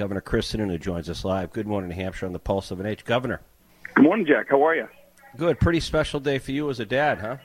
Governor 0.00 0.22
Chris 0.22 0.50
Sununu 0.50 0.80
joins 0.80 1.10
us 1.10 1.26
live. 1.26 1.52
Good 1.52 1.66
morning, 1.66 1.90
New 1.90 1.94
Hampshire, 1.94 2.24
on 2.24 2.32
the 2.32 2.38
Pulse 2.38 2.70
of 2.70 2.78
NH. 2.78 3.04
Governor. 3.04 3.42
Good 3.94 4.02
morning, 4.02 4.24
Jack. 4.24 4.46
How 4.48 4.66
are 4.66 4.74
you? 4.74 4.88
Good. 5.36 5.60
Pretty 5.60 5.80
special 5.80 6.20
day 6.20 6.38
for 6.38 6.52
you 6.52 6.70
as 6.70 6.80
a 6.80 6.86
dad, 6.86 7.18
huh? 7.18 7.36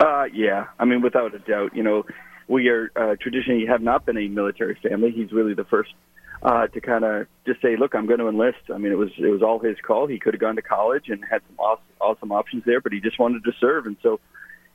Uh, 0.00 0.24
yeah. 0.32 0.68
I 0.78 0.86
mean, 0.86 1.02
without 1.02 1.34
a 1.34 1.38
doubt. 1.38 1.76
You 1.76 1.82
know, 1.82 2.06
we 2.48 2.68
are 2.68 2.90
uh, 2.96 3.16
traditionally 3.20 3.66
have 3.66 3.82
not 3.82 4.06
been 4.06 4.16
a 4.16 4.26
military 4.26 4.78
family. 4.82 5.10
He's 5.10 5.32
really 5.32 5.52
the 5.52 5.66
first 5.66 5.92
uh, 6.42 6.66
to 6.68 6.80
kind 6.80 7.04
of 7.04 7.26
just 7.44 7.60
say, 7.60 7.76
"Look, 7.76 7.94
I'm 7.94 8.06
going 8.06 8.20
to 8.20 8.28
enlist." 8.28 8.70
I 8.74 8.78
mean, 8.78 8.90
it 8.90 8.96
was 8.96 9.10
it 9.18 9.28
was 9.28 9.42
all 9.42 9.58
his 9.58 9.76
call. 9.86 10.06
He 10.06 10.18
could 10.18 10.32
have 10.32 10.40
gone 10.40 10.56
to 10.56 10.62
college 10.62 11.10
and 11.10 11.22
had 11.30 11.42
some 11.46 11.58
awesome, 11.58 11.84
awesome 12.00 12.32
options 12.32 12.64
there, 12.64 12.80
but 12.80 12.94
he 12.94 13.00
just 13.00 13.18
wanted 13.18 13.44
to 13.44 13.52
serve, 13.60 13.84
and 13.84 13.98
so 14.02 14.18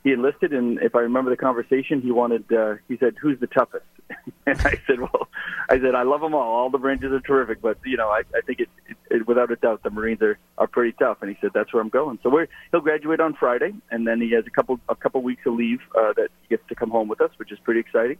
he 0.03 0.11
enlisted. 0.11 0.53
And 0.53 0.79
if 0.81 0.95
I 0.95 0.99
remember 0.99 1.29
the 1.29 1.37
conversation, 1.37 2.01
he 2.01 2.11
wanted. 2.11 2.51
Uh, 2.51 2.75
he 2.87 2.97
said, 2.97 3.15
"Who's 3.21 3.39
the 3.39 3.47
toughest?" 3.47 3.85
and 4.45 4.59
I 4.59 4.79
said, 4.87 4.99
"Well, 4.99 5.27
I 5.69 5.79
said 5.79 5.95
I 5.95 6.03
love 6.03 6.21
them 6.21 6.33
all. 6.33 6.53
All 6.53 6.69
the 6.69 6.77
branches 6.77 7.11
are 7.11 7.19
terrific, 7.19 7.61
but 7.61 7.77
you 7.85 7.97
know, 7.97 8.09
I, 8.09 8.21
I 8.35 8.41
think 8.41 8.59
it, 8.59 8.69
it, 8.87 8.97
it 9.09 9.27
without 9.27 9.51
a 9.51 9.55
doubt 9.55 9.83
the 9.83 9.89
Marines 9.89 10.21
are 10.21 10.37
are 10.57 10.67
pretty 10.67 10.93
tough." 10.93 11.17
And 11.21 11.29
he 11.29 11.37
said, 11.41 11.51
"That's 11.53 11.73
where 11.73 11.81
I'm 11.81 11.89
going." 11.89 12.19
So 12.23 12.29
we're, 12.29 12.47
he'll 12.71 12.81
graduate 12.81 13.19
on 13.19 13.33
Friday, 13.33 13.73
and 13.89 14.07
then 14.07 14.21
he 14.21 14.31
has 14.31 14.45
a 14.47 14.51
couple 14.51 14.79
a 14.89 14.95
couple 14.95 15.21
weeks 15.21 15.43
of 15.45 15.53
leave 15.53 15.79
uh, 15.95 16.13
that 16.13 16.29
he 16.41 16.47
gets 16.49 16.67
to 16.69 16.75
come 16.75 16.89
home 16.89 17.07
with 17.07 17.21
us, 17.21 17.31
which 17.37 17.51
is 17.51 17.59
pretty 17.59 17.79
exciting 17.79 18.17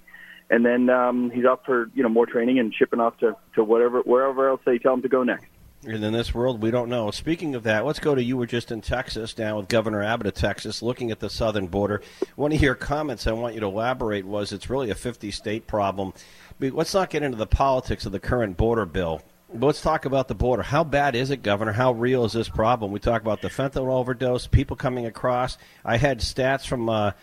and 0.50 0.66
then 0.66 0.90
um, 0.90 1.32
he's 1.32 1.46
off 1.46 1.60
for 1.66 1.90
you 1.96 2.04
know 2.04 2.10
more 2.10 2.26
training 2.26 2.60
and 2.60 2.74
shipping 2.76 3.00
off 3.00 3.18
to, 3.20 3.36
to 3.56 3.64
whatever 3.64 4.02
wherever 4.02 4.50
else 4.50 4.60
they 4.66 4.78
tell 4.78 4.94
him 4.94 5.02
to 5.02 5.08
go 5.08 5.24
next. 5.24 5.48
And 5.84 6.04
in 6.04 6.14
this 6.14 6.32
world, 6.32 6.62
we 6.62 6.70
don't 6.70 6.90
know. 6.90 7.10
Speaking 7.10 7.56
of 7.56 7.64
that, 7.64 7.86
let's 7.86 8.00
go 8.00 8.14
to 8.14 8.24
you 8.24 8.38
were 8.38 8.46
just 8.46 8.72
in 8.72 8.82
Texas 8.82 9.36
now 9.36 9.58
with 9.58 9.68
Governor 9.68 10.04
Abbott 10.04 10.28
of 10.28 10.36
Texas, 10.36 10.84
looking 10.84 11.10
at 11.10 11.20
the 11.20 11.30
southern 11.30 11.66
border. 11.66 12.02
One 12.36 12.52
of 12.52 12.62
your 12.62 12.76
comments 12.76 13.26
I 13.26 13.32
want 13.32 13.56
you 13.56 13.62
to 13.62 13.66
elaborate 13.66 14.26
was 14.26 14.52
it's 14.52 14.70
really 14.70 14.92
a 14.92 14.96
50 14.96 15.32
state 15.32 15.66
problem. 15.66 16.14
But 16.60 16.74
let's 16.74 16.94
not 16.94 17.10
get 17.10 17.24
into 17.24 17.38
the 17.38 17.48
politics 17.48 18.06
of 18.06 18.12
the 18.12 18.20
current 18.20 18.58
border 18.58 18.86
bill. 18.86 19.24
But 19.52 19.66
let's 19.66 19.82
talk 19.82 20.06
about 20.06 20.28
the 20.28 20.36
border. 20.36 20.62
How 20.62 20.84
bad 20.84 21.16
is 21.16 21.32
it, 21.32 21.42
Governor? 21.42 21.72
How 21.72 21.94
real 21.94 22.26
is 22.26 22.34
this 22.34 22.48
problem? 22.48 22.92
We 22.92 23.00
talk 23.00 23.24
about 23.24 23.42
the 23.42 23.50
fentanyl 23.50 23.92
overdose, 23.92 24.46
people 24.46 24.76
coming 24.76 25.08
across. 25.08 25.58
I 25.84 25.98
had 25.98 26.20
stats 26.20 26.68
from 26.68 26.90
uh, 26.90 27.14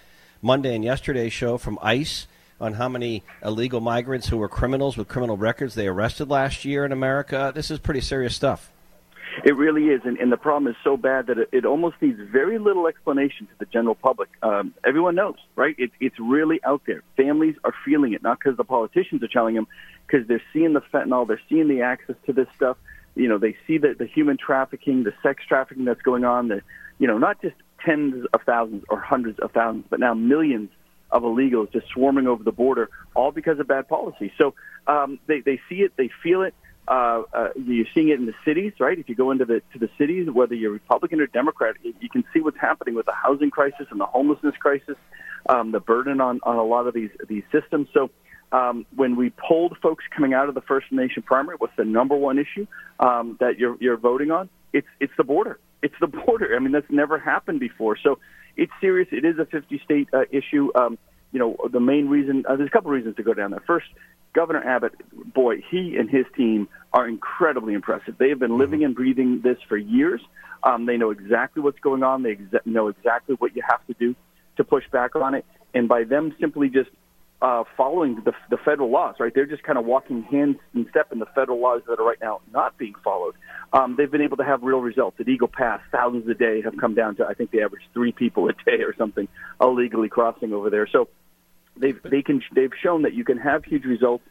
Monday 0.42 0.75
and 0.75 0.84
yesterday's 0.84 1.32
show 1.32 1.58
from 1.58 1.78
ICE 1.80 2.27
on 2.60 2.74
how 2.74 2.88
many 2.88 3.22
illegal 3.44 3.80
migrants 3.80 4.28
who 4.28 4.36
were 4.36 4.48
criminals 4.48 4.96
with 4.96 5.08
criminal 5.08 5.36
records 5.36 5.74
they 5.74 5.86
arrested 5.86 6.28
last 6.28 6.64
year 6.64 6.84
in 6.84 6.92
America. 6.92 7.52
This 7.54 7.70
is 7.70 7.78
pretty 7.78 8.00
serious 8.00 8.34
stuff. 8.34 8.72
It 9.44 9.56
really 9.56 9.84
is, 9.84 10.00
and, 10.04 10.18
and 10.18 10.32
the 10.32 10.36
problem 10.36 10.68
is 10.68 10.76
so 10.82 10.96
bad 10.96 11.28
that 11.28 11.38
it, 11.38 11.48
it 11.52 11.64
almost 11.64 11.96
needs 12.00 12.18
very 12.32 12.58
little 12.58 12.88
explanation 12.88 13.46
to 13.46 13.52
the 13.60 13.66
general 13.66 13.94
public. 13.94 14.30
Um, 14.42 14.74
everyone 14.84 15.14
knows, 15.14 15.36
right? 15.54 15.76
It, 15.78 15.92
it's 16.00 16.18
really 16.18 16.58
out 16.64 16.82
there. 16.86 17.04
Families 17.16 17.54
are 17.62 17.72
feeling 17.84 18.14
it, 18.14 18.22
not 18.22 18.40
because 18.40 18.56
the 18.56 18.64
politicians 18.64 19.22
are 19.22 19.28
telling 19.28 19.54
them, 19.54 19.68
because 20.06 20.26
they're 20.26 20.42
seeing 20.52 20.72
the 20.72 20.80
fentanyl, 20.80 21.28
they're 21.28 21.40
seeing 21.48 21.68
the 21.68 21.82
access 21.82 22.16
to 22.26 22.32
this 22.32 22.48
stuff. 22.56 22.78
You 23.14 23.28
know, 23.28 23.38
they 23.38 23.56
see 23.66 23.78
the, 23.78 23.94
the 23.96 24.06
human 24.06 24.38
trafficking, 24.38 25.04
the 25.04 25.14
sex 25.22 25.44
trafficking 25.46 25.84
that's 25.84 26.02
going 26.02 26.24
on. 26.24 26.48
The, 26.48 26.62
you 26.98 27.06
know, 27.06 27.18
not 27.18 27.40
just 27.40 27.54
tens 27.84 28.26
of 28.34 28.40
thousands 28.44 28.84
or 28.88 28.98
hundreds 28.98 29.38
of 29.38 29.52
thousands, 29.52 29.84
but 29.88 30.00
now 30.00 30.14
millions 30.14 30.70
of 31.10 31.22
illegals 31.22 31.72
just 31.72 31.88
swarming 31.88 32.26
over 32.26 32.42
the 32.42 32.52
border, 32.52 32.90
all 33.14 33.32
because 33.32 33.58
of 33.58 33.66
bad 33.66 33.88
policy. 33.88 34.32
So 34.38 34.54
um, 34.86 35.18
they 35.26 35.40
they 35.40 35.60
see 35.68 35.76
it, 35.76 35.92
they 35.96 36.10
feel 36.22 36.42
it. 36.42 36.54
Uh, 36.86 37.22
uh, 37.34 37.48
you're 37.54 37.86
seeing 37.94 38.08
it 38.08 38.18
in 38.18 38.24
the 38.24 38.34
cities, 38.46 38.72
right? 38.80 38.98
If 38.98 39.10
you 39.10 39.14
go 39.14 39.30
into 39.30 39.44
the 39.44 39.62
to 39.72 39.78
the 39.78 39.90
cities, 39.98 40.28
whether 40.30 40.54
you're 40.54 40.72
Republican 40.72 41.20
or 41.20 41.26
Democrat, 41.26 41.76
you 41.82 42.08
can 42.08 42.24
see 42.32 42.40
what's 42.40 42.58
happening 42.58 42.94
with 42.94 43.06
the 43.06 43.12
housing 43.12 43.50
crisis 43.50 43.86
and 43.90 44.00
the 44.00 44.06
homelessness 44.06 44.54
crisis, 44.56 44.96
um, 45.48 45.72
the 45.72 45.80
burden 45.80 46.20
on 46.20 46.40
on 46.44 46.56
a 46.56 46.64
lot 46.64 46.86
of 46.86 46.94
these 46.94 47.10
these 47.28 47.44
systems. 47.52 47.88
So. 47.92 48.10
Um, 48.50 48.86
when 48.96 49.16
we 49.16 49.28
polled 49.28 49.76
folks 49.82 50.04
coming 50.16 50.32
out 50.32 50.48
of 50.48 50.54
the 50.54 50.62
First 50.62 50.90
Nation 50.90 51.22
primary, 51.22 51.56
what's 51.58 51.76
the 51.76 51.84
number 51.84 52.16
one 52.16 52.38
issue 52.38 52.66
um, 52.98 53.36
that 53.40 53.58
you're, 53.58 53.76
you're 53.78 53.98
voting 53.98 54.30
on? 54.30 54.48
It's 54.72 54.86
it's 55.00 55.12
the 55.18 55.22
border. 55.24 55.58
It's 55.82 55.94
the 56.00 56.06
border. 56.26 56.56
I 56.56 56.58
mean, 56.58 56.72
that's 56.72 56.90
never 56.90 57.18
happened 57.18 57.60
before. 57.60 57.98
So 58.02 58.18
it's 58.58 58.72
serious. 58.80 59.08
It 59.12 59.24
is 59.24 59.38
a 59.38 59.46
50 59.46 59.80
state 59.84 60.08
uh, 60.12 60.24
issue. 60.30 60.70
Um, 60.74 60.98
you 61.32 61.38
know, 61.38 61.56
the 61.70 61.80
main 61.80 62.08
reason, 62.08 62.44
uh, 62.46 62.56
there's 62.56 62.69
a 62.69 62.72
couple 62.72 62.91
reasons 62.91 63.16
to 63.16 63.22
go 63.22 63.32
down 63.32 63.52
there. 63.52 63.62
First, 63.66 63.86
Governor 64.34 64.62
Abbott, 64.62 64.92
boy, 65.32 65.62
he 65.70 65.96
and 65.96 66.10
his 66.10 66.26
team 66.36 66.68
are 66.92 67.08
incredibly 67.08 67.74
impressive. 67.74 68.16
They 68.18 68.28
have 68.30 68.38
been 68.38 68.50
mm-hmm. 68.50 68.60
living 68.60 68.84
and 68.84 68.94
breathing 68.94 69.41
this 69.42 69.56
for 69.68 69.76
years. 69.76 70.20
Um, 70.62 70.86
they 70.86 70.97
know 70.97 71.10
exactly 71.10 71.62
what's 71.62 71.78
going 71.78 72.02
on. 72.02 72.22
They 72.22 72.34
exa- 72.34 72.66
know 72.66 72.88
exactly 72.88 73.36
what 73.36 73.54
you 73.54 73.62
have 73.68 73.86
to 73.86 73.94
do 73.94 74.14
to 74.56 74.64
push 74.64 74.84
back 74.91 75.14
on 75.14 75.34
it. 75.34 75.44
And 75.72 75.88
by 75.88 76.04
them 76.04 76.34
simply 76.41 76.68
just 76.68 76.91
uh, 77.41 77.62
following 77.76 78.16
the, 78.25 78.32
the 78.50 78.56
federal 78.56 78.91
laws, 78.91 79.16
right? 79.21 79.32
They're 79.32 79.47
just 79.47 79.62
kind 79.62 79.78
of 79.78 79.84
walking 79.84 80.22
hand 80.25 80.56
in 80.75 80.87
step 80.91 81.12
in 81.12 81.21
the 81.21 81.26
federal 81.34 81.60
laws 81.60 81.82
that 81.87 82.00
are 82.00 82.04
right 82.04 82.19
now 82.21 82.41
not 82.53 82.76
being 82.76 82.94
followed. 83.04 83.34
Um, 83.72 83.94
they've 83.97 84.10
been 84.10 84.22
able 84.22 84.38
to 84.38 84.44
have 84.44 84.62
real 84.62 84.81
results. 84.81 85.21
At 85.21 85.28
Eagle 85.28 85.48
Pass, 85.48 85.81
thousands 85.93 86.28
a 86.28 86.34
day 86.34 86.62
have 86.62 86.77
come 86.78 86.94
down 86.94 87.16
to, 87.16 87.27
I 87.27 87.34
think 87.34 87.53
they 87.53 87.62
average 87.62 87.82
three 87.94 88.12
people 88.12 88.48
a 88.48 88.53
day 88.65 88.82
or 88.82 88.94
something 88.97 89.28
illegally 89.60 90.09
crossing 90.09 90.53
over 90.53 90.69
there. 90.69 90.88
So 90.91 91.09
they've, 91.77 92.00
they 92.03 92.22
can, 92.22 92.43
they've 92.54 92.72
shown 92.82 93.03
that 93.03 93.15
you 93.15 93.25
can 93.25 93.38
have 93.38 93.65
huge 93.65 93.84
results. 93.84 94.25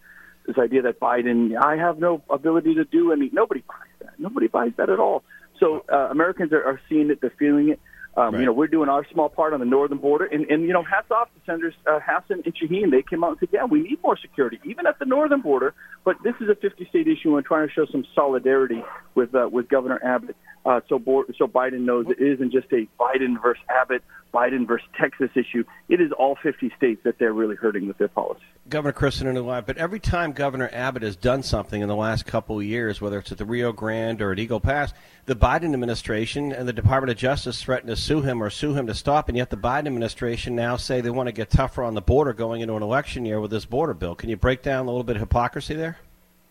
This 0.46 0.58
idea 0.58 0.82
that 0.84 1.00
Biden, 1.00 1.58
I 1.58 1.78
have 1.78 2.00
no 2.00 2.24
ability 2.30 2.76
to 2.76 2.86
do 2.86 3.12
any, 3.12 3.30
nobody 3.32 3.64
buys 3.68 3.88
that. 4.00 4.20
Nobody 4.20 4.48
buys 4.48 4.72
that 4.78 4.90
at 4.90 5.00
all. 5.00 5.24
So 5.60 5.86
uh, 5.92 6.08
Americans 6.10 6.52
are, 6.52 6.64
are 6.64 6.82
seeing 6.90 7.10
it, 7.10 7.22
they're 7.22 7.34
feeling 7.38 7.70
it. 7.70 7.80
Um, 8.18 8.34
right. 8.34 8.40
You 8.40 8.46
know, 8.48 8.54
we're 8.54 8.68
doing 8.68 8.90
our 8.90 9.06
small 9.14 9.30
part 9.30 9.54
on 9.54 9.60
the 9.60 9.66
northern 9.66 10.00
border, 10.00 10.26
and, 10.26 10.44
and 10.50 10.64
you 10.64 10.74
know, 10.74 10.82
hats 10.82 11.12
off 11.12 11.28
to 11.36 11.40
Senators 11.46 11.76
uh, 11.86 12.00
Hassan 12.04 12.42
and 12.46 12.56
Shaheen. 12.56 12.90
They 12.90 13.04
came 13.04 13.24
out 13.24 13.30
and 13.30 13.40
said, 13.40 13.50
"Yeah, 13.54 13.66
we 13.66 13.84
need 13.84 14.02
more 14.02 14.18
security, 14.18 14.60
even 14.66 14.88
at 14.88 14.98
the 14.98 15.06
northern 15.06 15.42
border." 15.42 15.76
But 16.04 16.16
this 16.24 16.34
is 16.42 16.50
a 16.50 16.56
50-state 16.56 17.08
issue, 17.08 17.38
and 17.38 17.46
trying 17.46 17.68
to 17.68 17.74
show 17.74 17.86
some 17.86 18.06
solidarity 18.16 18.84
with 19.14 19.36
uh, 19.36 19.48
with 19.52 19.70
Governor 19.70 20.04
Abbott. 20.04 20.36
Uh, 20.66 20.82
so, 20.90 21.00
so 21.38 21.48
Biden 21.48 21.82
knows 21.82 22.08
it 22.10 22.20
isn't 22.20 22.52
just 22.52 22.68
a 22.74 22.88
Biden 23.00 23.40
versus 23.42 23.64
Abbott, 23.70 24.04
Biden 24.34 24.68
versus 24.68 24.88
Texas 25.00 25.30
issue. 25.36 25.64
It 25.88 26.02
is 26.02 26.12
all 26.12 26.36
50 26.42 26.74
states 26.76 27.02
that 27.04 27.20
they're 27.20 27.32
really 27.32 27.56
hurting 27.56 27.88
with 27.88 28.00
their 28.00 28.10
policy. 28.10 28.42
Governor 28.70 28.92
Kristen 28.92 29.28
and 29.28 29.38
alive, 29.38 29.66
but 29.66 29.78
every 29.78 30.00
time 30.00 30.34
Governor 30.34 30.70
Abbott 30.74 31.04
has 31.04 31.16
done 31.16 31.42
something 31.42 31.82
in 31.82 31.88
the 31.88 31.96
last 31.96 32.26
couple 32.26 32.58
of 32.58 32.66
years, 32.66 33.00
whether 33.00 33.20
it's 33.20 33.32
at 33.32 33.38
the 33.38 33.46
Rio 33.46 33.72
Grande 33.72 34.22
or 34.22 34.34
at 34.34 34.40
Eagle 34.40 34.60
Pass, 34.60 34.94
the 35.26 35.36
Biden 35.36 35.74
administration 35.74 36.52
and 36.52 36.68
the 36.68 36.74
Department 36.74 37.10
of 37.10 37.18
Justice 37.18 37.62
threaten 37.62 37.88
to 37.88 37.96
sue 37.96 38.22
him 38.22 38.44
or 38.44 38.50
sue 38.50 38.74
him 38.74 38.88
to 38.88 38.94
stop, 38.94 39.30
and 39.30 39.38
yet 39.38 39.50
the 39.50 39.58
Biden 39.58 39.88
administration 39.88 40.56
now 40.56 40.76
say 40.76 41.00
they 41.00 41.10
want 41.10 41.28
to 41.28 41.34
get 41.34 41.50
tougher 41.50 41.82
on 41.82 41.94
the 41.94 42.02
border 42.02 42.34
going 42.34 42.60
into 42.62 42.76
an 42.76 42.84
election 42.84 43.26
year 43.26 43.40
with 43.40 43.52
this 43.52 43.66
border 43.66 43.94
bill. 43.94 44.16
Can 44.16 44.30
you 44.30 44.36
break 44.36 44.64
down 44.64 44.86
a 44.86 44.90
little 44.90 45.04
bit 45.04 45.16
of 45.16 45.22
hypocrisy 45.22 45.76
there? 45.76 45.98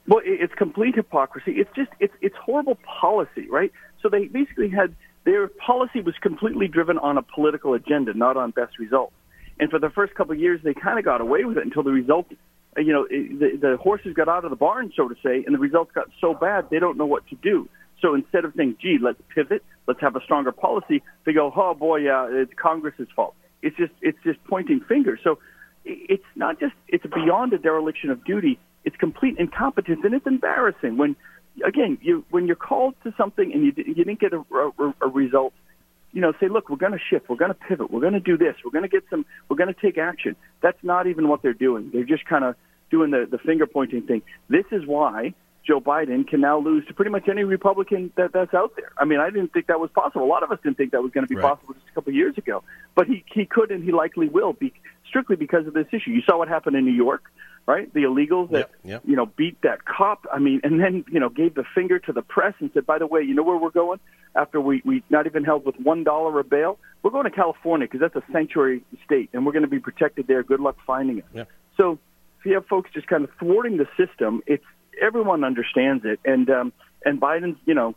Well, 0.09 0.23
it's 0.25 0.55
complete 0.55 0.95
hypocrisy. 0.95 1.53
It's 1.53 1.71
just 1.75 1.91
it's 2.01 2.15
it's 2.21 2.37
horrible 2.37 2.79
policy, 3.01 3.49
right? 3.51 3.73
So 4.01 4.09
they 4.09 4.27
basically 4.27 4.69
had 4.69 4.95
their 5.25 5.49
policy 5.49 6.01
was 6.01 6.15
completely 6.23 6.69
driven 6.69 6.97
on 6.99 7.19
a 7.19 7.23
political 7.23 7.75
agenda, 7.75 8.15
not 8.15 8.37
on 8.37 8.53
best 8.53 8.79
results. 8.79 9.13
And 9.59 9.71
for 9.71 9.79
the 9.79 9.91
first 9.91 10.15
couple 10.15 10.33
of 10.33 10.39
years, 10.39 10.61
they 10.63 10.75
kind 10.75 10.99
of 10.99 11.05
got 11.05 11.21
away 11.21 11.45
with 11.45 11.57
it 11.57 11.65
until 11.65 11.83
the 11.83 11.91
result, 11.91 12.27
you 12.77 12.93
know, 12.93 13.07
the, 13.09 13.59
the 13.61 13.77
horses 13.79 14.15
got 14.15 14.29
out 14.29 14.45
of 14.45 14.51
the 14.51 14.57
barn, 14.57 14.93
so 14.95 15.09
to 15.09 15.15
say, 15.23 15.43
and 15.45 15.55
the 15.55 15.59
results 15.59 15.93
got 15.95 16.09
so 16.21 16.35
bad 16.35 16.69
they 16.71 16.79
don't 16.79 16.99
know 16.99 17.07
what 17.07 17.27
to 17.29 17.37
do. 17.37 17.69
So 18.03 18.15
instead 18.15 18.45
of 18.45 18.53
saying, 18.55 18.77
"Gee, 18.81 18.99
let's 19.01 19.21
pivot, 19.35 19.65
let's 19.87 20.01
have 20.01 20.17
a 20.17 20.21
stronger 20.21 20.53
policy," 20.53 21.03
they 21.25 21.33
go, 21.33 21.51
"Oh 21.57 21.73
boy, 21.73 21.97
yeah, 21.97 22.29
it's 22.31 22.53
Congress's 22.55 23.09
fault." 23.17 23.35
It's 23.63 23.77
just 23.77 23.93
it's 24.03 24.19
just 24.23 24.43
pointing 24.45 24.81
fingers. 24.81 25.21
So 25.25 25.39
it's 25.87 26.25
not 26.35 26.61
just 26.61 26.75
it's 26.89 27.07
beyond 27.07 27.55
a 27.55 27.59
dereliction 27.59 28.11
of 28.11 28.23
duty. 28.25 28.59
It's 28.85 28.97
complete 28.97 29.39
incompetence, 29.39 30.01
and 30.05 30.15
it's 30.15 30.27
embarrassing 30.27 30.99
when 30.99 31.17
again, 31.65 31.99
you 32.03 32.25
when 32.31 32.47
you're 32.47 32.57
called 32.57 32.95
to 33.05 33.15
something 33.17 33.53
and 33.53 33.65
you 33.65 33.73
you 33.77 33.95
didn't 33.95 34.21
get 34.21 34.33
a, 34.33 34.45
a, 34.55 34.95
a 35.03 35.09
result, 35.09 35.53
you 36.17 36.23
know, 36.23 36.33
say, 36.41 36.49
look, 36.49 36.71
we're 36.71 36.77
going 36.77 36.95
to 36.95 36.99
shift, 37.11 37.29
we're 37.29 37.37
going 37.37 37.51
to 37.51 37.55
pivot, 37.69 37.91
we're 37.91 38.01
going 38.01 38.15
to 38.15 38.21
do 38.21 38.39
this, 38.39 38.57
we're 38.65 38.71
going 38.71 38.85
to 38.85 38.89
get 38.89 39.05
some, 39.11 39.27
we're 39.51 39.57
going 39.59 39.73
to 39.73 39.79
take 39.79 39.99
action. 39.99 40.35
That's 40.63 40.83
not 40.83 41.07
even 41.07 41.29
what 41.29 41.43
they're 41.43 41.53
doing. 41.53 41.91
They're 41.93 42.05
just 42.05 42.25
kind 42.25 42.43
of 42.43 42.57
doing 42.91 43.11
the 43.11 43.29
the 43.31 43.37
finger 43.37 43.67
pointing 43.67 44.01
thing. 44.07 44.23
This 44.49 44.65
is 44.73 44.87
why 44.87 45.35
Joe 45.67 45.79
Biden 45.79 46.27
can 46.27 46.41
now 46.41 46.59
lose 46.59 46.87
to 46.87 46.95
pretty 46.95 47.11
much 47.11 47.29
any 47.29 47.45
Republican 47.45 48.13
that 48.17 48.33
that's 48.33 48.55
out 48.55 48.73
there. 48.77 48.93
I 48.97 49.05
mean, 49.05 49.21
I 49.21 49.29
didn't 49.29 49.53
think 49.53 49.67
that 49.67 49.79
was 49.79 49.91
possible. 49.91 50.25
A 50.25 50.33
lot 50.37 50.43
of 50.43 50.51
us 50.51 50.59
didn't 50.65 50.79
think 50.79 50.93
that 50.93 51.03
was 51.03 51.13
going 51.13 51.27
to 51.27 51.29
be 51.29 51.37
right. 51.37 51.51
possible 51.51 51.75
just 51.75 51.87
a 51.93 51.95
couple 51.95 52.13
of 52.13 52.17
years 52.17 52.39
ago, 52.39 52.65
but 52.95 53.07
he 53.07 53.23
he 53.35 53.45
could 53.45 53.71
and 53.71 53.85
he 53.85 53.93
likely 53.93 54.31
will 54.31 54.55
be 54.55 54.73
strictly 55.09 55.37
because 55.37 55.67
of 55.67 55.75
this 55.75 55.87
issue. 55.93 56.11
You 56.11 56.23
saw 56.23 56.39
what 56.39 56.49
happened 56.49 56.77
in 56.77 56.85
New 56.85 56.93
York 56.93 57.31
right? 57.67 57.93
The 57.93 58.01
illegals 58.01 58.51
that 58.51 58.59
yep, 58.59 58.75
yep. 58.85 59.03
you 59.05 59.17
know 59.17 59.27
beat 59.27 59.61
that 59.63 59.85
cop. 59.85 60.27
I 60.33 60.39
mean, 60.39 60.61
and 60.63 60.81
then 60.81 61.05
you 61.11 61.21
know 61.21 61.29
gave 61.29 61.55
the 61.55 61.65
finger 61.75 61.99
to 62.01 62.13
the 62.13 62.23
press 62.23 62.55
and 62.61 62.71
said, 62.73 62.87
"By 62.87 62.99
the 62.99 63.07
way, 63.07 63.23
you 63.23 63.35
know 63.35 63.43
where 63.43 63.57
we're 63.57 63.71
going 63.71 64.01
after 64.35 64.61
we 64.61 64.83
we 64.85 65.03
not 65.11 65.27
even 65.27 65.45
held 65.45 65.67
with 65.67 65.77
one 65.77 66.05
dollar 66.05 66.39
a 66.39 66.45
bail? 66.45 66.79
We're 67.03 67.11
going 67.11 67.25
to 67.25 67.31
California 67.31 67.87
because 67.87 68.01
that's 68.01 68.17
a 68.17 68.33
sanctuary 68.33 68.85
state, 69.05 69.31
and 69.33 69.45
we're 69.45 69.53
going 69.53 69.65
to 69.65 69.71
be 69.71 69.81
protected 69.81 70.27
there. 70.27 70.43
Good 70.43 70.61
luck 70.61 70.77
finding 70.87 71.19
us." 71.19 71.29
Yep. 71.35 71.49
So 71.77 71.99
if 72.39 72.47
you 72.47 72.55
have 72.55 72.67
folks 72.67 72.91
just 72.95 73.09
kind 73.09 73.25
of 73.25 73.31
thwarting 73.39 73.77
the 73.77 73.89
system, 73.97 74.43
it's 74.47 74.65
everyone 75.01 75.45
understands 75.45 76.05
it, 76.05 76.21
and 76.25 76.49
um, 76.49 76.73
and 77.05 77.21
Biden's 77.21 77.59
you 77.67 77.75
know. 77.75 77.95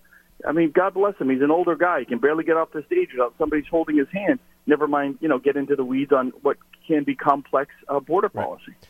I 0.47 0.53
mean, 0.53 0.71
God 0.71 0.93
bless 0.93 1.17
him. 1.17 1.29
He's 1.29 1.41
an 1.41 1.51
older 1.51 1.75
guy. 1.75 1.99
He 1.99 2.05
can 2.05 2.19
barely 2.19 2.45
get 2.45 2.55
off 2.55 2.71
the 2.71 2.81
stage 2.85 3.09
without 3.11 3.33
somebody's 3.37 3.67
holding 3.69 3.97
his 3.97 4.07
hand. 4.07 4.39
Never 4.69 4.87
mind, 4.87 5.17
you 5.19 5.27
know, 5.27 5.39
get 5.39 5.55
into 5.55 5.75
the 5.75 5.83
weeds 5.83 6.11
on 6.11 6.31
what 6.43 6.57
can 6.87 7.03
be 7.03 7.15
complex 7.15 7.71
uh, 7.87 7.99
border 7.99 8.29
policy. 8.29 8.65
Right. 8.67 8.87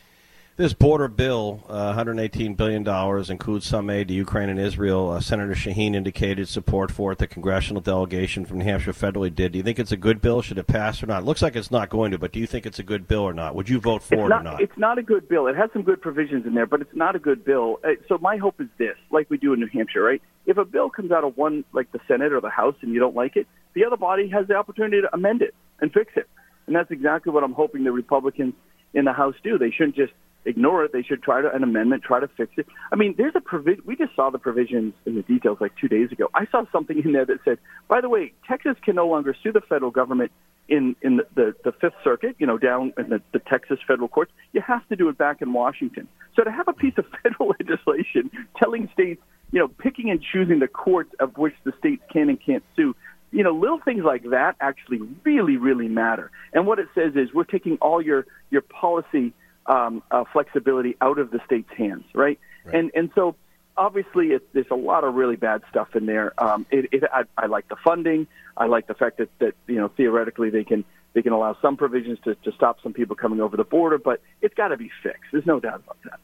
This 0.60 0.74
border 0.74 1.08
bill, 1.08 1.64
uh, 1.70 1.94
$118 1.94 2.54
billion, 2.54 2.86
includes 3.30 3.66
some 3.66 3.88
aid 3.88 4.08
to 4.08 4.14
Ukraine 4.14 4.50
and 4.50 4.60
Israel. 4.60 5.08
Uh, 5.08 5.18
Senator 5.18 5.54
Shaheen 5.54 5.94
indicated 5.94 6.50
support 6.50 6.90
for 6.90 7.12
it. 7.12 7.18
The 7.18 7.26
congressional 7.26 7.80
delegation 7.80 8.44
from 8.44 8.58
New 8.58 8.64
Hampshire 8.64 8.92
federally 8.92 9.34
did. 9.34 9.52
Do 9.52 9.58
you 9.58 9.64
think 9.64 9.78
it's 9.78 9.90
a 9.90 9.96
good 9.96 10.20
bill? 10.20 10.42
Should 10.42 10.58
it 10.58 10.66
pass 10.66 11.02
or 11.02 11.06
not? 11.06 11.22
It 11.22 11.24
looks 11.24 11.40
like 11.40 11.56
it's 11.56 11.70
not 11.70 11.88
going 11.88 12.10
to, 12.10 12.18
but 12.18 12.32
do 12.32 12.40
you 12.40 12.46
think 12.46 12.66
it's 12.66 12.78
a 12.78 12.82
good 12.82 13.08
bill 13.08 13.22
or 13.22 13.32
not? 13.32 13.54
Would 13.54 13.70
you 13.70 13.80
vote 13.80 14.02
for 14.02 14.16
it's 14.16 14.24
it 14.24 14.28
not, 14.28 14.40
or 14.40 14.44
not? 14.44 14.60
It's 14.60 14.76
not 14.76 14.98
a 14.98 15.02
good 15.02 15.30
bill. 15.30 15.46
It 15.46 15.56
has 15.56 15.70
some 15.72 15.82
good 15.82 16.02
provisions 16.02 16.44
in 16.44 16.52
there, 16.52 16.66
but 16.66 16.82
it's 16.82 16.94
not 16.94 17.16
a 17.16 17.18
good 17.18 17.42
bill. 17.42 17.80
Uh, 17.82 17.92
so 18.06 18.18
my 18.18 18.36
hope 18.36 18.60
is 18.60 18.68
this, 18.76 18.96
like 19.10 19.30
we 19.30 19.38
do 19.38 19.54
in 19.54 19.60
New 19.60 19.68
Hampshire, 19.72 20.02
right? 20.02 20.20
If 20.44 20.58
a 20.58 20.66
bill 20.66 20.90
comes 20.90 21.10
out 21.10 21.24
of 21.24 21.38
one, 21.38 21.64
like 21.72 21.90
the 21.92 22.00
Senate 22.06 22.34
or 22.34 22.42
the 22.42 22.50
House, 22.50 22.74
and 22.82 22.92
you 22.92 23.00
don't 23.00 23.16
like 23.16 23.36
it, 23.36 23.46
the 23.72 23.86
other 23.86 23.96
body 23.96 24.28
has 24.28 24.46
the 24.46 24.56
opportunity 24.56 25.00
to 25.00 25.08
amend 25.14 25.40
it 25.40 25.54
and 25.80 25.92
fix 25.92 26.12
it. 26.16 26.28
And 26.66 26.76
that's 26.76 26.90
exactly 26.90 27.32
what 27.32 27.42
I'm 27.42 27.52
hoping 27.52 27.84
the 27.84 27.92
Republicans 27.92 28.54
in 28.94 29.04
the 29.04 29.12
House 29.12 29.34
do. 29.42 29.58
They 29.58 29.70
shouldn't 29.70 29.96
just 29.96 30.12
ignore 30.44 30.84
it. 30.84 30.92
They 30.92 31.02
should 31.02 31.22
try 31.22 31.42
to 31.42 31.54
an 31.54 31.62
amendment, 31.62 32.02
try 32.02 32.20
to 32.20 32.28
fix 32.28 32.52
it. 32.56 32.66
I 32.92 32.96
mean, 32.96 33.14
there's 33.16 33.34
a 33.34 33.40
provision. 33.40 33.82
We 33.86 33.96
just 33.96 34.14
saw 34.16 34.30
the 34.30 34.38
provisions 34.38 34.94
in 35.06 35.14
the 35.14 35.22
details 35.22 35.58
like 35.60 35.72
two 35.80 35.88
days 35.88 36.12
ago. 36.12 36.28
I 36.34 36.46
saw 36.50 36.64
something 36.72 37.00
in 37.04 37.12
there 37.12 37.26
that 37.26 37.38
said, 37.44 37.58
by 37.88 38.00
the 38.00 38.08
way, 38.08 38.32
Texas 38.48 38.76
can 38.82 38.96
no 38.96 39.06
longer 39.06 39.34
sue 39.42 39.52
the 39.52 39.60
federal 39.60 39.90
government 39.90 40.32
in 40.68 40.96
in 41.02 41.16
the 41.18 41.26
the, 41.34 41.54
the 41.64 41.72
Fifth 41.72 41.96
Circuit, 42.02 42.36
you 42.38 42.46
know, 42.46 42.56
down 42.56 42.92
in 42.96 43.10
the, 43.10 43.20
the 43.32 43.40
Texas 43.40 43.78
federal 43.86 44.08
courts. 44.08 44.32
You 44.52 44.62
have 44.66 44.86
to 44.88 44.96
do 44.96 45.08
it 45.08 45.18
back 45.18 45.42
in 45.42 45.52
Washington. 45.52 46.08
So 46.36 46.44
to 46.44 46.50
have 46.50 46.68
a 46.68 46.72
piece 46.72 46.94
of 46.96 47.04
federal 47.22 47.54
legislation 47.58 48.30
telling 48.56 48.88
states, 48.92 49.20
you 49.52 49.58
know, 49.58 49.68
picking 49.68 50.10
and 50.10 50.22
choosing 50.22 50.60
the 50.60 50.68
courts 50.68 51.10
of 51.18 51.36
which 51.36 51.54
the 51.64 51.72
states 51.78 52.02
can 52.12 52.28
and 52.28 52.38
can't 52.40 52.64
sue 52.76 52.94
you 53.32 53.44
know, 53.44 53.52
little 53.52 53.78
things 53.78 54.02
like 54.04 54.24
that 54.30 54.56
actually 54.60 55.00
really, 55.24 55.56
really 55.56 55.88
matter. 55.88 56.30
And 56.52 56.66
what 56.66 56.78
it 56.78 56.88
says 56.94 57.14
is 57.14 57.32
we're 57.32 57.44
taking 57.44 57.78
all 57.80 58.02
your 58.02 58.26
your 58.50 58.62
policy 58.62 59.32
um, 59.66 60.02
uh, 60.10 60.24
flexibility 60.32 60.96
out 61.00 61.18
of 61.18 61.30
the 61.30 61.40
state's 61.46 61.72
hands, 61.76 62.04
right? 62.14 62.38
right. 62.64 62.74
And 62.74 62.90
and 62.94 63.10
so 63.14 63.36
obviously 63.76 64.28
it, 64.28 64.46
there's 64.52 64.70
a 64.70 64.76
lot 64.76 65.04
of 65.04 65.14
really 65.14 65.36
bad 65.36 65.62
stuff 65.70 65.94
in 65.94 66.06
there. 66.06 66.32
Um, 66.42 66.66
it, 66.70 66.88
it, 66.92 67.04
I, 67.12 67.22
I 67.36 67.46
like 67.46 67.68
the 67.68 67.76
funding. 67.82 68.26
I 68.56 68.66
like 68.66 68.86
the 68.86 68.94
fact 68.94 69.18
that 69.18 69.30
that 69.38 69.54
you 69.66 69.76
know 69.76 69.88
theoretically 69.88 70.50
they 70.50 70.64
can 70.64 70.84
they 71.12 71.22
can 71.22 71.32
allow 71.32 71.56
some 71.60 71.76
provisions 71.76 72.18
to, 72.24 72.34
to 72.36 72.52
stop 72.52 72.78
some 72.82 72.92
people 72.92 73.16
coming 73.16 73.40
over 73.40 73.56
the 73.56 73.64
border, 73.64 73.98
but 73.98 74.20
it's 74.42 74.54
got 74.54 74.68
to 74.68 74.76
be 74.76 74.90
fixed. 75.02 75.32
There's 75.32 75.46
no 75.46 75.58
doubt 75.58 75.82
about 75.84 75.96
that. 76.04 76.20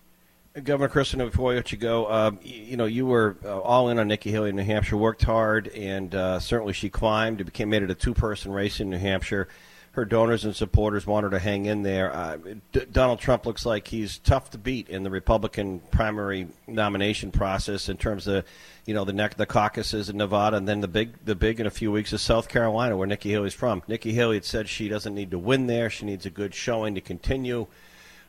Governor 0.62 0.88
Christen, 0.88 1.18
before 1.18 1.52
I 1.52 1.56
let 1.56 1.70
you 1.70 1.76
go, 1.76 2.10
um, 2.10 2.38
you 2.42 2.78
know, 2.78 2.86
you 2.86 3.04
were 3.04 3.36
uh, 3.44 3.60
all 3.60 3.90
in 3.90 3.98
on 3.98 4.08
Nikki 4.08 4.30
Haley 4.30 4.50
in 4.50 4.56
New 4.56 4.64
Hampshire, 4.64 4.96
worked 4.96 5.22
hard, 5.22 5.68
and 5.68 6.14
uh, 6.14 6.40
certainly 6.40 6.72
she 6.72 6.88
climbed. 6.88 7.42
It 7.42 7.44
became 7.44 7.68
made 7.68 7.82
it 7.82 7.90
a 7.90 7.94
two-person 7.94 8.52
race 8.52 8.80
in 8.80 8.88
New 8.88 8.98
Hampshire. 8.98 9.48
Her 9.92 10.06
donors 10.06 10.46
and 10.46 10.56
supporters 10.56 11.06
want 11.06 11.24
her 11.24 11.30
to 11.30 11.38
hang 11.38 11.66
in 11.66 11.82
there. 11.82 12.14
Uh, 12.14 12.36
D- 12.72 12.86
Donald 12.90 13.18
Trump 13.18 13.44
looks 13.44 13.66
like 13.66 13.88
he's 13.88 14.18
tough 14.18 14.50
to 14.50 14.58
beat 14.58 14.88
in 14.88 15.02
the 15.02 15.10
Republican 15.10 15.80
primary 15.90 16.48
nomination 16.66 17.32
process 17.32 17.90
in 17.90 17.98
terms 17.98 18.26
of, 18.26 18.44
you 18.86 18.94
know, 18.94 19.04
the 19.04 19.12
neck 19.12 19.36
the 19.36 19.46
caucuses 19.46 20.08
in 20.08 20.16
Nevada, 20.16 20.56
and 20.56 20.66
then 20.66 20.80
the 20.80 20.88
big 20.88 21.22
the 21.24 21.34
big 21.34 21.60
in 21.60 21.66
a 21.66 21.70
few 21.70 21.92
weeks 21.92 22.14
is 22.14 22.22
South 22.22 22.48
Carolina, 22.48 22.96
where 22.96 23.06
Nikki 23.06 23.30
Haley's 23.30 23.54
from. 23.54 23.82
Nikki 23.88 24.14
Haley 24.14 24.36
had 24.36 24.44
said 24.46 24.68
she 24.70 24.88
doesn't 24.88 25.14
need 25.14 25.32
to 25.32 25.38
win 25.38 25.66
there; 25.66 25.90
she 25.90 26.06
needs 26.06 26.24
a 26.24 26.30
good 26.30 26.54
showing 26.54 26.94
to 26.94 27.02
continue 27.02 27.66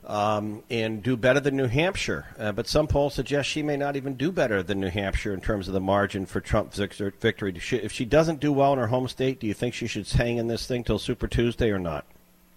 um, 0.04 0.62
and 0.70 1.02
do 1.02 1.16
better 1.16 1.40
than 1.40 1.56
New 1.56 1.66
Hampshire. 1.66 2.26
Uh, 2.38 2.52
but 2.52 2.66
some 2.66 2.86
polls 2.86 3.14
suggest 3.14 3.48
she 3.48 3.62
may 3.62 3.76
not 3.76 3.96
even 3.96 4.14
do 4.14 4.32
better 4.32 4.62
than 4.62 4.80
New 4.80 4.90
Hampshire 4.90 5.34
in 5.34 5.40
terms 5.40 5.68
of 5.68 5.74
the 5.74 5.80
margin 5.80 6.26
for 6.26 6.40
Trump 6.40 6.72
victory. 6.72 7.54
If 7.56 7.92
she 7.92 8.04
doesn't 8.04 8.40
do 8.40 8.52
well 8.52 8.72
in 8.72 8.78
her 8.78 8.86
home 8.88 9.08
state, 9.08 9.40
do 9.40 9.46
you 9.46 9.54
think 9.54 9.74
she 9.74 9.86
should 9.86 10.08
hang 10.08 10.38
in 10.38 10.48
this 10.48 10.66
thing 10.66 10.84
till 10.84 10.98
Super 10.98 11.28
Tuesday 11.28 11.70
or 11.70 11.78
not? 11.78 12.04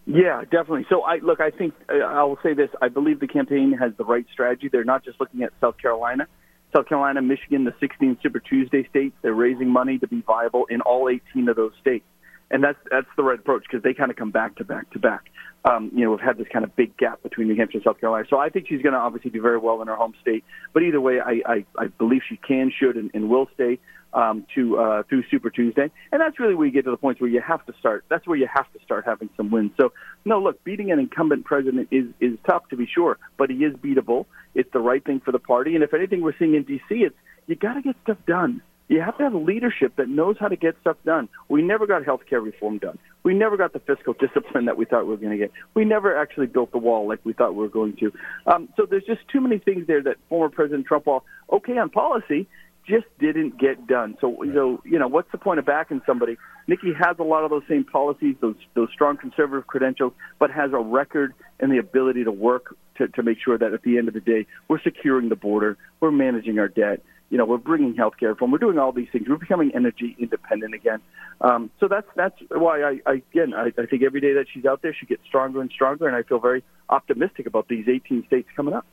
Yeah, 0.05 0.41
definitely. 0.41 0.85
So 0.89 1.03
I 1.03 1.17
look. 1.17 1.39
I 1.39 1.51
think 1.51 1.75
uh, 1.87 1.97
I 1.97 2.23
will 2.23 2.39
say 2.41 2.53
this. 2.53 2.69
I 2.81 2.87
believe 2.87 3.19
the 3.19 3.27
campaign 3.27 3.71
has 3.79 3.93
the 3.97 4.03
right 4.03 4.25
strategy. 4.33 4.67
They're 4.67 4.83
not 4.83 5.05
just 5.05 5.19
looking 5.19 5.43
at 5.43 5.51
South 5.61 5.77
Carolina. 5.77 6.27
South 6.73 6.87
Carolina, 6.87 7.21
Michigan, 7.21 7.65
the 7.65 7.73
16 7.79 8.17
Super 8.23 8.39
Tuesday 8.39 8.87
states. 8.89 9.15
They're 9.21 9.33
raising 9.33 9.69
money 9.69 9.99
to 9.99 10.07
be 10.07 10.21
viable 10.21 10.65
in 10.69 10.81
all 10.81 11.09
18 11.09 11.49
of 11.49 11.55
those 11.55 11.73
states, 11.81 12.05
and 12.51 12.63
that's 12.63 12.77
that's 12.89 13.07
the 13.17 13.23
right 13.23 13.39
approach 13.39 13.63
because 13.63 13.83
they 13.83 13.93
kind 13.93 14.11
of 14.11 14.17
come 14.17 14.31
back 14.31 14.55
to 14.57 14.63
back 14.63 14.89
to 14.91 14.99
back 14.99 15.31
um, 15.63 15.91
you 15.93 16.03
know, 16.03 16.11
we've 16.11 16.19
had 16.19 16.37
this 16.37 16.47
kind 16.51 16.65
of 16.65 16.75
big 16.75 16.97
gap 16.97 17.21
between 17.21 17.47
New 17.47 17.55
Hampshire 17.55 17.77
and 17.77 17.83
South 17.83 17.99
Carolina. 17.99 18.25
So 18.29 18.37
I 18.37 18.49
think 18.49 18.67
she's 18.67 18.81
going 18.81 18.93
to 18.93 18.99
obviously 18.99 19.29
do 19.29 19.41
very 19.41 19.59
well 19.59 19.81
in 19.81 19.87
her 19.87 19.95
home 19.95 20.13
state. 20.21 20.43
But 20.73 20.83
either 20.83 20.99
way, 20.99 21.19
I, 21.19 21.41
I, 21.45 21.65
I 21.77 21.87
believe 21.87 22.21
she 22.27 22.37
can, 22.37 22.71
should, 22.75 22.95
and, 22.97 23.11
and 23.13 23.29
will 23.29 23.47
stay 23.53 23.77
um, 24.13 24.45
to 24.55 24.77
uh, 24.77 25.03
through 25.03 25.23
Super 25.29 25.51
Tuesday. 25.51 25.91
And 26.11 26.19
that's 26.19 26.39
really 26.39 26.55
where 26.55 26.65
you 26.65 26.73
get 26.73 26.85
to 26.85 26.91
the 26.91 26.97
point 26.97 27.21
where 27.21 27.29
you 27.29 27.41
have 27.41 27.63
to 27.67 27.73
start. 27.79 28.05
That's 28.09 28.25
where 28.25 28.37
you 28.37 28.47
have 28.51 28.71
to 28.73 28.79
start 28.83 29.05
having 29.05 29.29
some 29.37 29.51
wins. 29.51 29.71
So 29.79 29.93
no, 30.25 30.41
look, 30.41 30.63
beating 30.63 30.91
an 30.91 30.99
incumbent 30.99 31.45
president 31.45 31.89
is 31.91 32.05
is 32.19 32.37
tough 32.47 32.67
to 32.69 32.75
be 32.75 32.87
sure, 32.87 33.19
but 33.37 33.49
he 33.49 33.57
is 33.57 33.73
beatable. 33.75 34.25
It's 34.55 34.71
the 34.73 34.79
right 34.79 35.03
thing 35.03 35.21
for 35.23 35.31
the 35.31 35.39
party. 35.39 35.75
And 35.75 35.83
if 35.83 35.93
anything, 35.93 36.21
we're 36.21 36.37
seeing 36.37 36.55
in 36.55 36.63
D.C., 36.63 36.95
it's 36.95 37.15
you 37.47 37.55
got 37.55 37.75
to 37.75 37.81
get 37.81 37.95
stuff 38.03 38.17
done. 38.27 38.61
You 38.91 38.99
have 38.99 39.17
to 39.19 39.23
have 39.23 39.33
leadership 39.33 39.95
that 39.95 40.09
knows 40.09 40.35
how 40.37 40.49
to 40.49 40.57
get 40.57 40.75
stuff 40.81 40.97
done. 41.05 41.29
We 41.47 41.61
never 41.61 41.87
got 41.87 42.03
health 42.03 42.23
care 42.29 42.41
reform 42.41 42.77
done. 42.77 42.99
We 43.23 43.33
never 43.33 43.55
got 43.55 43.71
the 43.71 43.79
fiscal 43.79 44.13
discipline 44.19 44.65
that 44.65 44.75
we 44.75 44.83
thought 44.83 45.05
we 45.05 45.11
were 45.11 45.17
going 45.17 45.31
to 45.31 45.37
get. 45.37 45.51
We 45.73 45.85
never 45.85 46.13
actually 46.17 46.47
built 46.47 46.73
the 46.73 46.77
wall 46.77 47.07
like 47.07 47.19
we 47.23 47.31
thought 47.31 47.55
we 47.55 47.61
were 47.61 47.69
going 47.69 47.95
to. 48.01 48.11
Um, 48.45 48.67
so 48.75 48.85
there's 48.85 49.05
just 49.05 49.21
too 49.31 49.39
many 49.39 49.59
things 49.59 49.87
there 49.87 50.03
that 50.03 50.17
former 50.27 50.49
President 50.49 50.87
Trump, 50.87 51.05
while 51.05 51.23
okay 51.49 51.77
on 51.77 51.89
policy, 51.89 52.49
just 52.85 53.05
didn't 53.17 53.57
get 53.57 53.87
done. 53.87 54.17
So 54.19 54.43
you 54.43 54.51
know, 54.51 54.81
you 54.83 54.99
know, 54.99 55.07
what's 55.07 55.31
the 55.31 55.37
point 55.37 55.59
of 55.59 55.65
backing 55.65 56.01
somebody? 56.05 56.35
Nikki 56.67 56.91
has 56.93 57.15
a 57.17 57.23
lot 57.23 57.45
of 57.45 57.49
those 57.49 57.63
same 57.69 57.85
policies, 57.85 58.35
those 58.41 58.55
those 58.73 58.89
strong 58.91 59.15
conservative 59.15 59.67
credentials, 59.67 60.11
but 60.37 60.51
has 60.51 60.73
a 60.73 60.79
record 60.79 61.33
and 61.61 61.71
the 61.71 61.77
ability 61.77 62.25
to 62.25 62.31
work 62.31 62.75
to, 62.97 63.07
to 63.07 63.23
make 63.23 63.37
sure 63.43 63.57
that 63.57 63.71
at 63.71 63.83
the 63.83 63.97
end 63.97 64.09
of 64.09 64.13
the 64.13 64.19
day, 64.19 64.47
we're 64.67 64.81
securing 64.81 65.29
the 65.29 65.35
border, 65.37 65.77
we're 66.01 66.11
managing 66.11 66.59
our 66.59 66.67
debt, 66.67 67.01
you 67.31 67.37
know, 67.37 67.45
we're 67.45 67.57
bringing 67.57 67.95
healthcare 67.95 68.29
reform. 68.29 68.51
We're 68.51 68.57
doing 68.57 68.77
all 68.77 68.91
these 68.91 69.07
things. 69.09 69.27
We're 69.27 69.37
becoming 69.37 69.71
energy 69.73 70.15
independent 70.19 70.73
again. 70.73 70.99
Um, 71.39 71.71
so 71.79 71.87
that's 71.87 72.07
that's 72.15 72.35
why 72.49 72.81
I, 72.83 72.99
I 73.05 73.13
again 73.13 73.53
I, 73.53 73.71
I 73.81 73.85
think 73.85 74.03
every 74.03 74.19
day 74.19 74.33
that 74.33 74.47
she's 74.53 74.65
out 74.65 74.81
there, 74.81 74.93
she 74.93 75.05
gets 75.05 75.25
stronger 75.25 75.61
and 75.61 75.71
stronger, 75.71 76.07
and 76.07 76.15
I 76.15 76.23
feel 76.23 76.39
very 76.39 76.61
optimistic 76.89 77.47
about 77.47 77.69
these 77.69 77.87
18 77.87 78.27
states 78.27 78.49
coming 78.55 78.73
up. 78.73 78.85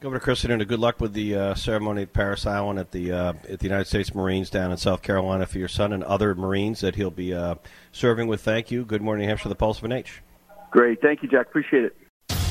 Governor 0.00 0.20
Christen, 0.20 0.58
good 0.64 0.80
luck 0.80 1.00
with 1.00 1.14
the 1.14 1.34
uh, 1.34 1.54
ceremony 1.54 2.02
at 2.02 2.12
Parris 2.12 2.44
Island 2.44 2.78
at 2.78 2.90
the 2.90 3.10
uh, 3.10 3.32
at 3.48 3.60
the 3.60 3.66
United 3.66 3.86
States 3.86 4.14
Marines 4.14 4.50
down 4.50 4.70
in 4.70 4.76
South 4.76 5.00
Carolina 5.00 5.46
for 5.46 5.58
your 5.58 5.68
son 5.68 5.94
and 5.94 6.04
other 6.04 6.34
Marines 6.34 6.80
that 6.80 6.96
he'll 6.96 7.10
be 7.10 7.32
uh, 7.32 7.54
serving 7.90 8.28
with. 8.28 8.42
Thank 8.42 8.70
you. 8.70 8.84
Good 8.84 9.00
morning, 9.00 9.22
New 9.22 9.28
Hampshire. 9.28 9.48
The 9.48 9.54
Pulse 9.54 9.78
of 9.78 9.88
NH. 9.88 10.08
Great, 10.70 11.00
thank 11.00 11.22
you, 11.22 11.28
Jack. 11.28 11.46
Appreciate 11.46 11.84
it. 11.84 11.96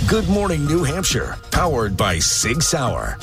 Good 0.08 0.28
morning, 0.30 0.66
New 0.66 0.84
Hampshire. 0.84 1.38
Powered 1.52 1.96
by 1.96 2.20
Sig 2.20 2.64
Sauer. 2.64 3.18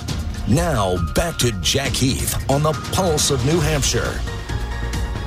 Now, 0.48 0.96
back 1.12 1.36
to 1.40 1.52
Jack 1.60 1.92
Heath 1.92 2.50
on 2.50 2.62
the 2.62 2.72
Pulse 2.92 3.30
of 3.30 3.44
New 3.44 3.60
Hampshire. 3.60 4.18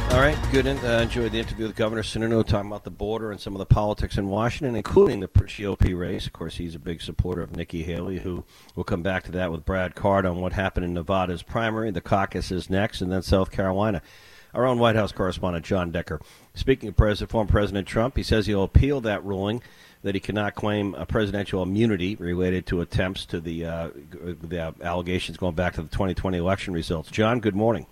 All 0.10 0.20
right, 0.20 0.36
good. 0.52 0.66
Uh, 0.66 1.02
enjoyed 1.04 1.32
the 1.32 1.38
interview 1.38 1.68
with 1.68 1.76
Governor 1.76 2.02
Sununu 2.02 2.44
talking 2.44 2.72
about 2.72 2.86
the 2.86 2.90
border 2.90 3.30
and 3.30 3.40
some 3.40 3.54
of 3.54 3.60
the 3.60 3.68
politics 3.68 4.18
in 4.18 4.30
Washington, 4.30 4.76
including 4.76 5.20
the 5.20 5.28
GOP 5.28 5.96
race. 5.96 6.26
Of 6.26 6.34
course, 6.34 6.58
he's 6.58 6.74
a 6.74 6.80
big 6.80 7.04
supporter 7.04 7.44
of 7.44 7.56
Nikki 7.56 7.84
Haley, 7.84 8.18
who 8.18 8.44
will 8.76 8.84
come 8.84 9.04
back 9.04 9.24
to 9.26 9.32
that 9.34 9.52
with 9.52 9.64
Brad 9.64 9.94
Card 9.94 10.26
on 10.26 10.42
what 10.42 10.54
happened 10.54 10.86
in 10.86 10.96
Nevada's 10.96 11.44
primary. 11.44 11.92
The 11.92 12.02
caucus 12.02 12.52
is 12.52 12.72
next, 12.72 13.00
and 13.00 13.12
then 13.12 13.22
South 13.22 13.52
Carolina. 13.52 14.02
Our 14.56 14.66
own 14.66 14.80
White 14.80 14.96
House 14.96 15.12
correspondent, 15.12 15.66
Jon 15.66 15.92
Decker. 15.92 16.20
Speaking 16.56 16.90
of 16.90 16.98
President, 16.98 17.30
former 17.30 17.50
President 17.50 17.88
Trump, 17.88 18.18
he 18.18 18.24
says 18.24 18.48
he'll 18.48 18.64
appeal 18.64 19.02
that 19.02 19.24
ruling 19.24 19.62
that 20.04 20.16
he 20.16 20.22
cannot 20.22 20.56
claim 20.56 20.96
a 20.96 21.06
presidential 21.06 21.62
immunity 21.62 22.16
related 22.16 22.66
to 22.68 22.82
attempts 22.82 23.26
to 23.26 23.40
the 23.40 23.66
uh, 23.66 23.90
the 24.22 24.74
allegations 24.82 25.38
going 25.38 25.56
back 25.56 25.74
to 25.76 25.82
the 25.82 25.90
2020 25.90 26.38
election 26.38 26.74
results. 26.74 27.12
Jon, 27.12 27.40
good 27.40 27.56
morning. 27.56 27.86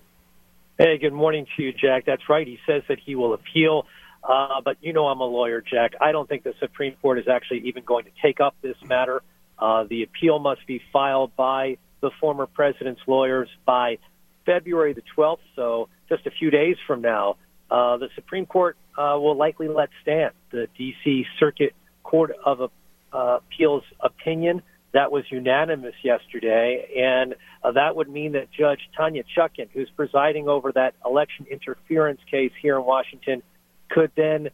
Hey, 0.78 0.98
good 0.98 1.12
morning 1.12 1.46
to 1.56 1.62
you, 1.62 1.72
Jack. 1.72 2.06
That's 2.06 2.28
right. 2.28 2.46
He 2.46 2.58
says 2.66 2.82
that 2.88 2.98
he 2.98 3.14
will 3.14 3.34
appeal, 3.34 3.86
uh, 4.24 4.60
but 4.64 4.78
you 4.80 4.92
know 4.92 5.06
I'm 5.06 5.20
a 5.20 5.24
lawyer, 5.24 5.60
Jack. 5.60 5.92
I 6.00 6.12
don't 6.12 6.28
think 6.28 6.42
the 6.42 6.54
Supreme 6.58 6.94
Court 7.02 7.18
is 7.18 7.28
actually 7.28 7.68
even 7.68 7.84
going 7.84 8.04
to 8.06 8.10
take 8.22 8.40
up 8.40 8.54
this 8.62 8.76
matter. 8.84 9.22
Uh, 9.58 9.84
the 9.84 10.02
appeal 10.02 10.38
must 10.38 10.66
be 10.66 10.80
filed 10.92 11.36
by 11.36 11.76
the 12.00 12.10
former 12.18 12.46
president's 12.46 13.02
lawyers 13.06 13.48
by 13.66 13.98
February 14.46 14.94
the 14.94 15.02
12th, 15.16 15.38
so 15.54 15.88
just 16.08 16.26
a 16.26 16.30
few 16.30 16.50
days 16.50 16.76
from 16.86 17.02
now. 17.02 17.36
Uh, 17.70 17.98
the 17.98 18.08
Supreme 18.14 18.46
Court 18.46 18.76
uh, 18.98 19.16
will 19.20 19.36
likely 19.36 19.68
let 19.68 19.90
stand 20.02 20.32
the 20.50 20.66
D.C. 20.76 21.26
Circuit 21.38 21.74
Court 22.02 22.32
of 22.44 22.70
uh, 23.12 23.38
Appeals 23.38 23.84
opinion. 24.00 24.62
That 24.92 25.12
was 25.12 25.24
unanimous 25.30 25.94
yesterday, 26.02 26.88
and 26.98 27.36
uh, 27.62 27.70
that 27.72 27.94
would 27.94 28.08
mean 28.08 28.32
that 28.32 28.50
Judge 28.50 28.80
Tanya 28.96 29.22
Chutkan, 29.36 29.68
who's 29.72 29.88
presiding 29.94 30.48
over 30.48 30.72
that 30.72 30.94
election 31.06 31.46
interference 31.48 32.20
case 32.28 32.50
here 32.60 32.76
in 32.76 32.84
Washington, 32.84 33.44
could 33.88 34.10
then 34.16 34.48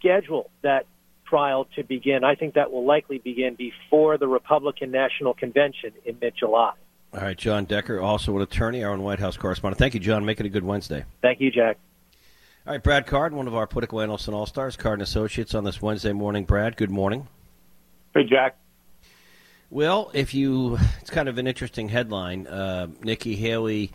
schedule 0.00 0.50
that 0.62 0.86
trial 1.30 1.68
to 1.76 1.84
begin. 1.84 2.24
I 2.24 2.34
think 2.34 2.54
that 2.54 2.72
will 2.72 2.84
likely 2.84 3.18
begin 3.18 3.54
before 3.54 4.18
the 4.18 4.26
Republican 4.26 4.90
National 4.90 5.34
Convention 5.34 5.92
in 6.04 6.18
mid 6.20 6.34
July. 6.36 6.72
All 7.14 7.20
right, 7.20 7.36
Jon 7.36 7.64
Decker, 7.64 8.00
also 8.00 8.36
an 8.36 8.42
attorney, 8.42 8.84
our 8.84 8.92
own 8.92 9.02
White 9.02 9.18
House 9.18 9.36
correspondent. 9.36 9.78
Thank 9.78 9.94
you, 9.94 10.00
Jon. 10.00 10.24
Make 10.24 10.40
it 10.40 10.46
a 10.46 10.48
good 10.48 10.64
Wednesday. 10.64 11.04
Thank 11.22 11.40
you, 11.40 11.50
Jack. 11.50 11.78
All 12.66 12.74
right, 12.74 12.82
Brad 12.82 13.06
Card, 13.06 13.32
one 13.32 13.46
of 13.46 13.54
our 13.54 13.66
political 13.66 14.02
analysts 14.02 14.26
and 14.26 14.34
all 14.34 14.44
stars, 14.44 14.76
Card 14.76 14.98
and 14.98 15.02
Associates, 15.02 15.54
on 15.54 15.64
this 15.64 15.80
Wednesday 15.80 16.12
morning. 16.12 16.44
Brad, 16.44 16.76
good 16.76 16.90
morning. 16.90 17.26
Hey, 18.12 18.24
Jack. 18.24 18.58
Well, 19.70 20.10
if 20.12 20.34
you, 20.34 20.78
it's 21.00 21.08
kind 21.08 21.30
of 21.30 21.38
an 21.38 21.46
interesting 21.46 21.88
headline. 21.88 22.46
Uh, 22.46 22.88
Nikki 23.02 23.34
Haley 23.34 23.92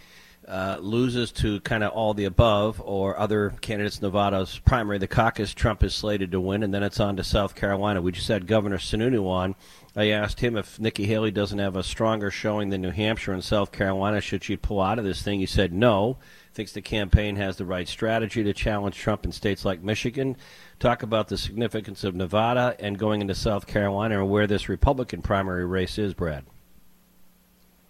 uh, 0.48 0.78
loses 0.80 1.32
to 1.34 1.60
kind 1.60 1.84
of 1.84 1.92
all 1.92 2.16
the 2.16 2.26
above 2.26 2.82
or 2.84 3.20
other 3.20 3.52
candidates. 3.62 4.02
Nevada's 4.02 4.58
primary, 4.58 4.98
the 4.98 5.08
caucus, 5.08 5.54
Trump 5.54 5.84
is 5.84 5.94
slated 5.94 6.32
to 6.32 6.42
win, 6.42 6.64
and 6.64 6.74
then 6.74 6.82
it's 6.82 7.00
on 7.00 7.18
to 7.18 7.24
South 7.24 7.54
Carolina. 7.54 8.02
We 8.02 8.14
just 8.14 8.28
had 8.28 8.48
Governor 8.48 8.80
Sununu 8.80 9.28
on. 9.28 9.54
I 9.96 10.10
asked 10.10 10.40
him 10.40 10.58
if 10.58 10.80
Nikki 10.80 11.06
Haley 11.06 11.30
doesn't 11.30 11.60
have 11.60 11.76
a 11.76 11.84
stronger 11.84 12.32
showing 12.32 12.70
than 12.70 12.82
New 12.82 12.92
Hampshire 12.92 13.34
and 13.34 13.44
South 13.44 13.72
Carolina, 13.72 14.22
should 14.22 14.44
she 14.44 14.58
pull 14.58 14.82
out 14.82 14.98
of 14.98 15.06
this 15.06 15.22
thing? 15.22 15.40
He 15.40 15.46
said 15.46 15.72
no. 15.72 16.18
Thinks 16.56 16.72
the 16.72 16.82
campaign 16.82 17.36
has 17.36 17.58
the 17.58 17.66
right 17.66 17.86
strategy 17.86 18.42
to 18.42 18.54
challenge 18.54 18.96
Trump 18.96 19.26
in 19.26 19.34
states 19.34 19.66
like 19.66 19.84
Michigan. 19.84 20.38
Talk 20.80 21.04
about 21.04 21.28
the 21.28 21.38
significance 21.38 22.06
of 22.06 22.16
Nevada 22.16 22.78
and 22.80 22.98
going 22.98 23.20
into 23.20 23.36
South 23.36 23.68
Carolina 23.68 24.22
and 24.22 24.30
where 24.30 24.48
this 24.48 24.70
Republican 24.70 25.22
primary 25.22 25.66
race 25.66 25.98
is, 25.98 26.14
Brad. 26.14 26.46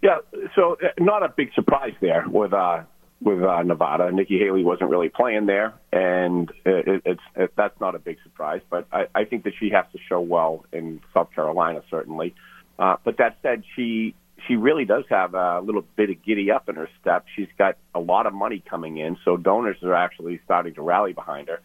Yeah, 0.01 0.17
so 0.55 0.77
uh, 0.83 0.87
not 0.97 1.21
a 1.21 1.29
big 1.29 1.53
surprise 1.53 1.93
there 2.01 2.25
with 2.27 2.53
uh, 2.53 2.81
with 3.21 3.43
uh, 3.43 3.61
Nevada. 3.61 4.11
Nikki 4.11 4.39
Haley 4.39 4.63
wasn't 4.63 4.89
really 4.89 5.09
playing 5.09 5.45
there, 5.45 5.75
and 5.93 6.51
it, 6.65 7.03
it's 7.05 7.21
it, 7.35 7.53
that's 7.55 7.79
not 7.79 7.93
a 7.93 7.99
big 7.99 8.17
surprise. 8.23 8.61
But 8.67 8.87
I, 8.91 9.05
I 9.13 9.25
think 9.25 9.43
that 9.43 9.53
she 9.59 9.69
has 9.69 9.85
to 9.91 9.99
show 10.09 10.21
well 10.21 10.65
in 10.73 11.01
South 11.13 11.31
Carolina, 11.35 11.83
certainly. 11.91 12.33
Uh, 12.79 12.95
but 13.03 13.17
that 13.17 13.37
said, 13.43 13.63
she 13.75 14.15
she 14.47 14.55
really 14.55 14.85
does 14.85 15.03
have 15.09 15.33
a 15.33 15.61
little 15.61 15.83
bit 15.95 16.09
of 16.09 16.23
giddy 16.23 16.51
up 16.51 16.69
in 16.69 16.75
her 16.75 16.89
step. 17.01 17.25
She's 17.35 17.47
got 17.57 17.77
a 17.93 17.99
lot 17.99 18.25
of 18.25 18.33
money 18.33 18.63
coming 18.67 18.97
in, 18.97 19.17
so 19.25 19.37
donors 19.37 19.77
are 19.83 19.95
actually 19.95 20.39
starting 20.45 20.73
to 20.75 20.81
rally 20.81 21.13
behind 21.13 21.47
her, 21.47 21.61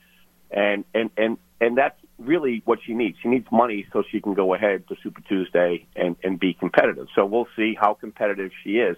and 0.51 0.85
and 0.95 1.11
and 1.17 1.39
and 1.61 1.77
that's 1.77 1.99
really 2.19 2.63
what 2.65 2.79
she 2.85 2.95
needs. 2.95 3.19
She 3.23 3.29
needs 3.29 3.47
money 3.51 3.87
so 3.93 4.03
she 4.11 4.21
can 4.21 4.35
go 4.35 4.55
ahead 4.55 4.87
to 4.89 4.97
Super 5.03 5.21
Tuesday 5.23 5.87
and, 5.97 6.17
and 6.23 6.39
be 6.39 6.55
competitive. 6.55 7.09
So 7.15 7.25
we'll 7.25 7.49
see 7.57 7.75
how 7.79 7.95
competitive 7.95 8.51
she 8.63 8.77
is. 8.77 8.97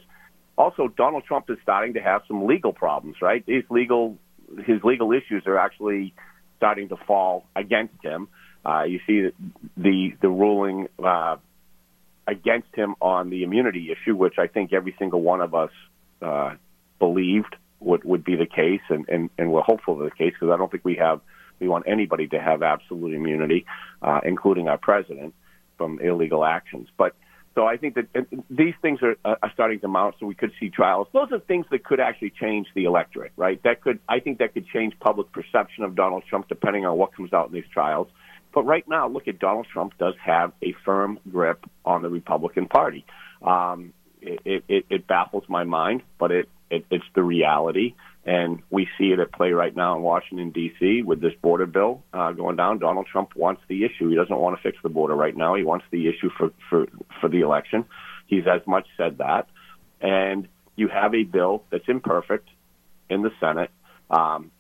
Also, 0.56 0.88
Donald 0.88 1.24
Trump 1.24 1.48
is 1.50 1.56
starting 1.62 1.94
to 1.94 2.00
have 2.00 2.22
some 2.28 2.46
legal 2.46 2.72
problems, 2.72 3.16
right? 3.22 3.42
His 3.46 3.64
legal 3.70 4.18
his 4.66 4.82
legal 4.84 5.12
issues 5.12 5.44
are 5.46 5.56
actually 5.56 6.14
starting 6.58 6.88
to 6.90 6.96
fall 7.06 7.46
against 7.56 7.94
him. 8.02 8.28
Uh, 8.64 8.82
you 8.82 9.00
see 9.06 9.30
the 9.76 10.12
the 10.20 10.28
ruling 10.28 10.88
uh, 11.02 11.36
against 12.26 12.74
him 12.74 12.94
on 13.00 13.30
the 13.30 13.42
immunity 13.42 13.90
issue, 13.90 14.14
which 14.14 14.38
I 14.38 14.46
think 14.46 14.72
every 14.72 14.94
single 14.98 15.22
one 15.22 15.40
of 15.40 15.54
us 15.54 15.70
uh, 16.20 16.54
believed 16.98 17.56
would 17.80 18.04
would 18.04 18.24
be 18.24 18.36
the 18.36 18.46
case, 18.46 18.82
and 18.88 19.08
and, 19.08 19.30
and 19.38 19.52
we're 19.52 19.62
hopeful 19.62 19.94
of 19.94 20.04
the 20.04 20.10
case 20.10 20.32
because 20.32 20.52
I 20.52 20.56
don't 20.56 20.70
think 20.70 20.84
we 20.84 20.96
have 20.96 21.20
we 21.60 21.68
want 21.68 21.84
anybody 21.86 22.26
to 22.28 22.40
have 22.40 22.62
absolute 22.62 23.14
immunity, 23.14 23.64
uh, 24.02 24.20
including 24.24 24.68
our 24.68 24.78
president, 24.78 25.34
from 25.76 26.00
illegal 26.00 26.44
actions. 26.44 26.88
But 26.96 27.14
so 27.54 27.66
I 27.66 27.76
think 27.76 27.96
that 27.96 28.06
these 28.48 28.74
things 28.80 29.00
are, 29.02 29.16
uh, 29.24 29.36
are 29.42 29.50
starting 29.52 29.80
to 29.80 29.88
mount, 29.88 30.16
so 30.18 30.26
we 30.26 30.34
could 30.34 30.52
see 30.58 30.70
trials. 30.70 31.08
Those 31.12 31.30
are 31.32 31.38
things 31.38 31.66
that 31.70 31.84
could 31.84 32.00
actually 32.00 32.30
change 32.30 32.66
the 32.74 32.84
electorate, 32.84 33.32
right? 33.36 33.62
That 33.62 33.82
could, 33.82 33.98
I 34.08 34.20
think, 34.20 34.38
that 34.38 34.54
could 34.54 34.66
change 34.68 34.98
public 35.00 35.30
perception 35.32 35.84
of 35.84 35.94
Donald 35.94 36.24
Trump, 36.28 36.48
depending 36.48 36.86
on 36.86 36.96
what 36.96 37.14
comes 37.14 37.32
out 37.32 37.48
in 37.48 37.52
these 37.52 37.68
trials. 37.72 38.08
But 38.52 38.64
right 38.64 38.86
now, 38.86 39.08
look 39.08 39.28
at 39.28 39.38
Donald 39.38 39.66
Trump 39.72 39.96
does 39.98 40.14
have 40.24 40.52
a 40.62 40.74
firm 40.84 41.18
grip 41.30 41.64
on 41.84 42.02
the 42.02 42.10
Republican 42.10 42.66
Party. 42.66 43.04
Um, 43.42 43.92
it, 44.20 44.64
it, 44.68 44.86
it 44.88 45.06
baffles 45.06 45.44
my 45.48 45.64
mind, 45.64 46.02
but 46.18 46.30
it, 46.30 46.48
it 46.70 46.84
it's 46.90 47.04
the 47.14 47.22
reality. 47.22 47.94
And 48.24 48.62
we 48.70 48.86
see 48.98 49.06
it 49.06 49.18
at 49.18 49.32
play 49.32 49.50
right 49.50 49.74
now 49.74 49.96
in 49.96 50.02
Washington, 50.02 50.50
D.C. 50.50 51.02
with 51.02 51.20
this 51.20 51.32
border 51.42 51.66
bill 51.66 52.04
uh, 52.12 52.30
going 52.30 52.54
down. 52.54 52.78
Donald 52.78 53.06
Trump 53.10 53.34
wants 53.34 53.62
the 53.66 53.84
issue. 53.84 54.08
He 54.10 54.14
doesn't 54.14 54.36
want 54.36 54.56
to 54.56 54.62
fix 54.62 54.78
the 54.82 54.88
border 54.88 55.16
right 55.16 55.36
now. 55.36 55.56
He 55.56 55.64
wants 55.64 55.86
the 55.90 56.06
issue 56.08 56.30
for, 56.38 56.50
for, 56.70 56.86
for 57.20 57.28
the 57.28 57.40
election. 57.40 57.84
He's 58.28 58.44
as 58.46 58.64
much 58.64 58.86
said 58.96 59.18
that. 59.18 59.48
And 60.00 60.46
you 60.76 60.86
have 60.86 61.14
a 61.14 61.24
bill 61.24 61.64
that's 61.70 61.88
imperfect 61.88 62.48
in 63.10 63.22
the 63.22 63.30
Senate. 63.40 63.70
Um, 64.08 64.52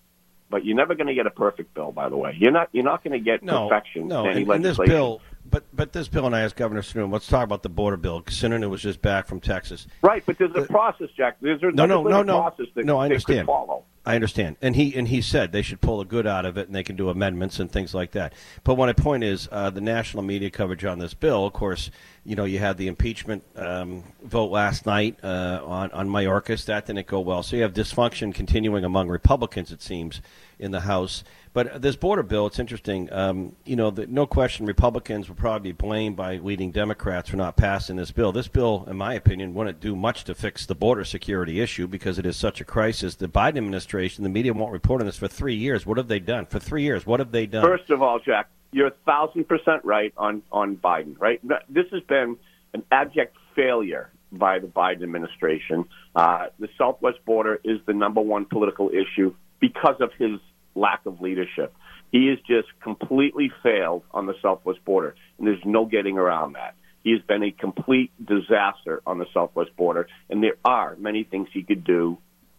but 0.52 0.66
you're 0.66 0.76
never 0.76 0.94
going 0.94 1.08
to 1.08 1.14
get 1.14 1.26
a 1.26 1.30
perfect 1.30 1.74
bill. 1.74 1.90
By 1.90 2.10
the 2.10 2.16
way, 2.16 2.36
you're 2.38 2.52
not. 2.52 2.68
You're 2.70 2.84
not 2.84 3.02
going 3.02 3.18
to 3.18 3.24
get 3.24 3.42
no, 3.42 3.68
perfection. 3.68 4.06
No, 4.06 4.28
in, 4.28 4.48
in 4.48 4.62
this 4.62 4.78
bill, 4.78 5.20
but 5.50 5.64
but 5.72 5.92
this 5.92 6.06
bill, 6.06 6.26
and 6.26 6.36
I 6.36 6.42
asked 6.42 6.56
Governor 6.56 6.82
Sununu, 6.82 7.10
let's 7.10 7.26
talk 7.26 7.42
about 7.42 7.62
the 7.64 7.70
border 7.70 7.96
bill. 7.96 8.22
Sununu 8.22 8.70
was 8.70 8.82
just 8.82 9.02
back 9.02 9.26
from 9.26 9.40
Texas. 9.40 9.88
Right, 10.02 10.22
but 10.24 10.38
there's 10.38 10.54
a 10.54 10.62
process, 10.62 11.08
Jack. 11.16 11.38
There's, 11.40 11.60
there's 11.60 11.74
no, 11.74 11.86
no, 11.86 12.02
no, 12.02 12.22
no. 12.22 12.40
process 12.40 12.66
that 12.74 12.84
no, 12.84 12.98
I 12.98 13.06
understand. 13.06 13.46
follow. 13.46 13.84
I 14.04 14.16
understand, 14.16 14.56
and 14.60 14.74
he 14.74 14.96
and 14.96 15.06
he 15.06 15.20
said 15.20 15.52
they 15.52 15.62
should 15.62 15.80
pull 15.80 15.98
the 15.98 16.04
good 16.04 16.26
out 16.26 16.44
of 16.44 16.58
it, 16.58 16.66
and 16.66 16.74
they 16.74 16.82
can 16.82 16.96
do 16.96 17.08
amendments 17.08 17.60
and 17.60 17.70
things 17.70 17.94
like 17.94 18.10
that. 18.12 18.32
But 18.64 18.76
my 18.76 18.92
point 18.92 19.22
is, 19.22 19.48
uh, 19.52 19.70
the 19.70 19.80
national 19.80 20.24
media 20.24 20.50
coverage 20.50 20.84
on 20.84 20.98
this 20.98 21.14
bill. 21.14 21.46
Of 21.46 21.52
course, 21.52 21.88
you 22.24 22.34
know 22.34 22.44
you 22.44 22.58
had 22.58 22.78
the 22.78 22.88
impeachment 22.88 23.44
um, 23.54 24.02
vote 24.24 24.50
last 24.50 24.86
night 24.86 25.18
uh, 25.22 25.60
on 25.64 25.92
on 25.92 26.08
Mayorkas. 26.08 26.64
That 26.64 26.86
didn't 26.86 27.06
go 27.06 27.20
well, 27.20 27.44
so 27.44 27.54
you 27.54 27.62
have 27.62 27.74
dysfunction 27.74 28.34
continuing 28.34 28.84
among 28.84 29.08
Republicans. 29.08 29.70
It 29.70 29.82
seems 29.82 30.20
in 30.58 30.72
the 30.72 30.80
House. 30.80 31.22
But 31.54 31.82
this 31.82 31.96
border 31.96 32.22
bill, 32.22 32.46
it's 32.46 32.58
interesting. 32.58 33.12
Um, 33.12 33.54
you 33.64 33.76
know, 33.76 33.90
the, 33.90 34.06
no 34.06 34.26
question, 34.26 34.64
Republicans 34.64 35.28
will 35.28 35.36
probably 35.36 35.72
be 35.72 35.76
blamed 35.76 36.16
by 36.16 36.36
leading 36.36 36.70
Democrats 36.70 37.28
for 37.28 37.36
not 37.36 37.56
passing 37.56 37.96
this 37.96 38.10
bill. 38.10 38.32
This 38.32 38.48
bill, 38.48 38.86
in 38.88 38.96
my 38.96 39.14
opinion, 39.14 39.52
wouldn't 39.52 39.78
do 39.78 39.94
much 39.94 40.24
to 40.24 40.34
fix 40.34 40.64
the 40.64 40.74
border 40.74 41.04
security 41.04 41.60
issue 41.60 41.86
because 41.86 42.18
it 42.18 42.24
is 42.24 42.38
such 42.38 42.62
a 42.62 42.64
crisis. 42.64 43.16
The 43.16 43.28
Biden 43.28 43.58
administration, 43.58 44.24
the 44.24 44.30
media 44.30 44.54
won't 44.54 44.72
report 44.72 45.02
on 45.02 45.06
this 45.06 45.18
for 45.18 45.28
three 45.28 45.54
years. 45.54 45.84
What 45.84 45.98
have 45.98 46.08
they 46.08 46.20
done? 46.20 46.46
For 46.46 46.58
three 46.58 46.84
years, 46.84 47.04
what 47.04 47.20
have 47.20 47.32
they 47.32 47.44
done? 47.44 47.62
First 47.62 47.90
of 47.90 48.00
all, 48.00 48.18
Jack, 48.18 48.48
you're 48.70 48.86
a 48.86 48.94
thousand 49.04 49.46
percent 49.46 49.84
right 49.84 50.14
on 50.16 50.42
on 50.50 50.76
Biden. 50.76 51.20
Right, 51.20 51.40
this 51.68 51.86
has 51.92 52.02
been 52.04 52.38
an 52.72 52.82
abject 52.90 53.36
failure 53.54 54.10
by 54.32 54.58
the 54.58 54.66
Biden 54.66 55.02
administration. 55.02 55.84
Uh, 56.16 56.46
the 56.58 56.70
Southwest 56.78 57.22
border 57.26 57.60
is 57.62 57.78
the 57.84 57.92
number 57.92 58.22
one 58.22 58.46
political 58.46 58.88
issue 58.88 59.34
because 59.60 59.96
of 60.00 60.10
his 60.18 60.40
lack 60.74 61.06
of 61.06 61.20
leadership. 61.20 61.74
He 62.10 62.28
has 62.28 62.38
just 62.46 62.68
completely 62.82 63.50
failed 63.62 64.02
on 64.10 64.26
the 64.26 64.34
southwest 64.42 64.84
border, 64.84 65.14
and 65.38 65.46
there's 65.46 65.64
no 65.64 65.86
getting 65.86 66.18
around 66.18 66.54
that. 66.54 66.74
He 67.02 67.12
has 67.12 67.22
been 67.22 67.42
a 67.42 67.50
complete 67.50 68.12
disaster 68.24 69.02
on 69.06 69.18
the 69.18 69.26
southwest 69.32 69.74
border, 69.76 70.06
and 70.30 70.42
there 70.42 70.56
are 70.64 70.94
many 70.96 71.24
things 71.24 71.48
he 71.52 71.62
could 71.62 71.84
do 71.84 72.18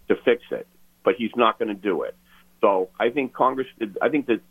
to 0.10 0.16
fix 0.26 0.44
it, 0.52 0.68
but 1.04 1.16
he's 1.18 1.32
not 1.36 1.60
going 1.60 1.70
to 1.70 1.82
do 1.82 2.04
it. 2.04 2.16
So 2.62 2.90
I 3.00 3.10
think 3.10 3.34
Congress, 3.34 3.68
I 4.02 4.10
think 4.10 4.28
that 4.28 4.42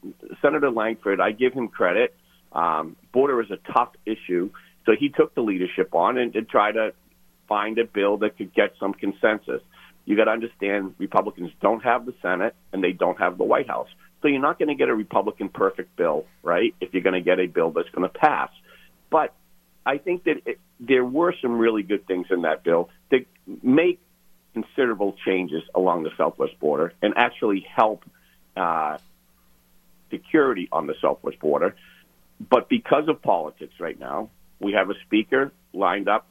Senator 0.40 0.70
Lankford, 0.70 1.20
I 1.20 1.32
give 1.32 1.52
him 1.52 1.68
credit. 1.68 2.14
Um, 2.52 2.96
border 3.12 3.40
is 3.40 3.50
a 3.50 3.72
tough 3.72 3.90
issue, 4.06 4.50
so 4.86 4.92
he 4.98 5.08
took 5.08 5.34
the 5.34 5.40
leadership 5.40 5.94
on 5.94 6.18
and 6.18 6.32
to 6.34 6.42
try 6.42 6.72
to 6.72 6.92
find 7.48 7.78
a 7.78 7.84
bill 7.84 8.18
that 8.18 8.36
could 8.36 8.54
get 8.54 8.74
some 8.78 8.94
consensus 8.94 9.62
you 10.04 10.16
got 10.16 10.24
to 10.24 10.30
understand 10.30 10.94
Republicans 10.98 11.50
don't 11.60 11.82
have 11.84 12.06
the 12.06 12.14
Senate 12.22 12.54
and 12.72 12.82
they 12.82 12.92
don't 12.92 13.18
have 13.18 13.38
the 13.38 13.44
White 13.44 13.68
House. 13.68 13.88
So 14.20 14.28
you're 14.28 14.40
not 14.40 14.58
going 14.58 14.68
to 14.68 14.74
get 14.74 14.88
a 14.88 14.94
Republican 14.94 15.48
perfect 15.48 15.96
bill, 15.96 16.26
right? 16.42 16.74
If 16.80 16.92
you're 16.92 17.02
going 17.02 17.14
to 17.14 17.20
get 17.20 17.40
a 17.40 17.46
bill 17.46 17.70
that's 17.70 17.90
going 17.90 18.08
to 18.08 18.18
pass. 18.18 18.50
But 19.10 19.34
I 19.84 19.98
think 19.98 20.24
that 20.24 20.42
it, 20.46 20.60
there 20.80 21.04
were 21.04 21.34
some 21.42 21.58
really 21.58 21.82
good 21.82 22.06
things 22.06 22.26
in 22.30 22.42
that 22.42 22.62
bill 22.62 22.88
that 23.10 23.26
make 23.62 24.00
considerable 24.54 25.16
changes 25.24 25.62
along 25.74 26.04
the 26.04 26.10
southwest 26.16 26.58
border 26.60 26.92
and 27.02 27.14
actually 27.16 27.66
help 27.74 28.04
uh, 28.56 28.98
security 30.10 30.68
on 30.70 30.86
the 30.86 30.94
southwest 31.00 31.38
border. 31.40 31.74
But 32.50 32.68
because 32.68 33.08
of 33.08 33.22
politics 33.22 33.74
right 33.80 33.98
now, 33.98 34.30
we 34.60 34.72
have 34.72 34.90
a 34.90 34.94
speaker 35.06 35.52
lined 35.72 36.08
up 36.08 36.26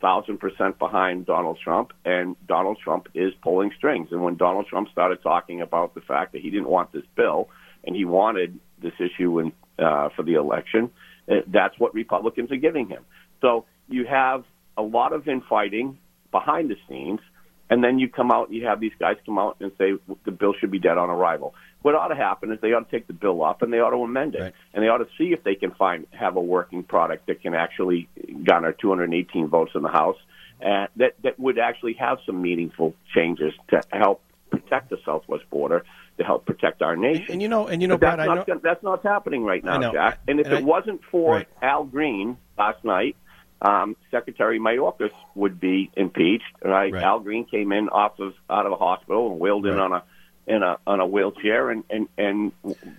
thousand 0.00 0.38
percent 0.38 0.78
behind 0.78 1.26
Donald 1.26 1.58
Trump, 1.62 1.92
and 2.04 2.36
Donald 2.46 2.78
Trump 2.82 3.08
is 3.14 3.32
pulling 3.42 3.70
strings. 3.76 4.08
And 4.10 4.22
when 4.22 4.36
Donald 4.36 4.66
Trump 4.66 4.88
started 4.90 5.22
talking 5.22 5.60
about 5.60 5.94
the 5.94 6.00
fact 6.00 6.32
that 6.32 6.40
he 6.40 6.50
didn't 6.50 6.68
want 6.68 6.92
this 6.92 7.04
bill 7.16 7.48
and 7.84 7.94
he 7.94 8.04
wanted 8.04 8.58
this 8.82 8.94
issue 8.98 9.38
in, 9.40 9.52
uh, 9.78 10.08
for 10.16 10.22
the 10.22 10.34
election, 10.34 10.90
uh, 11.30 11.36
that's 11.46 11.78
what 11.78 11.94
Republicans 11.94 12.50
are 12.50 12.56
giving 12.56 12.88
him. 12.88 13.04
So 13.40 13.66
you 13.88 14.06
have 14.06 14.44
a 14.76 14.82
lot 14.82 15.12
of 15.12 15.28
infighting 15.28 15.98
behind 16.30 16.70
the 16.70 16.76
scenes, 16.88 17.20
and 17.70 17.82
then 17.82 17.98
you 17.98 18.08
come 18.08 18.30
out 18.30 18.52
you 18.52 18.66
have 18.66 18.80
these 18.80 18.92
guys 18.98 19.16
come 19.24 19.38
out 19.38 19.56
and 19.60 19.72
say 19.78 19.92
the 20.24 20.30
bill 20.30 20.52
should 20.58 20.70
be 20.70 20.78
dead 20.78 20.98
on 20.98 21.08
arrival 21.08 21.54
what 21.82 21.94
ought 21.94 22.08
to 22.08 22.14
happen 22.14 22.52
is 22.52 22.60
they 22.60 22.72
ought 22.72 22.90
to 22.90 22.96
take 22.96 23.06
the 23.06 23.12
bill 23.12 23.42
up 23.42 23.62
and 23.62 23.72
they 23.72 23.78
ought 23.78 23.90
to 23.90 24.02
amend 24.02 24.34
it, 24.34 24.40
right. 24.40 24.54
and 24.74 24.84
they 24.84 24.88
ought 24.88 24.98
to 24.98 25.08
see 25.16 25.32
if 25.32 25.42
they 25.44 25.54
can 25.54 25.70
find 25.72 26.06
have 26.10 26.36
a 26.36 26.40
working 26.40 26.82
product 26.82 27.26
that 27.26 27.40
can 27.40 27.54
actually 27.54 28.08
garner 28.44 28.72
218 28.72 29.48
votes 29.48 29.72
in 29.74 29.82
the 29.82 29.88
House, 29.88 30.18
and 30.60 30.88
that 30.96 31.14
that 31.22 31.38
would 31.38 31.58
actually 31.58 31.94
have 31.94 32.18
some 32.26 32.42
meaningful 32.42 32.94
changes 33.14 33.54
to 33.68 33.80
help 33.92 34.22
protect 34.50 34.90
the 34.90 34.98
southwest 35.06 35.48
border, 35.48 35.84
to 36.18 36.24
help 36.24 36.44
protect 36.44 36.82
our 36.82 36.96
nation. 36.96 37.22
And, 37.22 37.30
and 37.30 37.42
you 37.42 37.48
know, 37.48 37.66
and 37.66 37.80
you 37.80 37.88
know, 37.88 37.96
but 37.96 38.16
Brad, 38.16 38.28
that's, 38.28 38.48
not, 38.48 38.62
that's 38.62 38.82
not 38.82 39.02
happening 39.02 39.44
right 39.44 39.64
now, 39.64 39.92
Jack. 39.92 40.20
And 40.28 40.38
if 40.38 40.46
and 40.46 40.56
it 40.56 40.58
I, 40.58 40.64
wasn't 40.64 41.00
for 41.10 41.36
right. 41.36 41.48
Al 41.62 41.84
Green 41.84 42.36
last 42.58 42.84
night. 42.84 43.16
Um, 43.62 43.96
Secretary 44.10 44.58
Mayorkas 44.58 45.10
would 45.34 45.60
be 45.60 45.90
impeached. 45.96 46.44
Right? 46.64 46.92
right? 46.92 47.02
Al 47.02 47.20
Green 47.20 47.44
came 47.44 47.72
in 47.72 47.88
off 47.88 48.18
of 48.18 48.34
out 48.48 48.66
of 48.66 48.72
a 48.72 48.76
hospital 48.76 49.30
and 49.32 49.40
wheeled 49.40 49.66
in 49.66 49.78
on 49.78 49.92
a 49.92 50.02
in 50.46 50.62
a 50.62 50.78
on 50.86 51.00
a 51.00 51.06
wheelchair 51.06 51.70
and 51.70 51.84
and 51.90 52.08
and 52.16 52.52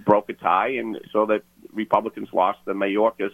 broke 0.05 0.29
a 0.29 0.33
tie, 0.33 0.69
and 0.69 0.99
so 1.11 1.25
that 1.27 1.41
Republicans 1.73 2.29
lost 2.31 2.59
the 2.65 2.73
Mayorkas 2.73 3.31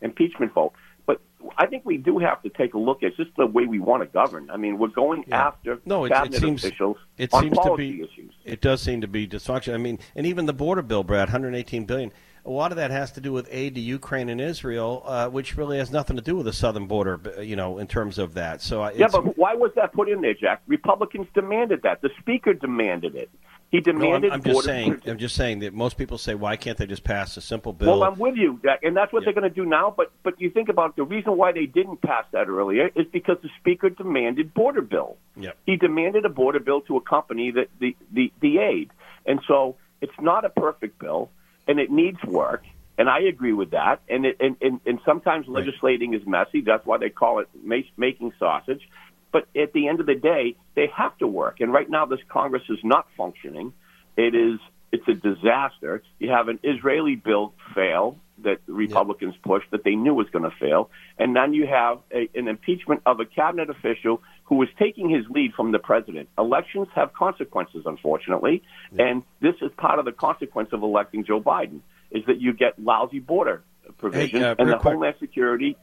impeachment 0.00 0.52
vote. 0.54 0.72
But 1.06 1.20
I 1.56 1.66
think 1.66 1.84
we 1.84 1.96
do 1.96 2.18
have 2.18 2.42
to 2.42 2.48
take 2.50 2.74
a 2.74 2.78
look 2.78 3.02
at 3.02 3.16
just 3.16 3.30
the 3.36 3.46
way 3.46 3.64
we 3.64 3.78
want 3.80 4.02
to 4.02 4.06
govern. 4.06 4.50
I 4.50 4.56
mean, 4.56 4.78
we're 4.78 4.88
going 4.88 5.24
Yeah. 5.26 5.48
after 5.48 5.80
No, 5.84 6.04
it, 6.04 6.10
cabinet 6.10 6.36
it 6.36 6.40
seems 6.40 6.64
officials 6.64 6.98
it 7.16 7.32
on 7.32 7.42
seems 7.42 7.58
to 7.58 7.76
be 7.76 8.02
issues. 8.02 8.34
it 8.44 8.60
does 8.60 8.82
seem 8.82 9.00
to 9.00 9.08
be 9.08 9.26
dysfunction. 9.26 9.74
I 9.74 9.78
mean, 9.78 9.98
and 10.14 10.26
even 10.26 10.46
the 10.46 10.52
border 10.52 10.82
bill, 10.82 11.02
Brad, 11.02 11.28
118 11.28 11.84
billion. 11.86 12.12
A 12.48 12.50
lot 12.50 12.72
of 12.72 12.76
that 12.76 12.90
has 12.90 13.12
to 13.12 13.20
do 13.20 13.30
with 13.30 13.46
aid 13.50 13.74
to 13.74 13.80
Ukraine 13.80 14.30
and 14.30 14.40
Israel, 14.40 15.02
uh, 15.04 15.28
which 15.28 15.56
really 15.58 15.76
has 15.76 15.90
nothing 15.90 16.16
to 16.16 16.22
do 16.22 16.34
with 16.34 16.46
the 16.46 16.52
southern 16.52 16.86
border. 16.86 17.20
You 17.42 17.56
know, 17.56 17.76
in 17.76 17.86
terms 17.86 18.18
of 18.18 18.34
that. 18.34 18.62
So 18.62 18.82
uh, 18.82 18.92
Yeah, 18.96 19.08
but 19.12 19.36
why 19.36 19.54
was 19.54 19.70
that 19.76 19.92
put 19.92 20.08
in 20.08 20.22
there, 20.22 20.32
Jack? 20.34 20.62
Republicans 20.66 21.26
demanded 21.34 21.82
that. 21.82 22.00
The 22.00 22.10
Speaker 22.20 22.54
demanded 22.54 23.14
it. 23.14 23.28
He 23.70 23.82
no, 23.84 23.92
I'm, 23.92 23.98
demanded. 24.00 24.32
I'm 24.32 24.42
just 24.42 24.64
saying. 24.64 25.02
I'm 25.06 25.18
just 25.18 25.34
saying 25.34 25.58
that 25.58 25.74
most 25.74 25.98
people 25.98 26.16
say, 26.16 26.34
why 26.34 26.56
can't 26.56 26.78
they 26.78 26.86
just 26.86 27.04
pass 27.04 27.36
a 27.36 27.42
simple 27.42 27.74
bill? 27.74 27.98
Well, 27.98 28.02
I'm 28.02 28.18
with 28.18 28.36
you, 28.36 28.58
Jack, 28.62 28.80
and 28.82 28.96
that's 28.96 29.12
what 29.12 29.20
Yeah. 29.22 29.26
they're 29.26 29.40
going 29.42 29.52
to 29.52 29.54
do 29.54 29.66
now. 29.66 29.92
But 29.94 30.10
but 30.22 30.40
you 30.40 30.48
think 30.48 30.70
about 30.70 30.96
the 30.96 31.04
reason 31.04 31.36
why 31.36 31.52
they 31.52 31.66
didn't 31.66 32.00
pass 32.00 32.24
that 32.32 32.48
earlier 32.48 32.90
is 32.96 33.06
because 33.12 33.36
the 33.42 33.50
Speaker 33.60 33.90
demanded 33.90 34.54
border 34.54 34.80
bill. 34.80 35.18
Yep. 35.36 35.54
He 35.66 35.76
demanded 35.76 36.24
a 36.24 36.30
border 36.30 36.60
bill 36.60 36.80
to 36.82 36.96
accompany 36.96 37.50
the, 37.50 37.66
the, 37.78 37.94
the, 38.10 38.32
the 38.40 38.58
aid. 38.58 38.90
And 39.26 39.40
so 39.46 39.76
it's 40.00 40.18
not 40.18 40.46
a 40.46 40.48
perfect 40.48 40.98
bill, 40.98 41.28
and 41.68 41.78
it 41.78 41.90
needs 41.90 42.22
work. 42.24 42.64
And 42.96 43.08
I 43.08 43.20
agree 43.20 43.52
with 43.52 43.70
that. 43.70 44.00
And, 44.08 44.26
it, 44.26 44.36
and, 44.40 44.56
and, 44.60 44.80
and 44.84 44.98
sometimes 45.04 45.46
Right. 45.46 45.64
legislating 45.64 46.14
is 46.14 46.26
messy. 46.26 46.62
That's 46.62 46.84
why 46.84 46.98
they 46.98 47.10
call 47.10 47.38
it 47.38 47.48
ma- 47.62 47.76
making 47.96 48.32
sausage. 48.40 48.88
But 49.30 49.46
at 49.54 49.72
the 49.72 49.86
end 49.88 50.00
of 50.00 50.06
the 50.06 50.16
day, 50.16 50.56
they 50.74 50.88
have 50.96 51.16
to 51.18 51.28
work. 51.28 51.60
And 51.60 51.72
right 51.72 51.88
now, 51.88 52.06
this 52.06 52.20
Congress 52.28 52.64
is 52.68 52.78
not 52.82 53.06
functioning. 53.16 53.72
It 54.16 54.34
is 54.34 54.58
it's 54.90 55.06
a 55.06 55.14
disaster. 55.14 56.02
You 56.18 56.30
have 56.30 56.48
an 56.48 56.60
Israeli 56.62 57.14
bill 57.14 57.52
fail 57.74 58.16
that 58.42 58.58
the 58.66 58.72
Republicans 58.72 59.34
pushed 59.42 59.70
that 59.70 59.84
they 59.84 59.94
knew 59.94 60.14
was 60.14 60.30
going 60.30 60.44
to 60.44 60.56
fail, 60.58 60.90
and 61.18 61.36
then 61.36 61.52
you 61.52 61.66
have 61.66 61.98
a, 62.12 62.28
an 62.34 62.48
impeachment 62.48 63.02
of 63.04 63.20
a 63.20 63.26
cabinet 63.26 63.68
official 63.68 64.22
who 64.48 64.56
was 64.56 64.68
taking 64.78 65.10
his 65.10 65.24
lead 65.28 65.52
from 65.52 65.72
the 65.72 65.78
president. 65.78 66.26
Elections 66.38 66.88
have 66.94 67.12
consequences, 67.12 67.82
unfortunately, 67.84 68.62
and 68.98 69.22
this 69.40 69.54
is 69.60 69.70
part 69.76 69.98
of 69.98 70.06
the 70.06 70.12
consequence 70.12 70.70
of 70.72 70.82
electing 70.82 71.22
Joe 71.24 71.40
Biden 71.40 71.80
is 72.10 72.24
that 72.26 72.40
you 72.40 72.54
get 72.54 72.78
lousy 72.82 73.18
border 73.18 73.62
provisions, 73.98 74.42
uh, 74.42 74.54
and 74.58 74.70
the 74.70 74.78
quick- 74.78 74.94
Homeland 74.94 75.16
Security 75.20 75.76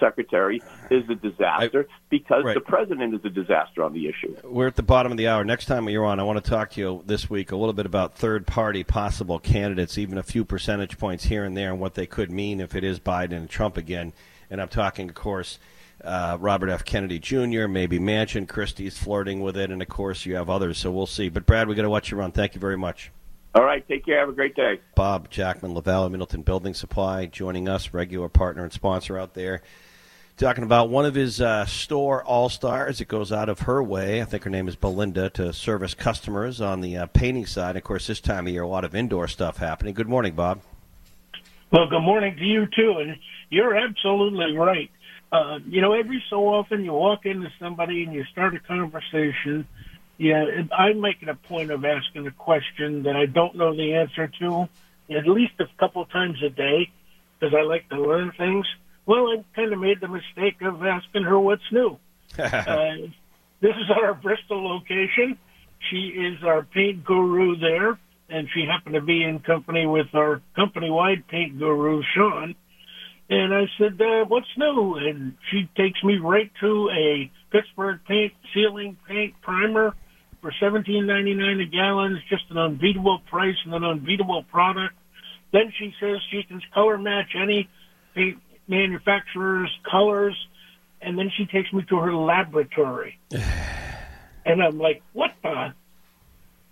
secretary 0.00 0.62
is 0.90 1.04
a 1.10 1.14
disaster 1.14 1.86
because 2.08 2.44
Right. 2.44 2.54
the 2.54 2.60
president 2.60 3.14
is 3.14 3.20
a 3.24 3.28
disaster 3.30 3.82
on 3.84 3.92
the 3.92 4.06
issue. 4.08 4.34
We're 4.44 4.68
at 4.68 4.76
the 4.76 4.82
bottom 4.82 5.12
of 5.12 5.18
the 5.18 5.28
hour. 5.28 5.44
Next 5.44 5.66
time 5.66 5.86
you're 5.88 6.04
on, 6.06 6.18
I 6.18 6.22
want 6.22 6.42
to 6.42 6.50
talk 6.50 6.70
to 6.70 6.80
you 6.80 7.02
this 7.04 7.28
week 7.28 7.52
a 7.52 7.56
little 7.56 7.72
bit 7.74 7.84
about 7.84 8.14
third 8.14 8.46
party 8.46 8.84
possible 8.84 9.38
candidates, 9.38 9.98
even 9.98 10.16
a 10.16 10.22
few 10.22 10.44
percentage 10.46 10.96
points 10.98 11.24
here 11.24 11.44
and 11.44 11.56
there, 11.56 11.70
and 11.70 11.80
what 11.80 11.94
they 11.94 12.06
could 12.06 12.30
mean 12.30 12.60
if 12.60 12.74
it 12.74 12.84
is 12.84 13.00
Biden 13.00 13.32
and 13.32 13.50
Trump 13.50 13.76
again. 13.76 14.12
And 14.50 14.62
I'm 14.62 14.68
talking, 14.68 15.08
of 15.08 15.14
course, 15.14 15.58
uh, 16.04 16.36
Robert 16.40 16.68
F. 16.68 16.84
Kennedy 16.84 17.18
Jr., 17.18 17.66
maybe 17.68 17.98
Manchin, 17.98 18.48
Christie's 18.48 18.98
flirting 18.98 19.40
with 19.40 19.56
it, 19.56 19.70
and 19.70 19.82
of 19.82 19.88
course 19.88 20.26
you 20.26 20.36
have 20.36 20.50
others. 20.50 20.78
So 20.78 20.90
we'll 20.90 21.06
see. 21.06 21.28
But 21.28 21.46
Brad, 21.46 21.68
we 21.68 21.74
got 21.74 21.82
to 21.82 21.90
watch 21.90 22.10
you 22.10 22.16
run. 22.16 22.32
Thank 22.32 22.54
you 22.54 22.60
very 22.60 22.78
much. 22.78 23.10
All 23.54 23.64
right, 23.64 23.86
take 23.86 24.06
care. 24.06 24.18
Have 24.18 24.30
a 24.30 24.32
great 24.32 24.56
day. 24.56 24.80
Bob 24.94 25.28
Jackman, 25.28 25.74
Lavalley 25.74 26.10
Middleton 26.10 26.42
Building 26.42 26.72
Supply, 26.72 27.26
joining 27.26 27.68
us, 27.68 27.92
regular 27.92 28.28
partner 28.28 28.62
and 28.64 28.72
sponsor 28.72 29.18
out 29.18 29.34
there. 29.34 29.62
Talking 30.38 30.64
about 30.64 30.88
one 30.88 31.04
of 31.04 31.14
his 31.14 31.42
uh, 31.42 31.66
store 31.66 32.24
all 32.24 32.48
stars. 32.48 33.02
It 33.02 33.08
goes 33.08 33.30
out 33.30 33.50
of 33.50 33.60
her 33.60 33.82
way. 33.82 34.22
I 34.22 34.24
think 34.24 34.44
her 34.44 34.50
name 34.50 34.66
is 34.68 34.76
Belinda 34.76 35.28
to 35.30 35.52
service 35.52 35.92
customers 35.92 36.62
on 36.62 36.80
the 36.80 36.96
uh, 36.96 37.06
painting 37.06 37.44
side. 37.44 37.76
Of 37.76 37.84
course, 37.84 38.06
this 38.06 38.20
time 38.20 38.46
of 38.46 38.52
year, 38.52 38.62
a 38.62 38.68
lot 38.68 38.84
of 38.84 38.94
indoor 38.94 39.28
stuff 39.28 39.58
happening. 39.58 39.92
Good 39.92 40.08
morning, 40.08 40.32
Bob. 40.34 40.62
Well, 41.70 41.86
good 41.88 42.00
morning 42.00 42.36
to 42.36 42.44
you 42.44 42.66
too, 42.74 42.98
and 42.98 43.16
you're 43.50 43.76
absolutely 43.76 44.56
right. 44.56 44.90
Uh, 45.32 45.58
you 45.66 45.80
know, 45.80 45.94
every 45.94 46.22
so 46.28 46.46
often 46.48 46.84
you 46.84 46.92
walk 46.92 47.24
into 47.24 47.48
somebody 47.58 48.04
and 48.04 48.12
you 48.12 48.22
start 48.30 48.54
a 48.54 48.60
conversation. 48.60 49.66
Yeah, 50.18 50.44
I'm 50.76 51.00
making 51.00 51.30
a 51.30 51.34
point 51.34 51.70
of 51.70 51.84
asking 51.84 52.26
a 52.26 52.30
question 52.30 53.04
that 53.04 53.16
I 53.16 53.24
don't 53.26 53.56
know 53.56 53.74
the 53.74 53.94
answer 53.94 54.28
to 54.40 54.68
at 55.10 55.26
least 55.26 55.54
a 55.58 55.64
couple 55.78 56.04
times 56.06 56.42
a 56.44 56.50
day 56.50 56.90
because 57.38 57.54
I 57.58 57.62
like 57.62 57.88
to 57.88 58.00
learn 58.00 58.32
things. 58.36 58.66
Well, 59.06 59.26
I 59.28 59.44
kind 59.56 59.72
of 59.72 59.80
made 59.80 60.00
the 60.00 60.08
mistake 60.08 60.60
of 60.62 60.82
asking 60.84 61.24
her 61.24 61.38
what's 61.38 61.62
new. 61.72 61.98
uh, 62.38 62.96
this 63.60 63.74
is 63.76 63.90
our 63.90 64.14
Bristol 64.14 64.68
location. 64.68 65.38
She 65.90 66.08
is 66.08 66.44
our 66.44 66.62
paint 66.62 67.04
guru 67.04 67.56
there, 67.56 67.98
and 68.28 68.48
she 68.54 68.64
happened 68.70 68.94
to 68.94 69.00
be 69.00 69.24
in 69.24 69.40
company 69.40 69.86
with 69.86 70.14
our 70.14 70.40
company-wide 70.54 71.26
paint 71.28 71.58
guru, 71.58 72.02
Sean. 72.14 72.54
And 73.32 73.54
I 73.54 73.64
said, 73.78 73.98
uh, 73.98 74.26
"What's 74.26 74.58
new?" 74.58 74.96
And 74.96 75.38
she 75.50 75.66
takes 75.74 76.04
me 76.04 76.18
right 76.18 76.50
to 76.60 76.90
a 76.90 77.30
Pittsburgh 77.50 77.98
paint 78.06 78.34
ceiling 78.52 78.98
paint 79.08 79.40
primer 79.40 79.94
for 80.42 80.52
seventeen 80.60 81.06
ninety 81.06 81.32
nine 81.32 81.58
a 81.60 81.64
gallon. 81.64 82.16
It's 82.16 82.28
just 82.28 82.50
an 82.50 82.58
unbeatable 82.58 83.20
price 83.30 83.56
and 83.64 83.72
an 83.72 83.84
unbeatable 83.84 84.42
product. 84.50 84.94
Then 85.50 85.72
she 85.78 85.94
says 85.98 86.18
she 86.30 86.42
can 86.42 86.60
color 86.74 86.98
match 86.98 87.34
any 87.34 87.70
paint 88.14 88.36
manufacturer's 88.68 89.70
colors, 89.90 90.36
and 91.00 91.18
then 91.18 91.30
she 91.34 91.46
takes 91.46 91.72
me 91.72 91.84
to 91.88 91.96
her 91.96 92.14
laboratory. 92.14 93.18
and 94.44 94.62
I'm 94.62 94.78
like, 94.78 95.00
what 95.14 95.30
the? 95.42 95.72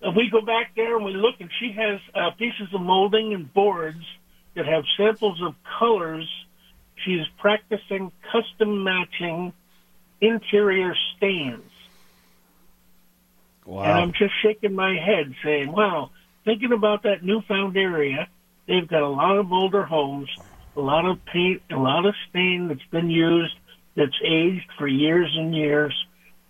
And 0.02 0.14
we 0.14 0.28
go 0.30 0.42
back 0.42 0.72
there 0.76 0.96
and 0.96 1.06
we 1.06 1.14
look, 1.14 1.36
and 1.40 1.48
she 1.58 1.72
has 1.72 2.00
uh, 2.14 2.32
pieces 2.36 2.68
of 2.74 2.82
molding 2.82 3.32
and 3.32 3.50
boards 3.50 4.04
that 4.56 4.66
have 4.66 4.84
samples 4.98 5.40
of 5.42 5.54
colors. 5.78 6.28
She's 7.04 7.26
practicing 7.38 8.12
custom 8.30 8.84
matching 8.84 9.52
interior 10.20 10.94
stains. 11.16 11.70
And. 13.66 13.92
I'm 13.92 14.12
just 14.12 14.34
shaking 14.42 14.74
my 14.74 14.96
head 14.96 15.34
saying, 15.44 15.72
wow, 15.72 16.10
thinking 16.44 16.72
about 16.72 17.04
that 17.04 17.22
newfound 17.22 17.76
area, 17.76 18.28
they've 18.66 18.86
got 18.86 19.02
a 19.02 19.08
lot 19.08 19.38
of 19.38 19.52
older 19.52 19.84
homes, 19.84 20.28
a 20.76 20.80
lot 20.80 21.06
of 21.06 21.24
paint, 21.24 21.62
a 21.70 21.76
lot 21.76 22.06
of 22.06 22.14
stain 22.28 22.68
that's 22.68 22.84
been 22.90 23.10
used, 23.10 23.54
that's 23.94 24.18
aged 24.24 24.68
for 24.78 24.86
years 24.86 25.34
and 25.38 25.54
years, 25.54 25.94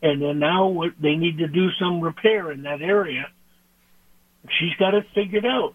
and 0.03 0.23
then 0.23 0.39
now 0.39 0.85
they 1.01 1.17
need 1.17 1.39
to 1.39 1.49
do 1.49 1.71
some 1.79 2.01
repair 2.01 2.51
in 2.51 2.63
that 2.63 2.81
area. 2.81 3.29
She's 4.59 4.75
got 4.79 4.95
it 4.95 5.07
figured 5.15 5.45
out. 5.45 5.75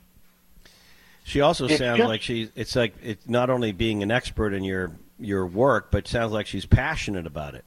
She 1.26 1.42
also 1.42 1.66
It's 1.66 1.80
sounds 1.80 1.98
just- 1.98 2.08
like 2.08 2.22
she's. 2.22 2.52
It's 2.56 2.76
like 2.76 2.94
it's 3.02 3.28
not 3.28 3.50
only 3.50 3.72
being 3.72 4.04
an 4.04 4.12
expert 4.12 4.54
in 4.54 4.64
your 4.64 4.92
your 5.20 5.48
work, 5.48 5.90
but 5.90 6.08
sounds 6.08 6.32
like 6.32 6.46
she's 6.46 6.68
passionate 6.68 7.26
about 7.26 7.56
it. 7.56 7.66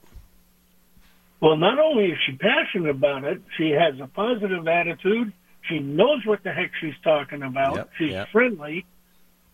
Well, 1.40 1.56
not 1.56 1.78
only 1.78 2.12
is 2.12 2.18
she 2.24 2.32
passionate 2.36 2.90
about 2.90 3.24
it, 3.24 3.42
she 3.56 3.70
has 3.70 3.98
a 4.00 4.06
positive 4.06 4.66
attitude. 4.68 5.32
She 5.62 5.80
knows 5.80 6.24
what 6.24 6.44
the 6.44 6.52
heck 6.52 6.70
she's 6.80 6.94
talking 7.02 7.42
about. 7.42 7.74
Yep, 7.74 7.90
she's 7.98 8.10
yep. 8.12 8.28
friendly. 8.30 8.86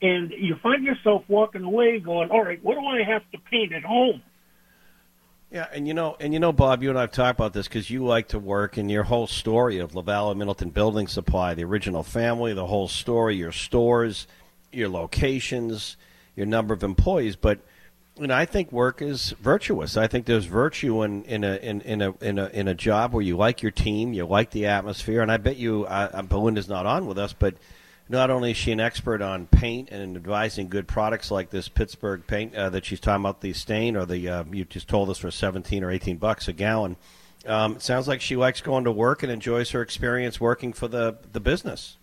And 0.03 0.33
you 0.33 0.57
find 0.57 0.85
yourself 0.85 1.25
walking 1.29 1.63
away 1.63 1.99
going, 1.99 2.31
all 2.31 2.45
right, 2.45 2.63
what 2.63 2.75
do 2.75 2.85
I 2.85 3.03
have 3.05 3.23
to 3.33 3.39
paint 3.51 3.73
at 3.73 3.85
home? 3.85 4.23
Yeah, 5.55 5.69
and 5.73 5.87
you 5.87 5.95
know, 5.95 6.17
and 6.19 6.33
you 6.33 6.41
know, 6.41 6.53
Bob, 6.53 6.83
you 6.83 6.91
and 6.91 6.99
I 6.99 7.03
have 7.03 7.13
talked 7.13 7.39
about 7.39 7.53
this 7.53 7.69
because 7.69 7.89
you 7.89 8.05
like 8.05 8.27
to 8.31 8.41
work 8.41 8.77
in 8.77 8.89
your 8.89 9.05
whole 9.05 9.29
story 9.29 9.79
of 9.79 9.93
Lavalley 9.93 10.33
and 10.33 10.39
Middleton 10.41 10.71
Building 10.71 11.07
Supply, 11.07 11.55
the 11.55 11.63
original 11.63 12.03
family, 12.03 12.53
the 12.55 12.67
whole 12.67 12.89
story, 12.89 13.37
your 13.37 13.53
stores, 13.53 14.27
your 14.73 14.89
locations, 14.89 15.97
your 16.35 16.47
number 16.47 16.75
of 16.75 16.83
employees. 16.83 17.37
But 17.37 17.61
you 18.19 18.27
know, 18.27 18.35
I 18.35 18.47
think 18.47 18.73
work 18.73 19.01
is 19.01 19.31
virtuous. 19.41 19.97
I 19.97 20.09
think 20.09 20.27
there's 20.27 20.47
virtue 20.47 21.05
in 21.05 21.23
in 21.23 21.45
a 21.45 21.55
in, 21.55 21.83
in 21.83 22.03
a 22.03 22.15
in 22.21 22.41
a 22.41 22.47
in 22.47 22.67
a 22.67 22.75
job 22.75 23.13
where 23.13 23.23
you 23.23 23.37
like 23.37 23.63
your 23.63 23.71
team, 23.71 24.13
you 24.13 24.27
like 24.27 24.51
the 24.51 24.67
atmosphere, 24.67 25.23
and 25.23 25.31
I 25.31 25.37
bet 25.37 25.57
you, 25.57 25.85
uh, 25.85 26.21
Belinda's 26.23 26.69
not 26.69 26.85
on 26.85 27.07
with 27.07 27.17
us, 27.17 27.33
but 27.33 27.55
not 28.09 28.31
only 28.31 28.51
is 28.51 28.57
she 28.57 28.73
an 28.73 28.81
expert 28.81 29.23
on 29.23 29.47
paint 29.47 29.89
and 29.91 30.17
advising 30.17 30.69
good 30.69 30.87
products 30.87 31.31
like 31.31 31.51
this 31.51 31.69
Pittsburgh 31.69 32.27
paint 32.27 32.55
uh, 32.55 32.71
that 32.71 32.85
she's 32.85 33.01
talking 33.01 33.23
about, 33.23 33.41
the 33.41 33.53
stain 33.53 33.97
or 33.97 34.05
the 34.05 34.29
uh, 34.29 34.45
you 34.51 34.65
just 34.65 34.89
told 34.89 35.11
us 35.11 35.19
for 35.19 35.31
seventeen 35.31 35.83
or 35.83 35.91
eighteen 35.91 36.17
bucks 36.17 36.49
a 36.49 36.53
gallon. 36.53 36.97
Um, 37.47 37.77
it 37.77 37.83
sounds 37.83 38.09
like 38.09 38.21
she 38.21 38.37
likes 38.37 38.61
going 38.61 38.85
to 38.85 38.93
work 38.93 39.23
and 39.23 39.31
enjoys 39.31 39.71
her 39.71 39.83
experience 39.83 40.41
working 40.41 40.73
for 40.73 40.89
the 40.89 41.17
the 41.33 41.41
business. 41.41 41.97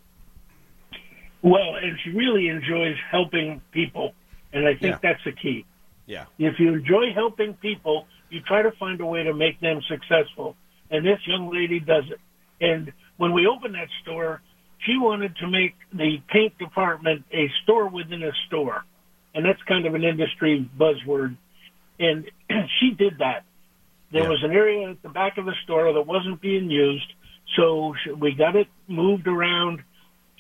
Well, 1.42 1.76
and 1.76 1.98
she 2.04 2.12
really 2.12 2.48
enjoys 2.50 2.96
helping 3.10 3.62
people. 3.72 4.14
And 4.54 4.68
I 4.68 4.74
think 4.74 4.94
Yeah. 4.94 5.00
that's 5.02 5.24
the 5.24 5.32
key. 5.32 5.66
Yeah, 6.06 6.26
If 6.38 6.60
you 6.60 6.74
enjoy 6.74 7.14
helping 7.14 7.54
people, 7.56 8.06
you 8.30 8.42
try 8.42 8.62
to 8.62 8.72
find 8.72 9.00
a 9.00 9.06
way 9.06 9.24
to 9.24 9.34
make 9.34 9.60
them 9.62 9.82
successful. 9.88 10.56
And 10.90 11.06
this 11.06 11.20
young 11.26 11.50
lady 11.50 11.80
does 11.80 12.04
it. 12.10 12.20
And 12.60 12.92
when 13.18 13.32
we 13.32 13.48
opened 13.48 13.76
that 13.76 13.88
store, 14.02 14.42
she 14.86 14.98
wanted 14.98 15.36
to 15.38 15.48
make 15.48 15.76
the 15.94 16.18
paint 16.30 16.58
department 16.58 17.24
a 17.32 17.50
store 17.64 17.88
within 17.88 18.24
a 18.24 18.32
store. 18.48 18.84
And 19.34 19.46
that's 19.46 19.62
kind 19.64 19.86
of 19.86 19.94
an 19.96 20.04
industry 20.04 20.70
buzzword. 20.78 21.38
And 22.00 22.30
she 22.80 22.92
did 22.92 23.20
that. 23.20 23.44
There 24.12 24.24
Yeah. 24.24 24.30
was 24.30 24.44
an 24.44 24.52
area 24.52 24.90
at 24.90 25.02
the 25.02 25.10
back 25.10 25.38
of 25.38 25.46
the 25.46 25.56
store 25.64 25.94
that 25.94 26.02
wasn't 26.06 26.42
being 26.42 26.70
used. 26.70 27.14
So 27.56 27.94
we 28.20 28.34
got 28.34 28.56
it 28.56 28.68
moved 28.88 29.28
around. 29.28 29.84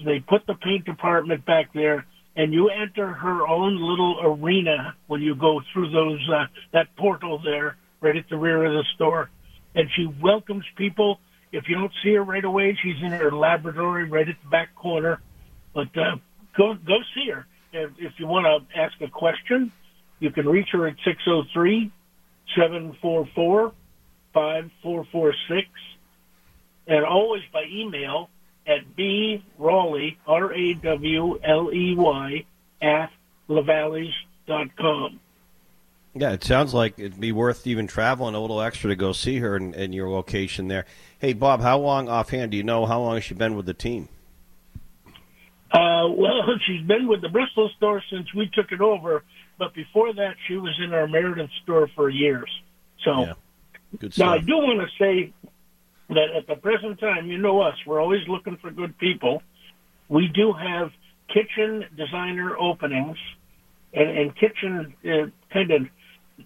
They 0.03 0.19
put 0.19 0.45
the 0.47 0.55
paint 0.55 0.85
department 0.85 1.45
back 1.45 1.71
there. 1.73 2.05
and 2.33 2.53
you 2.53 2.69
enter 2.69 3.07
her 3.11 3.45
own 3.45 3.75
little 3.75 4.15
arena 4.23 4.95
when 5.07 5.21
you 5.21 5.35
go 5.35 5.59
through 5.71 5.89
those 5.91 6.29
uh, 6.29 6.45
that 6.71 6.87
portal 6.95 7.39
there 7.43 7.75
right 7.99 8.15
at 8.15 8.23
the 8.29 8.37
rear 8.37 8.63
of 8.63 8.71
the 8.71 8.85
store, 8.95 9.29
and 9.75 9.89
she 9.95 10.05
welcomes 10.21 10.63
people. 10.77 11.19
If 11.51 11.67
you 11.67 11.75
don't 11.75 11.91
see 12.03 12.13
her 12.13 12.23
right 12.23 12.43
away, 12.43 12.77
she's 12.81 13.01
in 13.01 13.11
her 13.11 13.31
laboratory 13.31 14.05
right 14.05 14.27
at 14.27 14.35
the 14.41 14.49
back 14.49 14.73
corner. 14.75 15.19
But 15.73 15.95
uh, 15.97 16.17
go 16.57 16.75
go 16.75 16.97
see 17.13 17.29
her. 17.29 17.45
If, 17.73 17.91
if 17.97 18.13
you 18.17 18.27
want 18.27 18.45
to 18.45 18.79
ask 18.79 18.99
a 19.01 19.07
question, 19.07 19.71
you 20.19 20.31
can 20.31 20.47
reach 20.47 20.69
her 20.71 20.87
at 20.87 20.95
603 21.03 21.91
744 22.55 23.73
5446 24.33 25.67
and 26.87 27.05
always 27.05 27.43
by 27.53 27.63
email 27.69 28.29
at 28.67 28.95
B 28.95 29.43
Rawley, 29.57 30.17
R 30.27 30.53
A 30.53 30.73
W 30.75 31.39
L 31.43 31.73
E 31.73 31.95
Y, 31.95 32.45
at 32.81 33.11
lavalleys.com. 33.49 35.19
Yeah, 36.13 36.31
it 36.31 36.43
sounds 36.43 36.73
like 36.73 36.99
it'd 36.99 37.19
be 37.19 37.31
worth 37.31 37.65
even 37.65 37.87
traveling 37.87 38.35
a 38.35 38.39
little 38.39 38.61
extra 38.61 38.89
to 38.89 38.95
go 38.95 39.13
see 39.13 39.37
her 39.37 39.55
in, 39.55 39.73
in 39.73 39.93
your 39.93 40.09
location 40.09 40.67
there. 40.67 40.85
Hey, 41.21 41.33
Bob, 41.33 41.61
how 41.61 41.77
long 41.77 42.09
offhand 42.09 42.49
do 42.49 42.57
you 42.57 42.63
know 42.63 42.87
how 42.87 42.99
long 42.99 43.13
has 43.13 43.23
she 43.23 43.35
been 43.35 43.55
with 43.55 43.67
the 43.67 43.75
team? 43.75 44.09
Uh, 45.71 46.09
well, 46.09 46.41
she's 46.65 46.81
been 46.87 47.07
with 47.07 47.21
the 47.21 47.29
Bristol 47.29 47.69
store 47.77 48.01
since 48.11 48.33
we 48.33 48.49
took 48.51 48.71
it 48.71 48.81
over, 48.81 49.23
but 49.59 49.71
before 49.75 50.11
that, 50.15 50.33
she 50.47 50.57
was 50.57 50.75
in 50.83 50.95
our 50.95 51.07
Meriden 51.07 51.47
store 51.61 51.87
for 51.95 52.09
years. 52.09 52.49
So, 53.05 53.21
Yeah. 53.21 53.33
Good 53.99 54.17
now 54.17 54.33
I 54.33 54.39
do 54.39 54.57
want 54.57 54.79
to 54.79 54.87
say 54.97 55.33
that 56.09 56.27
at 56.35 56.47
the 56.47 56.55
present 56.55 56.99
time, 56.99 57.27
you 57.27 57.37
know 57.37 57.61
us, 57.61 57.75
we're 57.85 58.01
always 58.01 58.27
looking 58.27 58.57
for 58.57 58.71
good 58.71 58.97
people. 58.97 59.43
We 60.09 60.27
do 60.27 60.53
have 60.53 60.89
kitchen 61.27 61.85
designer 61.95 62.57
openings, 62.57 63.17
and, 63.93 64.09
and 64.09 64.35
kitchen 64.35 64.95
uh, 65.05 65.29
kind 65.53 65.71
of 65.71 65.81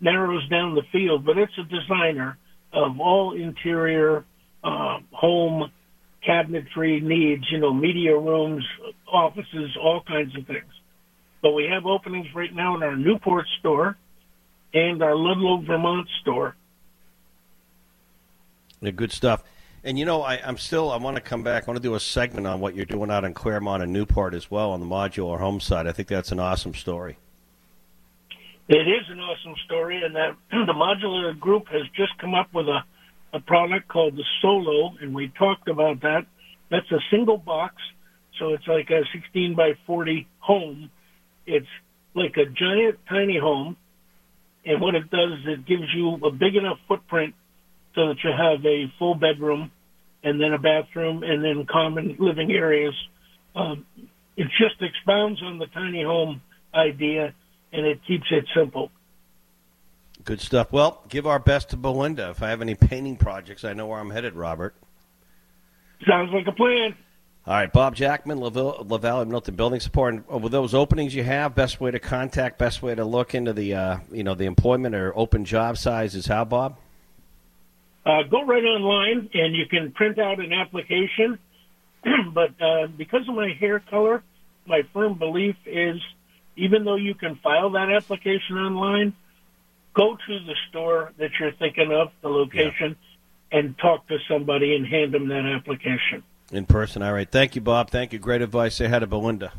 narrows 0.01 0.45
down 0.49 0.75
the 0.75 0.83
field, 0.91 1.23
but 1.25 1.37
it's 1.37 1.57
a 1.57 1.63
designer 1.63 2.37
of 2.73 2.99
all 2.99 3.33
interior 3.33 4.25
uh, 4.65 4.99
home 5.11 5.71
cabinetry 6.27 7.01
needs, 7.01 7.45
you 7.51 7.59
know, 7.59 7.73
media 7.73 8.17
rooms, 8.17 8.65
offices, 9.07 9.77
all 9.81 10.01
kinds 10.01 10.35
of 10.35 10.47
things. 10.47 10.71
But 11.41 11.51
we 11.51 11.65
have 11.65 11.85
openings 11.85 12.27
right 12.33 12.53
now 12.53 12.75
in 12.75 12.83
our 12.83 12.95
Newport 12.95 13.45
store 13.59 13.95
and 14.73 15.03
our 15.03 15.15
Ludlow, 15.15 15.61
Vermont 15.61 16.07
store. 16.21 16.55
Yeah, 18.81 18.91
good 18.91 19.11
stuff. 19.11 19.43
And 19.83 19.99
you 19.99 20.05
know, 20.05 20.23
I, 20.23 20.41
I'm 20.43 20.57
still. 20.57 20.91
I 20.91 20.97
want 20.97 21.15
to 21.17 21.21
come 21.21 21.43
back. 21.43 21.63
I 21.63 21.65
want 21.67 21.77
to 21.77 21.87
do 21.87 21.93
a 21.93 21.99
segment 21.99 22.47
on 22.47 22.59
what 22.59 22.75
you're 22.75 22.85
doing 22.85 23.11
out 23.11 23.23
in 23.23 23.35
Claremont 23.35 23.83
and 23.83 23.93
Newport 23.93 24.33
as 24.33 24.49
well 24.49 24.71
on 24.71 24.79
the 24.79 24.85
modular 24.85 25.39
home 25.39 25.59
side. 25.59 25.85
I 25.85 25.91
think 25.91 26.07
that's 26.07 26.31
an 26.31 26.39
awesome 26.39 26.73
story. 26.73 27.17
It 28.67 28.87
is 28.87 29.07
an 29.09 29.19
awesome 29.19 29.53
story, 29.65 30.01
and 30.03 30.15
that 30.15 30.35
the 30.51 30.73
modular 30.73 31.39
group 31.39 31.67
has 31.67 31.83
just 31.95 32.17
come 32.17 32.33
up 32.33 32.51
with 32.51 32.67
a, 32.67 32.83
a 33.35 33.39
product 33.41 33.89
called 33.89 34.15
the 34.15 34.23
Solo, 34.41 34.95
and 35.01 35.13
we 35.13 35.31
talked 35.37 35.67
about 35.67 36.01
that. 36.01 36.25
That's 36.71 36.89
a 36.91 36.99
single 37.11 37.37
box, 37.37 37.75
so 38.39 38.53
it's 38.53 38.67
like 38.67 38.89
a 38.89 39.01
16 39.13 39.55
by 39.55 39.73
40 39.85 40.27
home. 40.39 40.89
It's 41.45 41.67
like 42.15 42.37
a 42.37 42.45
giant 42.45 42.97
tiny 43.09 43.37
home, 43.37 43.75
and 44.65 44.79
what 44.79 44.95
it 44.95 45.11
does 45.11 45.33
is 45.39 45.59
it 45.59 45.67
gives 45.67 45.93
you 45.93 46.15
a 46.25 46.31
big 46.31 46.55
enough 46.55 46.77
footprint 46.87 47.35
so 47.93 48.07
that 48.07 48.17
you 48.23 48.31
have 48.31 48.65
a 48.65 48.91
full 48.97 49.15
bedroom, 49.15 49.71
and 50.23 50.39
then 50.39 50.53
a 50.53 50.57
bathroom, 50.57 51.21
and 51.23 51.43
then 51.43 51.67
common 51.69 52.15
living 52.19 52.51
areas. 52.51 52.95
Um, 53.53 53.85
it 54.37 54.47
just 54.59 54.81
expounds 54.81 55.41
on 55.43 55.59
the 55.59 55.67
tiny 55.67 56.03
home 56.03 56.41
idea 56.73 57.33
and 57.71 57.85
it 57.85 57.99
keeps 58.07 58.25
it 58.31 58.45
simple. 58.55 58.89
Good 60.25 60.41
stuff. 60.41 60.71
Well, 60.71 61.03
give 61.07 61.27
our 61.27 61.37
best 61.37 61.69
to 61.69 61.77
Belinda. 61.77 62.31
If 62.31 62.41
I 62.41 62.49
have 62.49 62.61
any 62.61 62.73
painting 62.73 63.15
projects, 63.15 63.63
I 63.63 63.73
know 63.73 63.85
where 63.85 63.99
I'm 63.99 64.09
headed, 64.09 64.33
Robert. 64.33 64.75
Sounds 66.07 66.33
like 66.33 66.47
a 66.47 66.51
plan. 66.51 66.95
All 67.47 67.53
right, 67.53 67.71
Bob 67.71 67.93
Jackman, 67.93 68.39
Lavalley, 68.39 68.87
Lavalley 68.87 69.25
Middleton 69.27 69.55
Building 69.55 69.79
Support. 69.79 70.13
And 70.15 70.23
uh, 70.33 70.39
with 70.39 70.51
those 70.51 70.73
openings 70.73 71.13
you 71.13 71.23
have, 71.23 71.53
best 71.53 71.79
way 71.79 71.91
to 71.91 71.99
contact, 71.99 72.57
best 72.57 72.81
way 72.81 72.95
to 72.95 73.05
look 73.05 73.35
into 73.35 73.53
the 73.53 73.75
uh, 73.75 73.97
you 74.11 74.23
know 74.23 74.33
the 74.33 74.45
employment 74.45 74.95
or 74.95 75.15
open 75.15 75.45
job 75.45 75.77
size 75.77 76.15
is 76.15 76.25
how, 76.25 76.43
Bob? 76.43 76.77
Uh, 78.03 78.23
go 78.23 78.43
right 78.45 78.63
online 78.63 79.29
and 79.35 79.55
you 79.55 79.67
can 79.67 79.91
print 79.91 80.17
out 80.17 80.39
an 80.39 80.53
application. 80.53 81.37
but 82.33 82.59
uh, 82.59 82.87
because 82.87 83.29
of 83.29 83.35
my 83.35 83.49
hair 83.59 83.79
color, 83.79 84.23
my 84.65 84.81
firm 84.91 85.19
belief 85.19 85.55
is 85.67 86.01
even 86.55 86.83
though 86.83 86.95
you 86.95 87.13
can 87.13 87.35
file 87.43 87.71
that 87.71 87.91
application 87.91 88.57
online, 88.57 89.13
go 89.95 90.15
to 90.27 90.39
the 90.39 90.55
store 90.69 91.11
that 91.17 91.31
you're 91.39 91.53
thinking 91.53 91.91
of, 91.91 92.11
the 92.21 92.29
location, 92.29 92.95
and 93.51 93.77
talk 93.79 94.07
to 94.07 94.17
somebody 94.29 94.75
and 94.75 94.85
hand 94.85 95.13
them 95.13 95.29
that 95.29 95.45
application. 95.45 96.23
In 96.51 96.65
person. 96.65 97.01
All 97.01 97.13
right. 97.13 97.29
Thank 97.29 97.55
you, 97.55 97.61
Bob. 97.61 97.89
Thank 97.89 98.13
you. 98.13 98.19
Great 98.19 98.41
advice. 98.41 98.75
Say 98.75 98.87
hi 98.87 98.99
to 98.99 99.07
Belinda. 99.07 99.51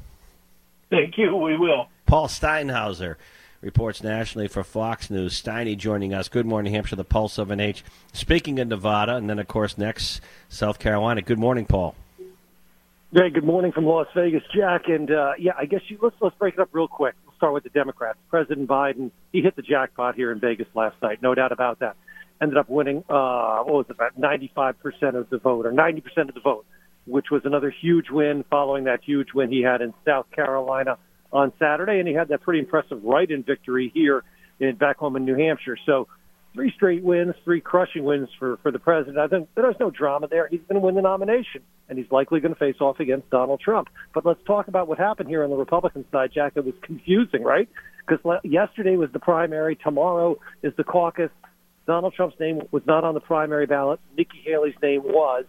Thank 0.91 1.19
you. 1.19 1.35
We 1.35 1.57
will. 1.57 1.89
Paul 2.07 2.29
Steinhauser 2.29 3.17
reports 3.61 4.05
nationally 4.05 4.47
for 4.47 4.63
Fox 4.63 5.11
News. 5.11 5.41
Steiny 5.43 5.77
joining 5.77 6.15
us. 6.15 6.29
Good 6.29 6.47
morning, 6.47 6.73
Hampshire, 6.73 6.95
the 6.95 7.05
Pulse 7.05 7.39
of 7.39 7.49
NH. 7.49 7.83
Speaking 8.13 8.61
of 8.61 8.69
Nevada, 8.69 9.17
and 9.17 9.29
then, 9.29 9.41
of 9.41 9.49
course, 9.49 9.77
next, 9.77 10.21
South 10.49 10.79
Carolina. 10.79 11.23
Good 11.23 11.41
morning, 11.41 11.67
Paul. 11.67 11.97
Hey, 13.13 13.31
good 13.31 13.45
morning 13.45 13.73
from 13.73 13.87
Las 13.87 14.07
Vegas, 14.15 14.43
Jack. 14.55 14.89
And 14.89 15.11
uh, 15.11 15.33
yeah, 15.39 15.53
I 15.59 15.65
guess 15.65 15.81
you, 15.89 15.99
let's 16.01 16.17
let's 16.21 16.37
break 16.37 16.55
it 16.55 16.61
up 16.61 16.69
real 16.73 16.89
quick. 16.89 17.15
Start 17.37 17.53
with 17.53 17.65
the 17.65 17.71
Democrats. 17.71 18.19
President 18.31 18.69
Biden, 18.69 19.11
he 19.33 19.43
hit 19.43 19.57
the 19.57 19.63
jackpot 19.63 20.15
here 20.15 20.33
in 20.33 20.41
Vegas 20.41 20.67
last 20.75 20.97
night, 21.03 21.23
no 21.23 21.35
doubt 21.35 21.53
about 21.53 21.81
that. 21.81 21.97
Ended 22.41 22.59
up 22.59 22.69
winning, 22.69 22.99
uh, 23.09 23.63
what 23.63 23.75
was 23.75 23.87
it, 23.89 23.93
about 23.93 24.19
95% 24.19 24.75
of 25.15 25.31
the 25.31 25.39
vote, 25.39 25.67
or 25.67 25.73
90% 25.73 26.29
of 26.29 26.35
the 26.35 26.41
vote, 26.41 26.67
which 27.07 27.27
was 27.31 27.43
another 27.45 27.71
huge 27.71 28.11
win 28.11 28.45
following 28.51 28.85
that 28.85 29.01
huge 29.05 29.29
win 29.35 29.51
he 29.51 29.63
had 29.63 29.81
in 29.81 29.93
South 30.05 30.27
Carolina 30.33 30.99
on 31.33 31.53
Saturday, 31.59 31.99
and 31.99 32.09
he 32.09 32.15
had 32.15 32.29
that 32.29 32.43
pretty 32.43 32.61
impressive 32.61 33.03
write-in 33.05 33.43
victory 33.43 33.91
here 33.93 34.23
in 34.59 34.77
back 34.77 34.97
home 34.97 35.17
in 35.17 35.25
New 35.25 35.37
Hampshire. 35.37 35.77
So 35.85 36.09
three 36.57 36.73
straight 36.75 37.05
wins, 37.05 37.35
three 37.45 37.61
crushing 37.61 38.03
wins 38.03 38.29
for 38.39 38.57
for 38.63 38.73
the 38.73 38.79
president. 38.79 39.19
I 39.19 39.29
think 39.29 39.49
there's 39.55 39.77
no 39.79 39.91
drama 39.91 40.27
there. 40.27 40.49
He's 40.51 40.63
going 40.69 40.81
to 40.81 40.85
win 40.85 40.95
the 40.95 41.03
nomination, 41.03 41.61
and 41.89 41.99
he's 41.99 42.11
likely 42.11 42.41
going 42.41 42.55
to 42.55 42.59
face 42.59 42.81
off 42.81 42.99
against 42.99 43.29
Donald 43.31 43.61
Trump. 43.61 43.89
But 44.15 44.25
let's 44.25 44.41
talk 44.47 44.67
about 44.67 44.89
what 44.89 44.99
happened 44.99 45.29
here 45.29 45.45
on 45.45 45.51
the 45.51 45.57
Republican 45.57 46.07
side, 46.11 46.31
Jack. 46.35 46.55
It 46.57 46.65
was 46.65 46.75
confusing, 46.83 47.45
right? 47.45 47.69
Because 48.09 48.25
le- 48.25 48.41
yesterday 48.43 48.97
was 48.97 49.11
the 49.13 49.19
primary, 49.19 49.77
tomorrow 49.77 50.39
is 50.63 50.73
the 50.77 50.85
caucus. 50.85 51.31
Donald 51.87 52.15
Trump's 52.15 52.41
name 52.41 52.63
was 52.73 52.83
not 52.87 53.05
on 53.05 53.15
the 53.15 53.21
primary 53.21 53.67
ballot. 53.67 54.01
Nikki 54.17 54.43
Haley's 54.45 54.75
name 54.83 55.03
was. 55.05 55.45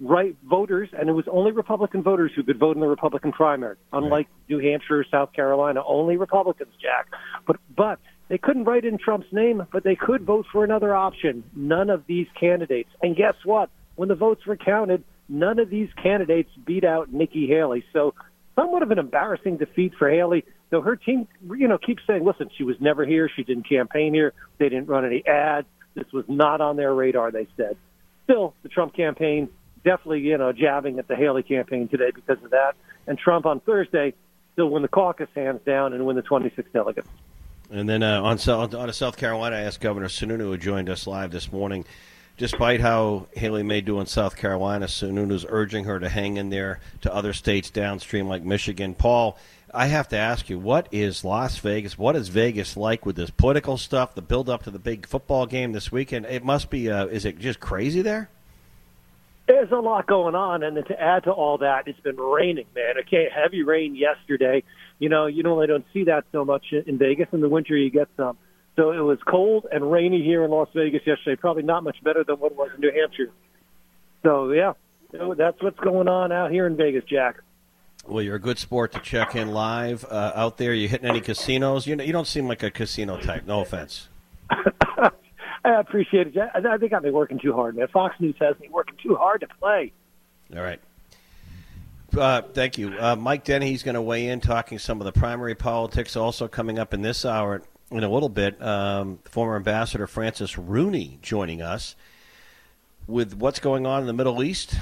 Right 0.00 0.36
voters, 0.42 0.88
and 0.98 1.08
it 1.08 1.12
was 1.12 1.26
only 1.30 1.52
Republican 1.52 2.02
voters 2.02 2.32
who 2.34 2.42
could 2.42 2.58
vote 2.58 2.74
in 2.74 2.80
the 2.80 2.88
Republican 2.88 3.30
primary. 3.30 3.76
Unlike 3.92 4.26
New 4.48 4.58
Hampshire, 4.58 4.98
or 4.98 5.06
South 5.08 5.32
Carolina, 5.32 5.80
only 5.86 6.16
Republicans, 6.16 6.72
Jack. 6.82 7.06
But 7.46 7.56
but 7.76 8.00
they 8.32 8.38
couldn't 8.38 8.64
write 8.64 8.86
in 8.86 8.96
Trump's 8.96 9.30
name, 9.30 9.66
but 9.70 9.84
they 9.84 9.94
could 9.94 10.24
vote 10.24 10.46
for 10.50 10.64
another 10.64 10.94
option. 10.94 11.44
None 11.54 11.90
of 11.90 12.06
these 12.06 12.26
candidates. 12.40 12.88
And 13.02 13.14
guess 13.14 13.34
what? 13.44 13.68
When 13.96 14.08
the 14.08 14.14
votes 14.14 14.46
were 14.46 14.56
counted, 14.56 15.04
none 15.28 15.58
of 15.58 15.68
these 15.68 15.90
candidates 16.02 16.48
beat 16.64 16.82
out 16.82 17.12
Nikki 17.12 17.46
Haley. 17.46 17.84
So 17.92 18.14
somewhat 18.56 18.82
of 18.82 18.90
an 18.90 18.98
embarrassing 18.98 19.58
defeat 19.58 19.92
for 19.98 20.08
Haley. 20.10 20.46
Though 20.70 20.80
her 20.80 20.96
team, 20.96 21.28
you 21.46 21.68
know, 21.68 21.76
keeps 21.76 22.04
saying, 22.06 22.24
listen, 22.24 22.48
she 22.56 22.64
was 22.64 22.76
never 22.80 23.04
here. 23.04 23.28
She 23.36 23.44
didn't 23.44 23.68
campaign 23.68 24.14
here. 24.14 24.32
They 24.56 24.70
didn't 24.70 24.86
run 24.86 25.04
any 25.04 25.22
ads. 25.26 25.66
This 25.94 26.10
was 26.10 26.24
not 26.26 26.62
on 26.62 26.76
their 26.76 26.94
radar, 26.94 27.32
they 27.32 27.48
said. 27.58 27.76
Still, 28.24 28.54
the 28.62 28.70
Trump 28.70 28.96
campaign 28.96 29.50
definitely, 29.84 30.20
you 30.20 30.38
know, 30.38 30.52
jabbing 30.52 30.98
at 30.98 31.06
the 31.06 31.16
Haley 31.16 31.42
campaign 31.42 31.86
today 31.86 32.12
because 32.14 32.42
of 32.42 32.52
that. 32.52 32.76
And 33.06 33.18
Trump 33.18 33.44
on 33.44 33.60
Thursday 33.60 34.14
still 34.54 34.70
win 34.70 34.80
the 34.80 34.88
caucus 34.88 35.28
hands 35.34 35.60
down 35.66 35.92
and 35.92 36.06
win 36.06 36.16
the 36.16 36.22
26 36.22 36.70
delegates. 36.72 37.08
And 37.72 37.88
then 37.88 38.02
uh, 38.02 38.20
on, 38.20 38.36
South, 38.36 38.74
on 38.74 38.92
South 38.92 39.16
Carolina, 39.16 39.56
I 39.56 39.60
asked 39.60 39.80
Governor 39.80 40.08
Sununu, 40.08 40.40
who 40.40 40.58
joined 40.58 40.90
us 40.90 41.06
live 41.06 41.30
this 41.30 41.50
morning, 41.50 41.86
despite 42.36 42.80
how 42.80 43.28
Haley 43.34 43.62
may 43.62 43.80
do 43.80 43.98
in 43.98 44.04
South 44.04 44.36
Carolina, 44.36 44.84
Sununu's 44.84 45.46
urging 45.48 45.84
her 45.84 45.98
to 45.98 46.10
hang 46.10 46.36
in 46.36 46.50
there 46.50 46.80
to 47.00 47.14
other 47.14 47.32
states 47.32 47.70
downstream 47.70 48.28
like 48.28 48.42
Michigan. 48.42 48.94
Paul, 48.94 49.38
I 49.72 49.86
have 49.86 50.08
to 50.08 50.18
ask 50.18 50.50
you, 50.50 50.58
what 50.58 50.86
is 50.92 51.24
Las 51.24 51.56
Vegas? 51.60 51.96
What 51.96 52.14
is 52.14 52.28
Vegas 52.28 52.76
like 52.76 53.06
with 53.06 53.16
this 53.16 53.30
political 53.30 53.78
stuff, 53.78 54.14
the 54.14 54.20
build 54.20 54.50
up 54.50 54.64
to 54.64 54.70
the 54.70 54.78
big 54.78 55.06
football 55.06 55.46
game 55.46 55.72
this 55.72 55.90
weekend? 55.90 56.26
It 56.26 56.44
must 56.44 56.68
be, 56.68 56.90
uh, 56.90 57.06
is 57.06 57.24
it 57.24 57.38
just 57.38 57.58
crazy 57.58 58.02
there? 58.02 58.28
There's 59.48 59.72
a 59.72 59.76
lot 59.76 60.06
going 60.06 60.34
on, 60.34 60.62
and 60.62 60.76
to 60.76 61.00
add 61.00 61.24
to 61.24 61.32
all 61.32 61.56
that, 61.58 61.88
it's 61.88 61.98
been 62.00 62.18
raining, 62.18 62.66
man. 62.74 62.98
Okay, 63.00 63.28
heavy 63.34 63.62
rain 63.62 63.94
yesterday. 63.94 64.62
You 65.02 65.08
know, 65.08 65.26
you 65.26 65.42
normally 65.42 65.66
don't 65.66 65.84
see 65.92 66.04
that 66.04 66.26
so 66.30 66.44
much 66.44 66.66
in 66.70 66.96
Vegas. 66.96 67.26
In 67.32 67.40
the 67.40 67.48
winter, 67.48 67.76
you 67.76 67.90
get 67.90 68.06
some. 68.16 68.38
So 68.76 68.92
it 68.92 69.00
was 69.00 69.18
cold 69.28 69.66
and 69.72 69.90
rainy 69.90 70.22
here 70.22 70.44
in 70.44 70.50
Las 70.52 70.68
Vegas 70.76 71.02
yesterday. 71.04 71.34
Probably 71.34 71.64
not 71.64 71.82
much 71.82 71.96
better 72.04 72.22
than 72.22 72.36
what 72.36 72.52
it 72.52 72.56
was 72.56 72.70
in 72.72 72.82
New 72.82 72.92
Hampshire. 72.92 73.32
So 74.22 74.52
yeah, 74.52 74.74
that's 75.10 75.60
what's 75.60 75.80
going 75.80 76.06
on 76.06 76.30
out 76.30 76.52
here 76.52 76.68
in 76.68 76.76
Vegas, 76.76 77.02
Jack. 77.10 77.40
Well, 78.06 78.22
you're 78.22 78.36
a 78.36 78.40
good 78.40 78.60
sport 78.60 78.92
to 78.92 79.00
check 79.00 79.34
in 79.34 79.48
live 79.48 80.04
uh, 80.04 80.34
out 80.36 80.58
there. 80.58 80.72
You 80.72 80.86
hitting 80.86 81.08
any 81.08 81.20
casinos? 81.20 81.84
You 81.84 81.96
know, 81.96 82.04
you 82.04 82.12
don't 82.12 82.28
seem 82.28 82.46
like 82.46 82.62
a 82.62 82.70
casino 82.70 83.20
type. 83.20 83.44
No 83.44 83.62
offense. 83.62 84.08
I 84.50 85.10
appreciate 85.64 86.28
it. 86.28 86.34
Jack. 86.34 86.52
I 86.54 86.78
think 86.78 86.92
I've 86.92 87.02
been 87.02 87.12
working 87.12 87.40
too 87.40 87.54
hard, 87.54 87.74
man. 87.74 87.88
Fox 87.88 88.14
News 88.20 88.36
has 88.40 88.56
me 88.60 88.68
working 88.70 88.94
too 89.02 89.16
hard 89.16 89.40
to 89.40 89.48
play. 89.58 89.92
All 90.54 90.62
right. 90.62 90.80
Uh, 92.16 92.42
thank 92.42 92.76
you. 92.76 92.92
Uh, 92.98 93.16
Mike 93.16 93.44
Dennehy's 93.44 93.82
going 93.82 93.94
to 93.94 94.02
weigh 94.02 94.28
in 94.28 94.40
talking 94.40 94.78
some 94.78 95.00
of 95.00 95.06
the 95.06 95.12
primary 95.12 95.54
politics. 95.54 96.14
Also 96.16 96.46
coming 96.46 96.78
up 96.78 96.92
in 96.92 97.02
this 97.02 97.24
hour 97.24 97.62
in 97.90 98.04
a 98.04 98.08
little 98.08 98.28
bit, 98.28 98.60
um, 98.62 99.18
former 99.24 99.56
Ambassador 99.56 100.06
Francis 100.06 100.58
Rooney 100.58 101.18
joining 101.22 101.62
us 101.62 101.96
with 103.06 103.34
what's 103.34 103.60
going 103.60 103.86
on 103.86 104.00
in 104.00 104.06
the 104.06 104.12
Middle 104.12 104.42
East. 104.42 104.74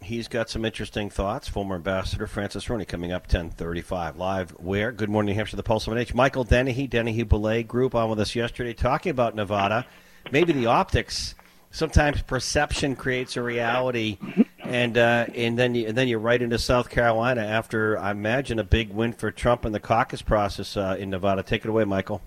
He's 0.00 0.28
got 0.28 0.48
some 0.48 0.64
interesting 0.64 1.10
thoughts. 1.10 1.48
Former 1.48 1.74
Ambassador 1.74 2.26
Francis 2.26 2.70
Rooney 2.70 2.84
coming 2.84 3.12
up 3.12 3.22
1035 3.22 4.16
live. 4.16 4.50
Where? 4.52 4.92
Good 4.92 5.10
morning, 5.10 5.32
New 5.32 5.36
Hampshire, 5.36 5.56
the 5.56 5.62
Pulse 5.62 5.86
of 5.86 5.92
NH. 5.92 6.14
Michael 6.14 6.44
Dennehy, 6.44 6.86
Dennehy 6.86 7.24
Belay 7.24 7.64
Group 7.64 7.94
on 7.94 8.08
with 8.08 8.20
us 8.20 8.34
yesterday 8.34 8.72
talking 8.72 9.10
about 9.10 9.34
Nevada. 9.34 9.86
Maybe 10.30 10.52
the 10.52 10.66
optics. 10.66 11.34
Sometimes 11.70 12.22
perception 12.22 12.96
creates 12.96 13.36
a 13.36 13.42
reality 13.42 14.18
and 14.68 14.98
uh, 14.98 15.26
and 15.34 15.58
then 15.58 15.74
you, 15.74 15.88
and 15.88 15.96
then 15.96 16.08
you're 16.08 16.18
right 16.18 16.40
into 16.40 16.58
South 16.58 16.90
Carolina 16.90 17.40
after 17.40 17.98
I 17.98 18.10
imagine 18.10 18.58
a 18.58 18.64
big 18.64 18.90
win 18.90 19.12
for 19.12 19.30
Trump 19.30 19.64
in 19.64 19.72
the 19.72 19.80
caucus 19.80 20.22
process 20.22 20.76
uh, 20.76 20.96
in 20.98 21.10
Nevada. 21.10 21.42
Take 21.42 21.64
it 21.64 21.68
away, 21.68 21.84
Michael. 21.84 22.20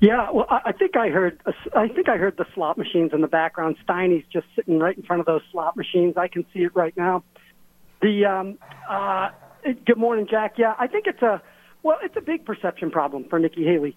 Yeah, 0.00 0.30
well, 0.30 0.46
I 0.50 0.72
think 0.72 0.96
I 0.96 1.08
heard. 1.08 1.40
I 1.74 1.88
think 1.88 2.08
I 2.08 2.18
heard 2.18 2.36
the 2.36 2.46
slot 2.54 2.76
machines 2.76 3.12
in 3.12 3.20
the 3.20 3.28
background. 3.28 3.76
Steiny's 3.82 4.24
just 4.32 4.46
sitting 4.54 4.78
right 4.78 4.96
in 4.96 5.02
front 5.02 5.20
of 5.20 5.26
those 5.26 5.40
slot 5.50 5.76
machines. 5.76 6.16
I 6.16 6.28
can 6.28 6.44
see 6.52 6.60
it 6.60 6.76
right 6.76 6.94
now. 6.96 7.24
The 8.02 8.26
um, 8.26 8.58
uh, 8.88 9.30
good 9.86 9.96
morning, 9.96 10.26
Jack. 10.30 10.54
Yeah, 10.58 10.74
I 10.78 10.86
think 10.86 11.06
it's 11.06 11.22
a 11.22 11.40
well, 11.82 11.98
it's 12.02 12.16
a 12.16 12.20
big 12.20 12.44
perception 12.44 12.90
problem 12.90 13.24
for 13.28 13.38
Nikki 13.38 13.64
Haley. 13.64 13.96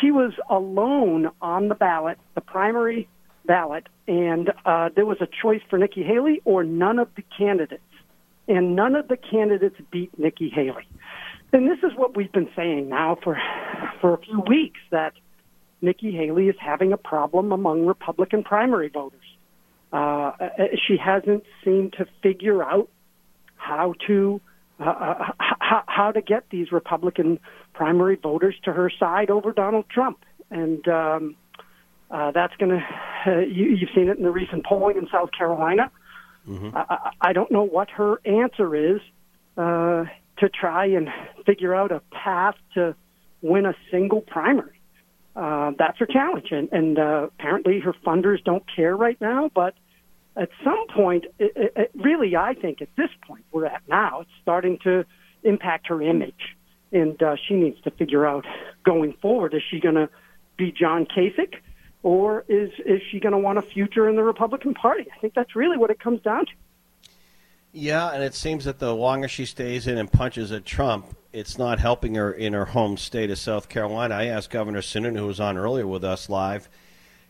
She 0.00 0.10
was 0.10 0.32
alone 0.48 1.30
on 1.42 1.68
the 1.68 1.74
ballot, 1.74 2.18
the 2.34 2.40
primary 2.40 3.08
ballot, 3.50 3.88
and 4.06 4.52
uh, 4.64 4.90
there 4.94 5.04
was 5.04 5.16
a 5.20 5.26
choice 5.26 5.60
for 5.68 5.76
Nikki 5.76 6.04
Haley 6.04 6.40
or 6.44 6.62
none 6.62 7.00
of 7.00 7.08
the 7.16 7.24
candidates, 7.36 7.82
and 8.46 8.76
none 8.76 8.94
of 8.94 9.08
the 9.08 9.16
candidates 9.16 9.74
beat 9.90 10.16
Nikki 10.16 10.48
Haley. 10.48 10.86
And 11.52 11.68
this 11.68 11.78
is 11.82 11.90
what 11.96 12.16
we've 12.16 12.30
been 12.30 12.48
saying 12.54 12.88
now 12.88 13.18
for 13.24 13.36
for 14.00 14.14
a 14.14 14.18
few 14.18 14.40
weeks 14.48 14.78
that 14.92 15.14
Nikki 15.82 16.12
Haley 16.12 16.46
is 16.46 16.54
having 16.60 16.92
a 16.92 16.96
problem 16.96 17.50
among 17.50 17.86
Republican 17.86 18.44
primary 18.44 18.88
voters. 18.88 19.18
Uh, 19.92 20.30
she 20.86 20.96
hasn't 20.96 21.42
seemed 21.64 21.94
to 21.94 22.06
figure 22.22 22.62
out 22.62 22.88
how 23.56 23.94
to 24.06 24.40
uh, 24.78 24.84
uh 24.84 25.32
how, 25.38 25.82
how 25.88 26.12
to 26.12 26.22
get 26.22 26.44
these 26.50 26.70
Republican 26.70 27.40
primary 27.72 28.14
voters 28.14 28.54
to 28.62 28.72
her 28.72 28.92
side 28.96 29.28
over 29.28 29.50
Donald 29.50 29.86
Trump, 29.90 30.18
and 30.52 30.86
um, 30.86 31.34
uh, 32.10 32.30
that's 32.32 32.56
going 32.56 32.70
to 32.70 33.30
uh, 33.30 33.38
you, 33.40 33.66
you've 33.66 33.90
seen 33.94 34.08
it 34.08 34.18
in 34.18 34.24
the 34.24 34.30
recent 34.30 34.64
polling 34.64 34.96
in 34.96 35.06
South 35.10 35.30
Carolina. 35.36 35.90
Mm-hmm. 36.48 36.76
I, 36.76 37.12
I 37.20 37.32
don't 37.32 37.50
know 37.50 37.62
what 37.64 37.90
her 37.90 38.20
answer 38.24 38.74
is. 38.74 39.00
Uh, 39.56 40.04
to 40.40 40.48
try 40.48 40.86
and 40.86 41.08
figure 41.46 41.74
out 41.74 41.92
a 41.92 42.00
path 42.10 42.56
to 42.74 42.94
win 43.42 43.66
a 43.66 43.74
single 43.90 44.22
primary. 44.22 44.80
Uh, 45.36 45.72
that's 45.78 45.98
her 45.98 46.06
challenge, 46.06 46.48
and, 46.50 46.68
and 46.72 46.98
uh, 46.98 47.28
apparently 47.38 47.78
her 47.78 47.94
funders 48.04 48.42
don't 48.42 48.64
care 48.74 48.96
right 48.96 49.20
now. 49.20 49.50
But 49.54 49.74
at 50.36 50.48
some 50.64 50.86
point, 50.88 51.26
it, 51.38 51.52
it, 51.54 51.72
it 51.76 51.90
really, 51.94 52.34
I 52.34 52.54
think 52.54 52.82
at 52.82 52.88
this 52.96 53.10
point 53.26 53.44
we're 53.52 53.66
at 53.66 53.82
now, 53.86 54.22
it's 54.22 54.30
starting 54.42 54.78
to 54.84 55.04
impact 55.44 55.86
her 55.86 56.02
image, 56.02 56.56
and 56.90 57.22
uh, 57.22 57.36
she 57.46 57.54
needs 57.54 57.80
to 57.82 57.90
figure 57.90 58.26
out 58.26 58.44
going 58.84 59.14
forward: 59.22 59.54
is 59.54 59.62
she 59.70 59.78
going 59.78 59.94
to 59.94 60.08
be 60.56 60.72
John 60.72 61.06
Kasich, 61.06 61.54
or 62.02 62.44
is 62.48 62.70
is 62.84 63.00
she 63.10 63.20
going 63.20 63.32
to 63.32 63.38
want 63.38 63.58
a 63.58 63.62
future 63.62 64.08
in 64.08 64.16
the 64.16 64.22
Republican 64.22 64.74
Party? 64.74 65.06
I 65.14 65.18
think 65.20 65.34
that's 65.34 65.54
really 65.54 65.76
what 65.76 65.90
it 65.90 66.00
comes 66.00 66.20
down 66.22 66.46
to. 66.46 66.52
Yeah, 67.72 68.10
and 68.10 68.22
it 68.22 68.34
seems 68.34 68.64
that 68.64 68.80
the 68.80 68.94
longer 68.94 69.28
she 69.28 69.46
stays 69.46 69.86
in 69.86 69.96
and 69.96 70.10
punches 70.10 70.50
at 70.50 70.64
Trump, 70.64 71.16
it's 71.32 71.56
not 71.56 71.78
helping 71.78 72.16
her 72.16 72.32
in 72.32 72.52
her 72.52 72.64
home 72.64 72.96
state 72.96 73.30
of 73.30 73.38
South 73.38 73.68
Carolina. 73.68 74.14
I 74.16 74.24
asked 74.26 74.50
Governor 74.50 74.80
Sununu, 74.80 75.18
who 75.18 75.26
was 75.26 75.38
on 75.38 75.56
earlier 75.56 75.86
with 75.86 76.02
us 76.02 76.28
live, 76.28 76.68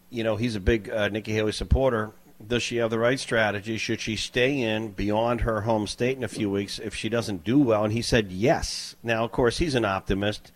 you 0.09 0.25
know, 0.25 0.37
he's 0.37 0.57
a 0.57 0.61
big 0.61 0.89
uh, 0.89 1.09
Nikki 1.09 1.33
Haley 1.33 1.53
supporter. 1.53 2.13
Does 2.47 2.63
she 2.63 2.77
have 2.77 2.89
the 2.89 2.99
right 2.99 3.21
strategy? 3.21 3.77
Should 3.77 4.01
she 4.01 4.17
stay 4.17 4.61
in 4.61 4.93
beyond 4.93 5.43
her 5.43 5.63
home 5.63 5.87
state 5.87 6.17
in 6.17 6.25
a 6.25 6.29
few 6.29 6.51
weeks 6.51 6.79
if 6.79 6.95
she 6.95 7.11
doesn't 7.11 7.45
do 7.45 7.59
well? 7.59 7.85
And 7.85 7.93
he 7.93 8.01
said 8.01 8.33
yes. 8.33 8.97
Now, 9.03 9.25
of 9.25 9.33
course, 9.33 9.59
he's 9.59 9.75
an 9.75 9.85
optimist. 9.85 10.53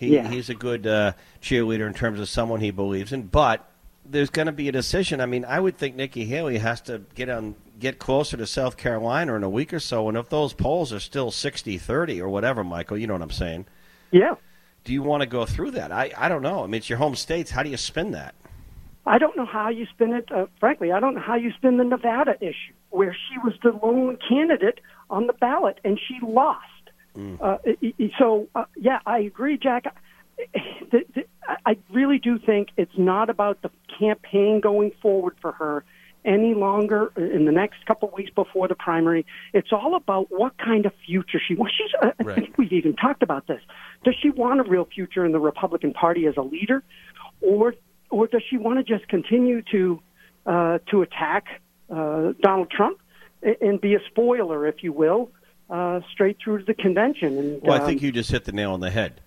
He, 0.00 0.14
yeah. 0.14 0.26
He's 0.28 0.48
a 0.48 0.54
good 0.54 0.86
uh, 0.86 1.12
cheerleader 1.42 1.86
in 1.86 1.92
terms 1.92 2.20
of 2.20 2.28
someone 2.30 2.60
he 2.60 2.70
believes 2.70 3.12
in. 3.12 3.24
But 3.24 3.70
there's 4.02 4.30
going 4.30 4.46
to 4.46 4.52
be 4.52 4.66
a 4.66 4.72
decision. 4.72 5.20
I 5.20 5.26
mean, 5.26 5.44
I 5.44 5.60
would 5.60 5.76
think 5.76 5.94
Nikki 5.94 6.24
Haley 6.24 6.56
has 6.56 6.80
to 6.82 7.02
get 7.14 7.28
on 7.28 7.54
get 7.78 7.98
closer 7.98 8.38
to 8.38 8.46
South 8.46 8.78
Carolina 8.78 9.34
in 9.34 9.44
a 9.44 9.48
week 9.50 9.74
or 9.74 9.78
so, 9.78 10.08
and 10.08 10.16
if 10.16 10.30
those 10.30 10.52
polls 10.54 10.92
are 10.92 11.00
still 11.00 11.30
60-30 11.30 12.20
or 12.20 12.28
whatever, 12.28 12.64
Michael, 12.64 12.98
you 12.98 13.06
know 13.06 13.14
what 13.14 13.22
I'm 13.22 13.30
saying? 13.30 13.66
Yeah. 14.10 14.34
Do 14.84 14.94
you 14.94 15.02
want 15.02 15.22
to 15.22 15.26
go 15.26 15.44
through 15.44 15.72
that? 15.72 15.92
I 15.92 16.10
I 16.16 16.30
don't 16.30 16.42
know. 16.42 16.64
I 16.64 16.66
mean, 16.66 16.76
it's 16.76 16.88
your 16.88 16.98
home 16.98 17.14
states. 17.14 17.50
How 17.50 17.62
do 17.62 17.68
you 17.68 17.76
spin 17.76 18.12
that? 18.12 18.34
I 19.04 19.18
don't 19.18 19.36
know 19.36 19.46
how 19.46 19.68
you 19.68 19.86
spin 19.92 20.14
it. 20.14 20.32
Uh, 20.32 20.46
frankly, 20.58 20.92
I 20.92 21.00
don't 21.00 21.14
know 21.14 21.20
how 21.20 21.36
you 21.36 21.52
spin 21.52 21.76
the 21.76 21.84
Nevada 21.84 22.36
issue, 22.40 22.72
where 22.88 23.14
she 23.14 23.38
was 23.44 23.52
the 23.62 23.78
lone 23.82 24.16
candidate 24.26 24.80
on 25.10 25.26
the 25.26 25.34
ballot 25.34 25.78
and 25.84 26.00
she 26.08 26.18
lost. 26.22 26.64
Mm. 27.16 27.38
Uh, 27.40 27.58
so, 28.18 28.48
uh, 28.54 28.64
yeah, 28.76 29.00
I 29.06 29.20
agree, 29.20 29.58
Jack. 29.58 29.94
The, 30.90 31.04
the, 31.14 31.24
I 31.66 31.76
really 31.90 32.18
do 32.18 32.38
think 32.38 32.68
it's 32.76 32.96
not 32.96 33.30
about 33.30 33.62
the 33.62 33.70
campaign 33.98 34.60
going 34.60 34.92
forward 35.02 35.36
for 35.40 35.52
her 35.52 35.84
any 36.24 36.54
longer 36.54 37.12
in 37.16 37.44
the 37.46 37.52
next 37.52 37.84
couple 37.86 38.08
of 38.08 38.14
weeks 38.14 38.30
before 38.34 38.68
the 38.68 38.74
primary. 38.74 39.24
It's 39.52 39.72
all 39.72 39.94
about 39.94 40.26
what 40.30 40.56
kind 40.58 40.86
of 40.86 40.92
future 41.06 41.40
she 41.46 41.54
wants. 41.54 41.74
She's, 41.76 41.90
uh, 42.00 42.12
right. 42.22 42.38
I 42.38 42.40
think 42.40 42.58
we've 42.58 42.72
even 42.72 42.94
talked 42.96 43.22
about 43.22 43.46
this. 43.46 43.60
Does 44.04 44.14
she 44.20 44.30
want 44.30 44.60
a 44.60 44.64
real 44.64 44.84
future 44.84 45.24
in 45.24 45.32
the 45.32 45.40
Republican 45.40 45.92
Party 45.92 46.26
as 46.26 46.36
a 46.36 46.42
leader, 46.42 46.82
or 47.40 47.74
or 48.10 48.26
does 48.26 48.42
she 48.48 48.58
want 48.58 48.84
to 48.84 48.84
just 48.84 49.08
continue 49.08 49.62
to 49.70 50.02
uh, 50.46 50.78
to 50.90 51.02
attack 51.02 51.46
uh, 51.90 52.32
Donald 52.40 52.70
Trump 52.70 52.98
and 53.42 53.80
be 53.80 53.94
a 53.94 54.00
spoiler, 54.10 54.66
if 54.66 54.82
you 54.82 54.92
will, 54.92 55.30
uh, 55.70 56.00
straight 56.12 56.38
through 56.42 56.58
to 56.58 56.64
the 56.64 56.74
convention? 56.74 57.38
And, 57.38 57.62
well, 57.62 57.80
I 57.80 57.86
think 57.86 58.00
um, 58.00 58.06
you 58.06 58.12
just 58.12 58.30
hit 58.30 58.44
the 58.44 58.52
nail 58.52 58.72
on 58.72 58.80
the 58.80 58.90
head. 58.90 59.20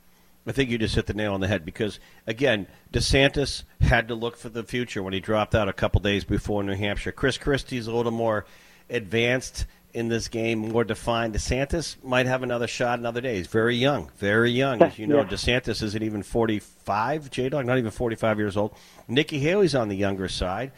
I 0.45 0.51
think 0.51 0.69
you 0.69 0.77
just 0.77 0.95
hit 0.95 1.05
the 1.05 1.13
nail 1.13 1.33
on 1.33 1.39
the 1.39 1.47
head 1.47 1.63
because 1.63 1.99
again, 2.27 2.67
DeSantis 2.91 3.63
had 3.79 4.09
to 4.09 4.15
look 4.15 4.35
for 4.35 4.49
the 4.49 4.63
future 4.63 5.01
when 5.01 5.13
he 5.13 5.21
dropped 5.21 5.55
out 5.55 5.69
a 5.69 5.73
couple 5.73 6.01
days 6.01 6.25
before 6.25 6.63
New 6.63 6.75
Hampshire. 6.75 7.13
Chris 7.13 7.37
Christie's 7.37 7.87
a 7.87 7.93
little 7.93 8.11
more 8.11 8.45
advanced 8.89 9.65
in 9.93 10.09
this 10.09 10.27
game, 10.27 10.59
more 10.59 10.83
defined. 10.83 11.33
DeSantis 11.33 12.03
might 12.03 12.25
have 12.25 12.43
another 12.43 12.67
shot 12.67 12.99
another 12.99 13.21
day. 13.21 13.37
He's 13.37 13.47
very 13.47 13.75
young, 13.75 14.09
very 14.17 14.51
young. 14.51 14.81
As 14.81 14.97
you 14.99 15.07
know, 15.07 15.19
yeah. 15.19 15.27
DeSantis 15.27 15.81
isn't 15.83 16.03
even 16.03 16.23
45, 16.23 17.29
J 17.29 17.49
Dog, 17.49 17.65
not 17.65 17.77
even 17.77 17.91
45 17.91 18.37
years 18.39 18.57
old. 18.57 18.75
Nikki 19.07 19.39
Haley's 19.39 19.75
on 19.75 19.89
the 19.89 19.95
younger 19.95 20.27
side. 20.27 20.71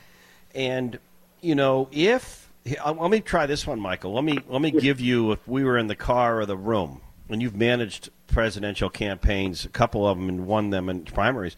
And, 0.53 0.99
you 1.41 1.55
know, 1.55 1.89
if. 1.91 2.44
Let 2.65 3.11
me 3.11 3.19
try 3.19 3.45
this 3.45 3.67
one, 3.67 3.79
Michael. 3.79 4.13
Let 4.13 4.23
me 4.23 4.39
let 4.47 4.61
me 4.61 4.71
give 4.71 4.99
you 4.99 5.31
if 5.33 5.47
we 5.47 5.63
were 5.63 5.77
in 5.77 5.87
the 5.87 5.95
car 5.95 6.39
or 6.39 6.45
the 6.47 6.57
room, 6.57 7.01
and 7.29 7.41
you've 7.41 7.55
managed 7.55 8.09
presidential 8.27 8.89
campaigns, 8.89 9.65
a 9.65 9.69
couple 9.69 10.07
of 10.07 10.17
them, 10.17 10.29
and 10.29 10.47
won 10.47 10.71
them 10.71 10.89
in 10.89 11.03
primaries. 11.03 11.55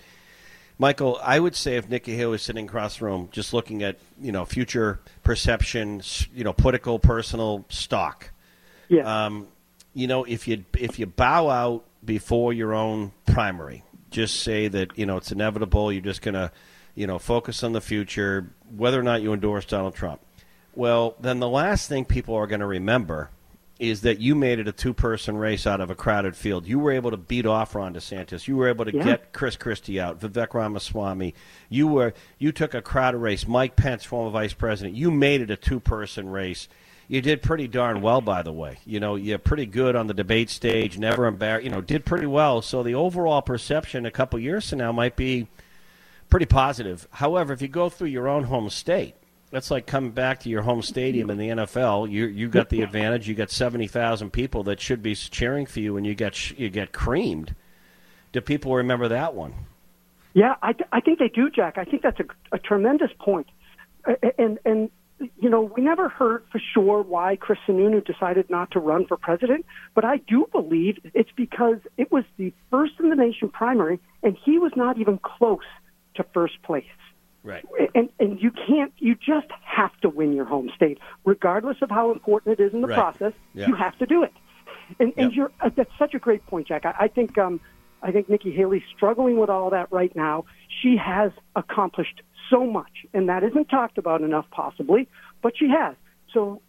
Michael, 0.78 1.20
I 1.24 1.40
would 1.40 1.56
say 1.56 1.78
if 1.78 1.90
Nikki 1.90 2.16
Haley 2.16 2.32
was 2.32 2.44
sitting 2.44 2.66
across 2.66 2.98
the 2.98 3.06
room, 3.06 3.30
just 3.32 3.54
looking 3.54 3.84
at 3.84 3.98
you 4.22 4.34
know 4.34 4.44
future 4.44 5.00
perception, 5.24 6.02
you 6.36 6.44
know 6.44 6.54
political, 6.54 7.00
personal 7.00 7.66
stock. 7.70 8.32
Yeah. 8.90 9.26
Um, 9.26 9.48
you 9.94 10.08
know, 10.08 10.26
if 10.26 10.48
you 10.48 10.66
if 10.78 11.00
you 11.00 11.06
bow 11.06 11.50
out 11.50 11.86
before 12.04 12.52
your 12.52 12.74
own 12.74 13.14
primary, 13.26 13.84
just 14.12 14.42
say 14.42 14.68
that 14.68 14.98
you 14.98 15.06
know 15.06 15.16
it's 15.16 15.32
inevitable. 15.32 15.92
You're 15.92 16.02
just 16.02 16.22
gonna, 16.22 16.52
you 16.96 17.08
know, 17.08 17.18
focus 17.18 17.64
on 17.64 17.72
the 17.72 17.82
future, 17.82 18.52
whether 18.76 19.00
or 19.00 19.04
not 19.04 19.22
you 19.22 19.32
endorse 19.32 19.66
Donald 19.66 19.96
Trump. 19.96 20.20
Well, 20.78 21.16
then 21.20 21.40
the 21.40 21.50
last 21.50 21.90
thing 21.90 22.06
people 22.06 22.36
are 22.36 22.46
going 22.46 22.60
to 22.60 22.68
remember 22.68 23.32
is 23.80 24.02
that 24.02 24.20
you 24.20 24.36
made 24.36 24.60
it 24.60 24.68
a 24.68 24.72
two 24.72 24.94
person 24.94 25.36
race 25.36 25.66
out 25.66 25.82
of 25.82 25.90
a 25.90 25.96
crowded 25.96 26.36
field. 26.36 26.68
You 26.68 26.78
were 26.78 26.92
able 26.92 27.10
to 27.10 27.18
beat 27.18 27.48
off 27.48 27.74
Ron 27.74 27.96
DeSantis. 27.96 28.48
You 28.48 28.58
were 28.58 28.70
able 28.70 28.86
to 28.86 28.94
yeah. 28.96 29.04
get 29.04 29.34
Chris 29.34 29.56
Christie 29.56 30.00
out, 30.00 30.20
Vivek 30.20 30.54
Ramaswamy. 30.54 31.34
You 31.68 31.88
were 31.88 32.14
you 32.38 32.52
took 32.52 32.76
a 32.76 32.84
crowded 32.84 33.18
race. 33.18 33.48
Mike 33.48 33.76
Pence, 33.76 34.04
former 34.04 34.30
vice 34.30 34.54
president. 34.54 34.96
You 34.96 35.10
made 35.10 35.42
it 35.42 35.50
a 35.50 35.56
two 35.56 35.80
person 35.80 36.30
race. 36.30 36.68
You 37.08 37.24
did 37.24 37.42
pretty 37.42 37.68
darn 37.68 38.02
well, 38.02 38.22
by 38.22 38.44
the 38.44 38.54
way. 38.54 38.78
You 38.86 39.00
know, 39.00 39.16
you're 39.16 39.40
pretty 39.40 39.66
good 39.66 39.96
on 39.96 40.06
the 40.06 40.14
debate 40.14 40.52
stage. 40.52 41.00
Never 41.00 41.26
embarrassed. 41.26 41.66
You 41.66 41.72
know, 41.72 41.82
did 41.82 42.06
pretty 42.06 42.28
well. 42.28 42.62
So 42.62 42.84
the 42.84 42.94
overall 42.94 43.42
perception 43.42 44.06
a 44.06 44.12
couple 44.12 44.38
years 44.38 44.70
from 44.70 44.78
now 44.78 44.92
might 44.92 45.16
be 45.16 45.48
pretty 46.30 46.46
positive. 46.46 47.08
However, 47.10 47.52
if 47.52 47.64
you 47.64 47.68
go 47.68 47.90
through 47.90 48.10
your 48.10 48.28
own 48.28 48.44
home 48.44 48.70
state 48.70 49.16
That's 49.50 49.72
like 49.72 49.86
coming 49.86 50.12
back 50.12 50.42
to 50.42 50.50
your 50.50 50.62
home 50.62 50.82
stadium 50.82 51.30
in 51.30 51.38
the 51.38 51.50
NFL. 51.50 52.10
You 52.12 52.26
you 52.26 52.50
got 52.50 52.70
the 52.70 52.82
advantage. 52.82 53.28
You 53.30 53.36
got 53.36 53.50
seventy 53.50 53.88
thousand 53.88 54.32
people 54.32 54.64
that 54.64 54.82
should 54.82 55.02
be 55.02 55.16
cheering 55.16 55.66
for 55.66 55.80
you, 55.80 55.96
and 55.96 56.06
you 56.06 56.16
get 56.16 56.52
you 56.60 56.70
get 56.70 56.92
creamed. 56.92 57.56
Do 58.34 58.42
people 58.42 58.76
remember 58.76 59.08
that 59.08 59.34
one? 59.34 59.54
Yeah, 60.34 60.56
I, 60.62 60.76
I 60.92 61.00
think 61.00 61.20
they 61.20 61.30
do, 61.30 61.50
Jack. 61.50 61.78
I 61.78 61.86
think 61.86 62.04
that's 62.04 62.20
a, 62.20 62.26
a 62.52 62.60
tremendous 62.60 63.12
point. 63.20 63.48
And 64.38 64.60
and 64.66 64.92
you 65.40 65.50
know, 65.50 65.62
we 65.62 65.82
never 65.82 66.10
heard 66.10 66.44
for 66.52 66.62
sure 66.74 67.02
why 67.02 67.38
Chris 67.38 67.58
Sununu 67.68 68.06
decided 68.06 68.50
not 68.50 68.70
to 68.72 68.80
run 68.80 69.08
for 69.08 69.18
president, 69.18 69.66
but 69.96 70.06
I 70.06 70.18
do 70.18 70.48
believe 70.52 71.00
it's 71.14 71.32
because 71.36 71.78
it 71.98 72.12
was 72.12 72.24
the 72.38 72.54
first 72.70 72.94
in 73.00 73.10
the 73.10 73.16
nation 73.16 73.50
primary, 73.50 74.00
and 74.22 74.38
he 74.44 74.60
was 74.60 74.74
not 74.76 75.00
even 75.00 75.18
close 75.18 75.66
to 76.16 76.24
first 76.34 76.62
place. 76.64 76.86
Right. 77.48 77.66
And 77.96 78.10
and 78.20 78.42
you 78.42 78.52
can't. 78.52 78.92
You 78.98 79.16
just 79.16 79.48
have 79.64 79.96
to 80.02 80.10
win 80.10 80.34
your 80.34 80.46
home 80.46 80.70
state, 80.76 81.00
regardless 81.26 81.78
of 81.82 81.90
how 81.90 82.12
important 82.12 82.60
it 82.60 82.64
is 82.64 82.74
in 82.74 82.82
the 82.82 82.88
Right. 82.88 82.98
process. 82.98 83.34
Yeah. 83.54 83.68
You 83.68 83.76
have 83.76 83.98
to 84.00 84.06
do 84.06 84.24
it. 84.24 84.34
And 85.00 85.14
and 85.18 85.32
Yep. 85.32 85.36
you're 85.36 85.52
uh, 85.62 85.70
that's 85.76 85.92
such 85.98 86.14
a 86.14 86.20
great 86.20 86.46
point, 86.48 86.68
Jack. 86.68 86.86
I, 86.86 86.94
I 87.02 87.08
think 87.08 87.38
um, 87.38 87.60
I 88.04 88.12
think 88.12 88.30
Nikki 88.30 88.52
Haley's 88.52 88.84
struggling 88.96 89.38
with 89.38 89.50
all 89.50 89.70
that 89.72 89.92
right 89.92 90.14
now. 90.16 90.46
She 90.82 90.98
has 90.98 91.32
accomplished 91.56 92.22
so 92.50 92.66
much, 92.66 93.06
and 93.14 93.28
that 93.30 93.44
isn't 93.44 93.70
talked 93.70 93.98
about 93.98 94.22
enough, 94.22 94.46
possibly, 94.52 95.08
but 95.42 95.58
she 95.58 95.70
has. 95.70 95.96
So, 96.34 96.62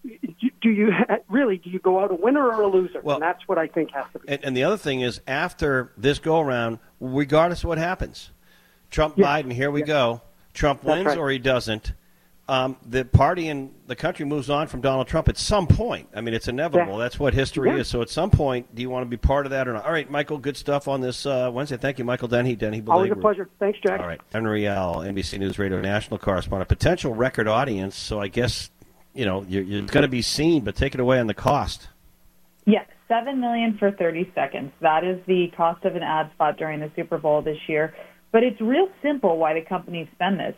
do- 0.62 0.70
you 0.70 0.92
really 1.28 1.58
do 1.58 1.70
you 1.70 1.78
go 1.80 1.98
out 2.00 2.10
a 2.12 2.14
winner 2.14 2.46
or 2.46 2.62
a 2.62 2.66
loser? 2.68 3.00
Well- 3.02 3.16
and 3.16 3.22
that's 3.22 3.46
what 3.48 3.58
I 3.58 3.66
think 3.66 3.90
has 3.92 4.06
to 4.12 4.20
be. 4.20 4.28
And, 4.28 4.44
and 4.44 4.56
the 4.56 4.62
other 4.64 4.76
thing 4.76 5.00
is, 5.00 5.20
after 5.26 5.92
this 5.96 6.18
go 6.20 6.40
around, 6.40 6.78
regardless 7.00 7.62
of 7.64 7.68
what 7.68 7.78
happens, 7.78 8.30
Trump, 8.90 9.14
Yeah. 9.18 9.26
Biden, 9.26 9.52
here 9.52 9.70
we 9.70 9.82
go. 9.82 10.22
Trump 10.58 10.82
That's 10.82 10.96
wins 10.96 11.06
right. 11.06 11.18
or 11.18 11.30
he 11.30 11.38
doesn't. 11.38 11.92
Um, 12.50 12.76
the 12.86 13.04
party 13.04 13.48
and 13.48 13.74
the 13.86 13.94
country 13.94 14.24
moves 14.24 14.48
on 14.48 14.68
from 14.68 14.80
Donald 14.80 15.06
Trump 15.06 15.28
at 15.28 15.36
some 15.36 15.66
point. 15.66 16.08
I 16.14 16.22
mean, 16.22 16.32
it's 16.32 16.48
inevitable. 16.48 16.94
Yeah. 16.94 16.98
That's 17.00 17.18
what 17.20 17.34
history 17.34 17.68
Yeah. 17.68 17.76
is. 17.76 17.88
So 17.88 18.00
at 18.00 18.08
some 18.08 18.30
point, 18.30 18.74
do 18.74 18.80
you 18.80 18.88
want 18.88 19.02
to 19.04 19.08
be 19.08 19.18
part 19.18 19.44
of 19.44 19.50
that 19.50 19.68
or 19.68 19.74
not? 19.74 19.84
All 19.84 19.92
right, 19.92 20.10
Michael, 20.10 20.38
good 20.38 20.56
stuff 20.56 20.88
on 20.88 21.02
this 21.02 21.26
uh, 21.26 21.50
Wednesday. 21.52 21.76
Thank 21.76 21.98
you, 21.98 22.06
Michael 22.06 22.26
Dennehy. 22.28 22.56
Dennehy 22.56 22.82
Always 22.88 23.12
a 23.12 23.16
pleasure. 23.16 23.50
Thanks, 23.58 23.78
Jack. 23.86 24.00
All 24.00 24.06
right. 24.06 24.18
Erin 24.32 24.46
Real, 24.48 24.96
NBC 25.04 25.38
News 25.38 25.58
Radio 25.58 25.78
national 25.82 26.18
correspondent. 26.18 26.70
Potential 26.70 27.14
record 27.14 27.48
audience, 27.48 27.94
so 27.96 28.18
I 28.18 28.28
guess, 28.28 28.70
you 29.12 29.26
know, 29.26 29.44
you're, 29.46 29.62
you're 29.62 29.82
going 29.82 30.02
to 30.02 30.08
be 30.08 30.22
seen, 30.22 30.64
but 30.64 30.74
take 30.74 30.94
it 30.94 31.00
away 31.00 31.20
on 31.20 31.26
the 31.26 31.34
cost. 31.34 31.88
Yes, 32.64 32.86
seven 33.08 33.40
million 33.40 33.76
for 33.78 33.90
thirty 33.90 34.30
seconds. 34.34 34.72
That 34.80 35.04
is 35.04 35.18
the 35.26 35.48
cost 35.54 35.84
of 35.84 35.96
an 35.96 36.02
ad 36.02 36.30
spot 36.32 36.56
during 36.56 36.80
the 36.80 36.90
Super 36.96 37.16
Bowl 37.18 37.40
this 37.42 37.58
year. 37.66 37.94
But 38.32 38.42
it's 38.42 38.60
real 38.60 38.88
simple 39.02 39.38
why 39.38 39.54
the 39.54 39.62
companies 39.62 40.08
spend 40.14 40.38
this. 40.38 40.54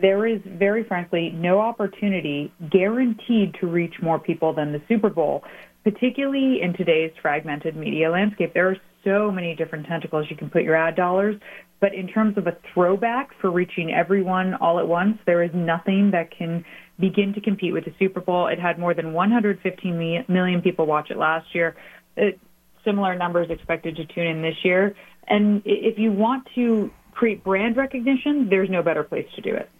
There 0.00 0.26
is 0.26 0.40
very 0.44 0.84
frankly 0.84 1.30
no 1.30 1.60
opportunity 1.60 2.52
guaranteed 2.70 3.54
to 3.60 3.66
reach 3.66 3.94
more 4.02 4.18
people 4.18 4.52
than 4.52 4.72
the 4.72 4.82
Super 4.88 5.10
Bowl, 5.10 5.44
particularly 5.84 6.60
in 6.60 6.74
today's 6.74 7.12
fragmented 7.22 7.76
media 7.76 8.10
landscape. 8.10 8.52
There 8.52 8.68
are 8.68 8.76
so 9.04 9.30
many 9.30 9.54
different 9.54 9.86
tentacles 9.86 10.26
you 10.28 10.36
can 10.36 10.50
put 10.50 10.62
your 10.62 10.74
ad 10.74 10.96
dollars. 10.96 11.36
But 11.80 11.94
in 11.94 12.08
terms 12.08 12.38
of 12.38 12.46
a 12.46 12.56
throwback 12.72 13.38
for 13.40 13.50
reaching 13.50 13.92
everyone 13.92 14.54
all 14.54 14.78
at 14.78 14.88
once, 14.88 15.18
there 15.26 15.42
is 15.42 15.50
nothing 15.52 16.12
that 16.12 16.30
can 16.30 16.64
begin 16.98 17.34
to 17.34 17.40
compete 17.42 17.74
with 17.74 17.84
the 17.84 17.92
Super 17.98 18.20
Bowl. 18.20 18.46
It 18.46 18.58
had 18.58 18.78
more 18.78 18.94
than 18.94 19.12
115 19.12 20.24
million 20.28 20.62
people 20.62 20.86
watch 20.86 21.10
it 21.10 21.18
last 21.18 21.54
year. 21.54 21.76
It, 22.16 22.40
similar 22.84 23.14
numbers 23.16 23.48
expected 23.50 23.96
to 23.96 24.06
tune 24.06 24.26
in 24.26 24.40
this 24.40 24.56
year. 24.62 24.94
And 25.26 25.62
if 25.64 25.98
you 25.98 26.12
want 26.12 26.48
to 26.54 26.90
create 27.14 27.42
brand 27.44 27.76
recognition, 27.76 28.48
there's 28.48 28.70
no 28.70 28.82
better 28.82 29.02
place 29.04 29.26
to 29.34 29.40
do 29.40 29.54
it. 29.54 29.70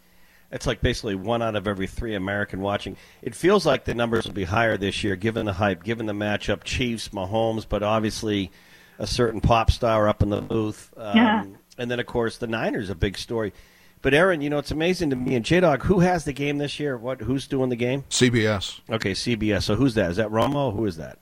It's 0.51 0.67
like 0.67 0.81
basically 0.81 1.17
one 1.17 1.43
out 1.43 1.57
of 1.57 1.67
every 1.67 1.87
three 1.87 2.15
American 2.15 2.61
watching. 2.61 2.97
It 3.23 3.35
feels 3.35 3.67
like 3.67 3.85
the 3.85 3.95
numbers 3.95 4.25
will 4.25 4.35
be 4.35 4.45
higher 4.45 4.77
this 4.77 5.03
year, 5.03 5.17
given 5.17 5.47
the 5.47 5.53
hype, 5.55 5.83
given 5.83 6.07
the 6.07 6.13
matchup, 6.13 6.63
Chiefs, 6.63 7.09
Mahomes, 7.09 7.67
but 7.69 7.83
obviously 7.83 8.53
a 8.99 9.07
certain 9.07 9.41
pop 9.41 9.71
star 9.71 10.09
up 10.09 10.23
in 10.23 10.31
the 10.31 10.41
booth. 10.41 10.93
Um, 10.97 11.17
Yeah. 11.17 11.45
And 11.77 11.91
then, 11.91 11.99
of 11.99 12.07
course, 12.07 12.39
the 12.39 12.47
Niners, 12.47 12.89
a 12.89 12.95
big 12.95 13.19
story. 13.19 13.53
But 14.01 14.15
Erin, 14.15 14.43
you 14.43 14.49
know, 14.51 14.59
it's 14.59 14.71
amazing 14.71 15.11
to 15.11 15.17
me. 15.17 15.35
And 15.35 15.45
J 15.45 15.59
Dog, 15.59 15.83
who 15.83 15.99
has 16.01 16.25
the 16.25 16.33
game 16.33 16.59
this 16.59 16.79
year? 16.79 16.97
What? 16.97 17.21
Who's 17.23 17.49
doing 17.49 17.69
the 17.69 17.75
game? 17.75 18.05
CBS. 18.11 18.81
Okay, 18.89 19.11
CBS. 19.13 19.63
So 19.65 19.75
who's 19.75 19.95
that? 19.95 20.11
Is 20.11 20.19
that 20.19 20.29
Romo? 20.29 20.73
Who 20.73 20.87
is 20.87 20.99
that? 20.99 21.19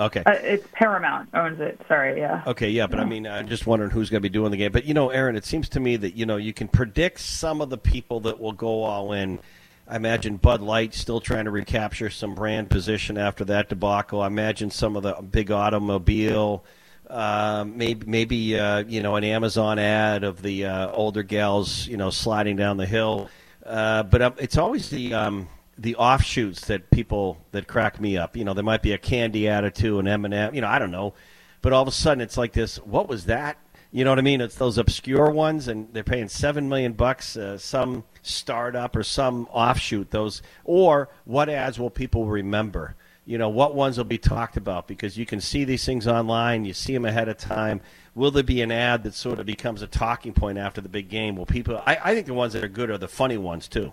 Okay. 0.00 0.22
Uh, 0.24 0.32
it's 0.32 0.66
Paramount 0.72 1.28
owns 1.34 1.60
it. 1.60 1.78
Sorry, 1.86 2.18
yeah. 2.18 2.42
Okay, 2.46 2.70
yeah, 2.70 2.86
but 2.86 2.98
I 3.00 3.04
mean, 3.04 3.26
I'm 3.26 3.48
just 3.48 3.66
wondering 3.66 3.90
who's 3.90 4.08
going 4.08 4.22
to 4.22 4.28
be 4.28 4.32
doing 4.32 4.50
the 4.50 4.56
game. 4.56 4.72
But 4.72 4.86
you 4.86 4.94
know, 4.94 5.10
Erin, 5.10 5.36
it 5.36 5.44
seems 5.44 5.68
to 5.70 5.80
me 5.80 5.96
that 5.96 6.14
you 6.14 6.24
know 6.24 6.38
you 6.38 6.54
can 6.54 6.68
predict 6.68 7.20
some 7.20 7.60
of 7.60 7.68
the 7.68 7.76
people 7.76 8.20
that 8.20 8.40
will 8.40 8.52
go 8.52 8.82
all 8.82 9.12
in. 9.12 9.38
I 9.86 9.96
imagine 9.96 10.38
Bud 10.38 10.62
Light 10.62 10.94
still 10.94 11.20
trying 11.20 11.44
to 11.44 11.50
recapture 11.50 12.08
some 12.08 12.34
brand 12.34 12.70
position 12.70 13.18
after 13.18 13.44
that 13.46 13.68
debacle. 13.68 14.22
I 14.22 14.28
imagine 14.28 14.70
some 14.70 14.96
of 14.96 15.02
the 15.02 15.14
big 15.14 15.50
automobile, 15.50 16.64
uh, 17.08 17.64
maybe 17.66 18.06
maybe 18.06 18.58
uh, 18.58 18.78
you 18.78 19.02
know 19.02 19.16
an 19.16 19.24
Amazon 19.24 19.78
ad 19.78 20.24
of 20.24 20.40
the 20.40 20.64
uh, 20.64 20.90
older 20.92 21.22
gals, 21.22 21.86
you 21.86 21.98
know, 21.98 22.08
sliding 22.08 22.56
down 22.56 22.78
the 22.78 22.86
hill. 22.86 23.28
Uh, 23.66 24.02
but 24.04 24.22
um, 24.22 24.34
it's 24.38 24.56
always 24.56 24.88
the 24.88 25.12
um, 25.12 25.46
the 25.78 25.96
offshoots 25.96 26.66
that 26.66 26.90
people 26.90 27.38
that 27.52 27.66
crack 27.66 28.00
me 28.00 28.16
up. 28.16 28.36
You 28.36 28.44
know, 28.44 28.54
there 28.54 28.64
might 28.64 28.82
be 28.82 28.92
a 28.92 28.98
candy 28.98 29.48
attitude, 29.48 29.98
an 29.98 30.08
M 30.08 30.24
and 30.24 30.34
M. 30.34 30.54
You 30.54 30.60
know, 30.60 30.68
I 30.68 30.78
don't 30.78 30.90
know, 30.90 31.14
but 31.62 31.72
all 31.72 31.82
of 31.82 31.88
a 31.88 31.92
sudden 31.92 32.20
it's 32.20 32.36
like 32.36 32.52
this. 32.52 32.76
What 32.78 33.08
was 33.08 33.26
that? 33.26 33.58
You 33.92 34.04
know 34.04 34.12
what 34.12 34.20
I 34.20 34.22
mean? 34.22 34.40
It's 34.40 34.54
those 34.54 34.78
obscure 34.78 35.30
ones, 35.30 35.66
and 35.66 35.88
they're 35.92 36.04
paying 36.04 36.28
seven 36.28 36.68
million 36.68 36.92
bucks. 36.92 37.36
Uh, 37.36 37.58
some 37.58 38.04
startup 38.22 38.94
or 38.94 39.02
some 39.02 39.48
offshoot. 39.50 40.10
Those 40.10 40.42
or 40.64 41.08
what 41.24 41.48
ads 41.48 41.78
will 41.78 41.90
people 41.90 42.26
remember? 42.26 42.94
You 43.26 43.38
know, 43.38 43.48
what 43.48 43.74
ones 43.74 43.96
will 43.96 44.04
be 44.04 44.18
talked 44.18 44.56
about? 44.56 44.86
Because 44.86 45.16
you 45.16 45.26
can 45.26 45.40
see 45.40 45.64
these 45.64 45.84
things 45.84 46.06
online. 46.06 46.64
You 46.64 46.72
see 46.72 46.94
them 46.94 47.04
ahead 47.04 47.28
of 47.28 47.36
time. 47.36 47.80
Will 48.14 48.30
there 48.30 48.42
be 48.42 48.60
an 48.60 48.72
ad 48.72 49.04
that 49.04 49.14
sort 49.14 49.38
of 49.38 49.46
becomes 49.46 49.82
a 49.82 49.86
talking 49.86 50.32
point 50.32 50.58
after 50.58 50.80
the 50.80 50.88
big 50.88 51.08
game? 51.08 51.36
Will 51.36 51.46
people? 51.46 51.82
I, 51.86 51.98
I 52.02 52.14
think 52.14 52.26
the 52.26 52.34
ones 52.34 52.52
that 52.52 52.64
are 52.64 52.68
good 52.68 52.90
are 52.90 52.98
the 52.98 53.08
funny 53.08 53.38
ones 53.38 53.68
too. 53.68 53.92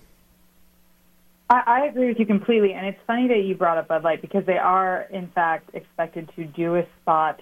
I, 1.50 1.62
I 1.66 1.86
agree 1.86 2.08
with 2.08 2.20
you 2.20 2.26
completely, 2.26 2.74
and 2.74 2.86
it's 2.86 3.00
funny 3.08 3.28
that 3.30 3.44
you 3.46 3.56
brought 3.56 3.78
up 3.78 3.88
Bud 3.88 4.04
Light 4.04 4.22
because 4.22 4.46
they 4.46 4.58
are, 4.58 5.08
in 5.12 5.30
fact, 5.34 5.70
expected 5.74 6.30
to 6.36 6.46
do 6.46 6.76
a 6.76 6.84
spot 7.02 7.42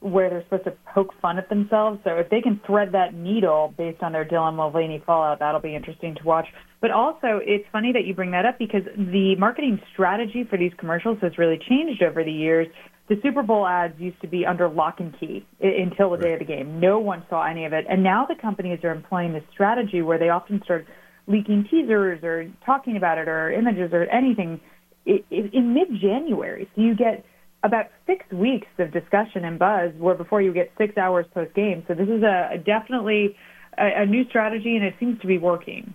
where 0.00 0.30
they're 0.30 0.42
supposed 0.44 0.64
to 0.64 0.74
poke 0.94 1.10
fun 1.20 1.38
at 1.38 1.48
themselves. 1.48 2.00
So 2.02 2.16
if 2.16 2.28
they 2.28 2.40
can 2.40 2.60
thread 2.66 2.92
that 2.92 3.14
needle 3.14 3.72
based 3.76 4.02
on 4.02 4.12
their 4.12 4.24
Dylan 4.24 4.54
Mulvaney 4.54 5.02
fallout, 5.06 5.38
that'll 5.38 5.60
be 5.60 5.76
interesting 5.76 6.16
to 6.16 6.24
watch. 6.24 6.46
But 6.80 6.90
also, 6.90 7.38
it's 7.40 7.64
funny 7.70 7.92
that 7.92 8.04
you 8.04 8.14
bring 8.14 8.32
that 8.32 8.44
up 8.44 8.58
because 8.58 8.82
the 8.96 9.36
marketing 9.36 9.80
strategy 9.92 10.44
for 10.48 10.58
these 10.58 10.72
commercials 10.76 11.18
has 11.22 11.38
really 11.38 11.58
changed 11.68 12.02
over 12.02 12.24
the 12.24 12.32
years. 12.32 12.66
The 13.08 13.16
Super 13.22 13.42
Bowl 13.42 13.66
ads 13.66 13.94
used 14.00 14.20
to 14.22 14.26
be 14.26 14.44
under 14.44 14.68
lock 14.68 14.98
and 14.98 15.14
key 15.20 15.46
until 15.60 16.10
the 16.10 16.16
day 16.16 16.32
of 16.32 16.40
the 16.40 16.44
game. 16.44 16.80
No 16.80 16.98
one 16.98 17.24
saw 17.28 17.44
any 17.44 17.64
of 17.64 17.72
it. 17.72 17.84
And 17.88 18.02
now 18.02 18.26
the 18.26 18.34
companies 18.34 18.80
are 18.82 18.90
employing 18.90 19.32
this 19.32 19.44
strategy 19.52 20.02
where 20.02 20.18
they 20.18 20.30
often 20.30 20.62
start 20.64 20.86
leaking 21.26 21.64
teasers 21.70 22.22
or 22.22 22.50
talking 22.64 22.96
about 22.96 23.18
it 23.18 23.28
or 23.28 23.50
images 23.52 23.92
or 23.92 24.04
anything 24.04 24.60
i- 25.06 25.22
i- 25.30 25.50
in 25.52 25.74
mid-January. 25.74 26.68
So 26.74 26.82
you 26.82 26.94
get 26.94 27.24
about 27.62 27.86
six 28.06 28.24
weeks 28.32 28.66
of 28.78 28.90
discussion 28.92 29.44
and 29.44 29.58
buzz 29.58 29.92
where 29.98 30.14
before 30.14 30.42
you 30.42 30.52
get 30.52 30.72
six 30.76 30.96
hours 30.98 31.26
post-game. 31.32 31.84
So 31.86 31.94
this 31.94 32.08
is 32.08 32.22
a, 32.22 32.50
a 32.52 32.58
definitely 32.58 33.36
a, 33.78 34.02
a 34.02 34.06
new 34.06 34.24
strategy 34.28 34.76
and 34.76 34.84
it 34.84 34.94
seems 34.98 35.20
to 35.20 35.26
be 35.26 35.38
working. 35.38 35.94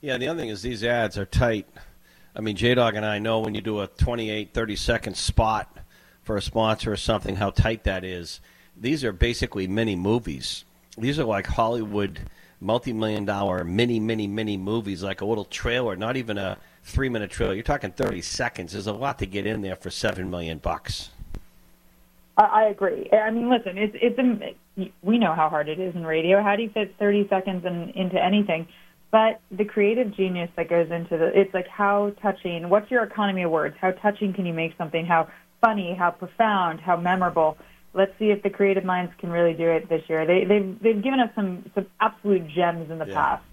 Yeah, 0.00 0.16
the 0.18 0.28
other 0.28 0.38
thing 0.38 0.50
is 0.50 0.62
these 0.62 0.84
ads 0.84 1.18
are 1.18 1.24
tight. 1.26 1.66
I 2.36 2.40
mean, 2.40 2.54
J 2.54 2.74
Dog 2.74 2.94
and 2.94 3.04
I 3.04 3.18
know 3.18 3.40
when 3.40 3.56
you 3.56 3.60
do 3.60 3.80
a 3.80 3.88
28, 3.88 4.54
30 4.54 4.76
second 4.76 5.16
spot 5.16 5.78
for 6.22 6.36
a 6.36 6.42
sponsor 6.42 6.92
or 6.92 6.96
something, 6.96 7.36
how 7.36 7.50
tight 7.50 7.82
that 7.84 8.04
is. 8.04 8.40
These 8.76 9.02
are 9.02 9.12
basically 9.12 9.66
mini 9.66 9.96
movies. 9.96 10.64
These 10.96 11.18
are 11.18 11.24
like 11.24 11.48
Hollywood 11.48 12.20
multi 12.60 12.92
million 12.92 13.24
dollar 13.24 13.64
mini, 13.64 14.00
mini, 14.00 14.26
mini 14.26 14.56
movies, 14.56 15.02
like 15.02 15.20
a 15.20 15.24
little 15.24 15.44
trailer, 15.44 15.96
not 15.96 16.16
even 16.16 16.38
a 16.38 16.58
three 16.82 17.08
minute 17.08 17.30
trailer. 17.30 17.54
You're 17.54 17.62
talking 17.62 17.92
30 17.92 18.22
seconds. 18.22 18.72
There's 18.72 18.86
a 18.86 18.92
lot 18.92 19.18
to 19.20 19.26
get 19.26 19.46
in 19.46 19.62
there 19.62 19.76
for 19.76 19.90
seven 19.90 20.30
million 20.30 20.58
bucks. 20.58 21.10
I, 22.36 22.42
I 22.42 22.62
agree. 22.64 23.08
I 23.12 23.30
mean, 23.30 23.50
listen, 23.50 23.78
it's 23.78 23.96
it's 24.00 24.18
a, 24.18 24.90
we 25.02 25.18
know 25.18 25.34
how 25.34 25.48
hard 25.48 25.68
it 25.68 25.78
is 25.78 25.94
in 25.94 26.04
radio. 26.04 26.42
How 26.42 26.56
do 26.56 26.62
you 26.62 26.70
fit 26.70 26.94
30 26.98 27.28
seconds 27.28 27.64
in, 27.64 27.90
into 27.90 28.22
anything? 28.22 28.68
But 29.10 29.40
the 29.50 29.64
creative 29.64 30.14
genius 30.14 30.50
that 30.56 30.68
goes 30.68 30.90
into 30.90 31.16
the 31.16 31.38
it's 31.38 31.52
like 31.54 31.68
how 31.68 32.12
touching. 32.20 32.68
What's 32.68 32.90
your 32.90 33.04
economy 33.04 33.42
of 33.42 33.50
words? 33.50 33.76
How 33.80 33.92
touching 33.92 34.34
can 34.34 34.44
you 34.44 34.52
make 34.52 34.76
something? 34.76 35.06
How 35.06 35.28
funny? 35.60 35.94
How 35.94 36.10
profound? 36.10 36.80
How 36.80 36.96
memorable? 36.96 37.56
Let's 37.94 38.12
see 38.18 38.30
if 38.30 38.42
the 38.42 38.50
creative 38.50 38.84
minds 38.84 39.12
can 39.18 39.30
really 39.30 39.54
do 39.54 39.68
it 39.70 39.88
this 39.88 40.02
year. 40.08 40.26
They 40.26 40.44
they've 40.44 40.78
they've 40.80 41.02
given 41.02 41.20
us 41.20 41.30
some 41.34 41.68
some 41.74 41.86
absolute 42.00 42.46
gems 42.48 42.90
in 42.90 42.98
the 42.98 43.06
Yeah. 43.06 43.14
past. 43.14 43.44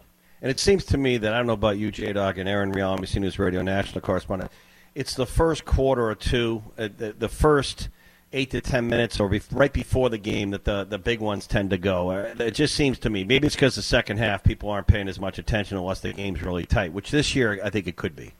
And 0.42 0.52
it 0.52 0.60
seems 0.60 0.86
to 0.86 0.98
me 0.98 1.18
that 1.18 1.34
I 1.34 1.38
don't 1.38 1.48
know 1.48 1.54
about 1.54 1.78
you, 1.78 1.90
J 1.92 2.14
Dog 2.14 2.38
and 2.38 2.48
Erin 2.48 2.72
Real, 2.72 2.96
NBC 2.96 3.20
News 3.22 3.40
Radio 3.40 3.62
national 3.62 4.02
correspondent. 4.02 4.52
It's 4.94 5.16
the 5.16 5.26
first 5.26 5.66
quarter 5.66 6.06
or 6.08 6.16
two, 6.16 6.62
uh, 6.78 6.90
the, 6.96 7.14
the 7.18 7.30
first 7.30 7.90
eight 8.34 8.52
to 8.52 8.60
ten 8.62 8.88
minutes 8.88 9.20
or 9.20 9.30
be- 9.30 9.42
right 9.52 9.72
before 9.72 10.10
the 10.10 10.18
game 10.18 10.52
that 10.52 10.66
the 10.66 10.84
the 10.84 10.98
big 11.00 11.22
ones 11.22 11.48
tend 11.48 11.70
to 11.70 11.78
go. 11.78 12.12
Uh, 12.12 12.34
It 12.40 12.52
just 12.52 12.76
seems 12.76 13.00
to 13.00 13.10
me 13.10 13.24
maybe 13.24 13.48
it's 13.48 13.56
because 13.56 13.76
the 13.76 13.82
second 13.82 14.18
half 14.18 14.44
people 14.44 14.70
aren't 14.70 14.88
paying 14.88 15.08
as 15.08 15.20
much 15.20 15.40
attention 15.40 15.78
unless 15.78 16.02
the 16.02 16.12
game's 16.14 16.42
really 16.44 16.66
tight, 16.66 16.92
which 16.92 17.10
this 17.12 17.34
year 17.36 17.60
I 17.64 17.70
think 17.70 17.88
it 17.88 17.96
could 17.96 18.16
be. 18.16 18.34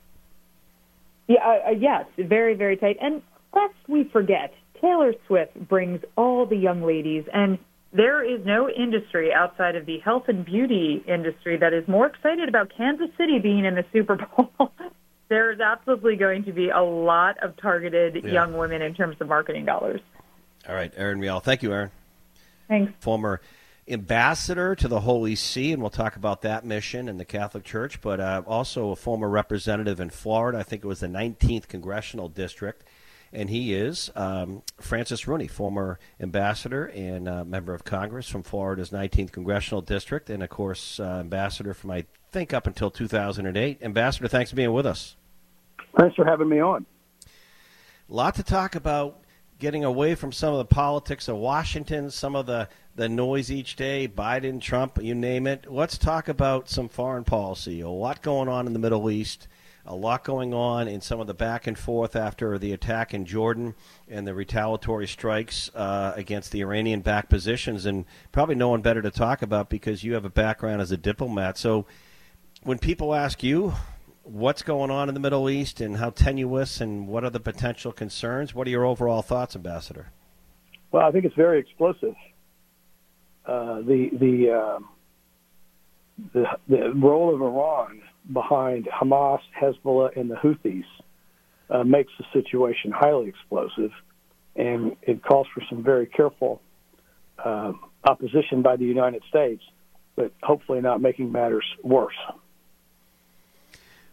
Yeah, 1.28 1.38
uh, 1.44 1.70
uh, 1.70 1.72
yes, 1.72 2.06
very, 2.18 2.54
very 2.54 2.78
tight. 2.78 2.98
And 3.02 3.22
lest 3.54 3.74
we 3.88 4.04
forget, 4.04 4.54
Taylor 4.86 5.14
Swift 5.26 5.68
brings 5.68 6.02
all 6.16 6.46
the 6.46 6.56
young 6.56 6.84
ladies, 6.84 7.24
and 7.34 7.58
there 7.92 8.24
is 8.24 8.46
no 8.46 8.70
industry 8.70 9.34
outside 9.34 9.76
of 9.76 9.86
the 9.88 9.98
health 10.00 10.26
and 10.28 10.46
beauty 10.46 11.04
industry 11.08 11.58
that 11.58 11.74
is 11.74 11.88
more 11.88 12.06
excited 12.06 12.48
about 12.50 12.72
Kansas 12.78 13.10
City 13.18 13.40
being 13.40 13.66
in 13.66 13.74
the 13.76 13.86
Super 13.92 14.16
Bowl. 14.16 14.52
there 15.30 15.52
is 15.52 15.60
absolutely 15.60 16.18
going 16.18 16.44
to 16.44 16.52
be 16.52 16.70
a 16.70 16.82
lot 16.84 17.42
of 17.44 17.58
targeted 17.58 18.24
Yeah. 18.24 18.32
young 18.32 18.58
women 18.58 18.82
in 18.84 18.94
terms 18.94 19.16
of 19.20 19.28
marketing 19.28 19.66
dollars. 19.66 20.02
All 20.70 20.76
right, 20.76 20.94
Erin 20.96 21.20
Real. 21.20 21.40
Thank 21.40 21.64
you, 21.64 21.74
Erin. 21.74 21.92
Thanks. 22.68 22.94
Former 23.00 23.42
ambassador 23.88 24.76
to 24.76 24.88
the 24.88 25.00
Holy 25.02 25.36
See, 25.36 25.72
and 25.72 25.82
we'll 25.82 25.90
talk 25.92 26.16
about 26.16 26.42
that 26.42 26.66
mission 26.66 27.08
in 27.08 27.18
the 27.18 27.26
Catholic 27.26 27.64
Church, 27.64 28.02
but 28.02 28.20
uh, 28.20 28.42
also 28.46 28.90
a 28.92 28.96
former 28.96 29.30
representative 29.30 30.00
in 30.00 30.10
Florida. 30.10 30.60
I 30.60 30.64
think 30.64 30.84
it 30.84 30.88
was 30.88 31.00
the 31.00 31.08
19th 31.08 31.68
Congressional 31.68 32.28
District. 32.30 32.84
And 33.36 33.50
he 33.50 33.74
is 33.74 34.10
um, 34.16 34.64
Francis 34.80 35.28
Rooney, 35.28 35.48
former 35.48 36.00
ambassador 36.22 36.86
and 36.86 37.28
uh, 37.28 37.44
member 37.44 37.74
of 37.74 37.84
Congress 37.84 38.30
from 38.30 38.44
Florida's 38.44 38.92
19th 38.92 39.34
Congressional 39.34 39.82
District, 39.82 40.30
and 40.30 40.42
of 40.42 40.50
course, 40.50 41.02
uh, 41.02 41.18
ambassador 41.20 41.74
from, 41.74 41.92
I 41.92 42.06
think, 42.32 42.54
up 42.54 42.66
until 42.66 42.90
2008. 42.90 43.84
Ambassador, 43.84 44.30
thanks 44.30 44.52
for 44.52 44.56
being 44.56 44.72
with 44.72 44.86
us. 44.86 45.18
Thanks 45.98 46.16
for 46.16 46.24
having 46.24 46.48
me 46.48 46.62
on. 46.62 46.86
A 48.10 48.14
lot 48.14 48.36
to 48.36 48.44
talk 48.44 48.76
about 48.76 49.26
getting 49.60 49.84
away 49.84 50.16
from 50.16 50.32
some 50.32 50.54
of 50.54 50.58
the 50.58 50.74
politics 50.74 51.28
of 51.28 51.36
Washington, 51.36 52.10
some 52.12 52.36
of 52.36 52.46
the, 52.46 52.70
the 52.96 53.10
noise 53.10 53.52
each 53.52 53.76
day, 53.76 54.08
Biden, 54.08 54.62
Trump, 54.62 54.98
you 55.02 55.14
name 55.14 55.46
it. 55.46 55.70
Let's 55.70 55.98
talk 55.98 56.28
about 56.30 56.70
some 56.70 56.88
foreign 56.88 57.26
policy. 57.26 57.82
A 57.82 57.90
lot 57.90 58.22
going 58.22 58.48
on 58.48 58.68
in 58.68 58.74
the 58.74 58.80
Middle 58.80 59.10
East, 59.10 59.48
a 59.86 59.96
lot 59.96 60.24
going 60.24 60.54
on 60.54 60.88
in 60.88 61.00
some 61.02 61.20
of 61.20 61.28
the 61.28 61.34
back 61.34 61.68
and 61.68 61.78
forth 61.78 62.16
after 62.16 62.58
the 62.58 62.74
attack 62.74 63.14
in 63.14 63.26
Jordan 63.26 63.76
and 64.10 64.26
the 64.26 64.34
retaliatory 64.34 65.08
strikes 65.08 65.70
uh, 65.76 66.14
against 66.16 66.52
the 66.52 66.62
Iranian 66.62 67.02
backed 67.02 67.30
positions, 67.30 67.86
and 67.86 68.06
probably 68.32 68.56
no 68.56 68.70
one 68.70 68.82
better 68.82 69.02
to 69.02 69.12
talk 69.12 69.42
about 69.42 69.70
because 69.70 70.04
you 70.04 70.14
have 70.14 70.26
a 70.26 70.30
background 70.30 70.82
as 70.82 70.92
a 70.92 70.98
diplomat. 70.98 71.58
So 71.58 71.86
when 72.64 72.80
people 72.80 73.14
ask 73.14 73.44
you, 73.44 73.74
what's 74.24 74.64
going 74.64 74.90
on 74.90 75.08
in 75.08 75.14
the 75.14 75.20
Middle 75.20 75.50
East 75.50 75.80
and 75.80 75.98
how 75.98 76.10
tenuous 76.10 76.82
and 76.82 77.08
what 77.08 77.24
are 77.24 77.30
the 77.30 77.40
potential 77.40 77.92
concerns? 77.92 78.56
What 78.56 78.66
are 78.66 78.72
your 78.72 78.86
overall 78.86 79.22
thoughts, 79.22 79.56
Ambassador? 79.56 80.12
Well, 80.92 81.06
I 81.06 81.12
think 81.12 81.26
it's 81.26 81.36
very 81.36 81.60
explosive. 81.60 82.16
Uh, 83.46 83.82
the 83.82 84.10
the, 84.14 84.52
um 84.52 84.90
the 86.34 86.46
the 86.68 86.92
role 86.96 87.36
of 87.36 87.42
Iran 87.42 88.02
behind 88.32 88.86
Hamas, 88.86 89.40
Hezbollah, 89.60 90.20
and 90.20 90.30
the 90.30 90.36
Houthis 90.36 90.86
uh, 91.70 91.84
makes 91.84 92.12
the 92.18 92.26
situation 92.34 92.92
highly 92.92 93.28
explosive, 93.28 93.92
and 94.56 94.96
it 95.02 95.24
calls 95.24 95.48
for 95.54 95.62
some 95.70 95.84
very 95.84 96.06
careful 96.06 96.62
uh, 97.44 97.74
opposition 98.04 98.62
by 98.62 98.76
the 98.76 98.86
United 98.86 99.24
States, 99.30 99.64
but 100.16 100.32
hopefully 100.42 100.82
not 100.82 101.02
making 101.02 101.32
matters 101.32 101.66
worse. 101.84 102.16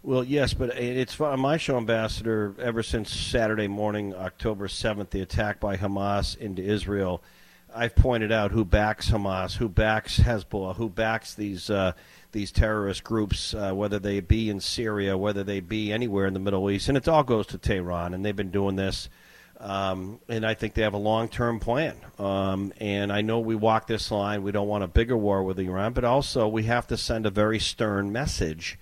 Well, 0.04 0.24
yes, 0.24 0.52
but 0.52 0.76
it's 0.76 1.18
my 1.20 1.56
show, 1.58 1.76
Ambassador. 1.76 2.54
Ever 2.58 2.82
since 2.82 3.08
Saturday 3.12 3.68
morning, 3.68 4.14
October 4.14 4.66
seventh, 4.66 5.10
the 5.10 5.20
attack 5.20 5.60
by 5.60 5.76
Hamas 5.76 6.36
into 6.36 6.60
Israel, 6.60 7.22
I've 7.74 7.94
pointed 7.94 8.32
out 8.32 8.50
who 8.50 8.64
backs 8.64 9.10
Hamas, 9.10 9.56
who 9.56 9.68
backs 9.68 10.18
Hezbollah, 10.18 10.76
who 10.76 10.88
backs 10.88 11.34
these 11.34 11.70
uh, 11.70 11.92
these 12.32 12.50
terrorist 12.50 13.04
groups, 13.04 13.54
uh, 13.54 13.72
whether 13.72 13.98
they 13.98 14.20
be 14.20 14.50
in 14.50 14.60
Syria, 14.60 15.16
whether 15.16 15.44
they 15.44 15.60
be 15.60 15.92
anywhere 15.92 16.26
in 16.26 16.34
the 16.34 16.40
Middle 16.40 16.70
East, 16.70 16.88
and 16.88 16.96
it 16.96 17.08
all 17.08 17.22
goes 17.22 17.46
to 17.48 17.58
Tehran, 17.58 18.14
and 18.14 18.24
they've 18.24 18.36
been 18.36 18.50
doing 18.50 18.76
this. 18.76 19.08
Um, 19.60 20.18
and 20.28 20.44
I 20.44 20.54
think 20.54 20.74
they 20.74 20.82
have 20.82 20.94
a 20.94 20.98
long-term 20.98 21.60
plan. 21.60 21.94
Um, 22.18 22.72
and 22.80 23.12
I 23.12 23.20
know 23.20 23.38
we 23.38 23.54
walk 23.54 23.86
this 23.86 24.10
line. 24.10 24.42
We 24.42 24.50
don't 24.50 24.66
want 24.66 24.82
a 24.82 24.88
bigger 24.88 25.16
war 25.16 25.44
with 25.44 25.60
Iran, 25.60 25.92
but 25.92 26.04
also 26.04 26.48
we 26.48 26.64
have 26.64 26.88
to 26.88 26.96
send 26.96 27.26
a 27.26 27.30
very 27.30 27.60
stern 27.60 28.10
message 28.10 28.76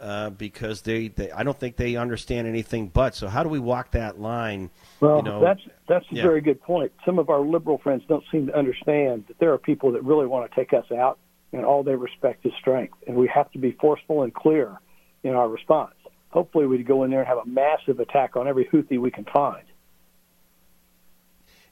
uh, 0.00 0.30
because 0.30 0.82
they, 0.82 1.08
they, 1.08 1.30
I 1.30 1.42
don't 1.42 1.58
think 1.58 1.76
they 1.76 1.96
understand 1.96 2.46
anything 2.46 2.88
but. 2.88 3.14
So 3.14 3.28
how 3.28 3.42
do 3.42 3.48
we 3.48 3.58
walk 3.58 3.92
that 3.92 4.20
line? 4.20 4.70
Well, 5.00 5.18
you 5.18 5.22
know, 5.22 5.40
that's 5.40 5.60
that's 5.88 6.06
a 6.10 6.16
yeah. 6.16 6.22
very 6.22 6.40
good 6.40 6.60
point. 6.60 6.92
Some 7.04 7.18
of 7.18 7.30
our 7.30 7.40
liberal 7.40 7.78
friends 7.78 8.02
don't 8.08 8.24
seem 8.30 8.46
to 8.48 8.56
understand 8.56 9.24
that 9.28 9.38
there 9.38 9.52
are 9.52 9.58
people 9.58 9.92
that 9.92 10.04
really 10.04 10.26
want 10.26 10.50
to 10.50 10.56
take 10.56 10.72
us 10.72 10.90
out, 10.92 11.18
and 11.52 11.64
all 11.64 11.82
they 11.82 11.94
respect 11.94 12.44
is 12.46 12.52
strength, 12.60 12.96
and 13.06 13.16
we 13.16 13.28
have 13.28 13.50
to 13.52 13.58
be 13.58 13.72
forceful 13.72 14.22
and 14.22 14.34
clear 14.34 14.78
in 15.22 15.32
our 15.32 15.48
response. 15.48 15.94
Hopefully, 16.30 16.66
we'd 16.66 16.86
go 16.86 17.04
in 17.04 17.10
there 17.10 17.20
and 17.20 17.28
have 17.28 17.38
a 17.38 17.46
massive 17.46 18.00
attack 18.00 18.36
on 18.36 18.46
every 18.46 18.66
Houthi 18.66 18.98
we 18.98 19.10
can 19.10 19.24
find. 19.24 19.64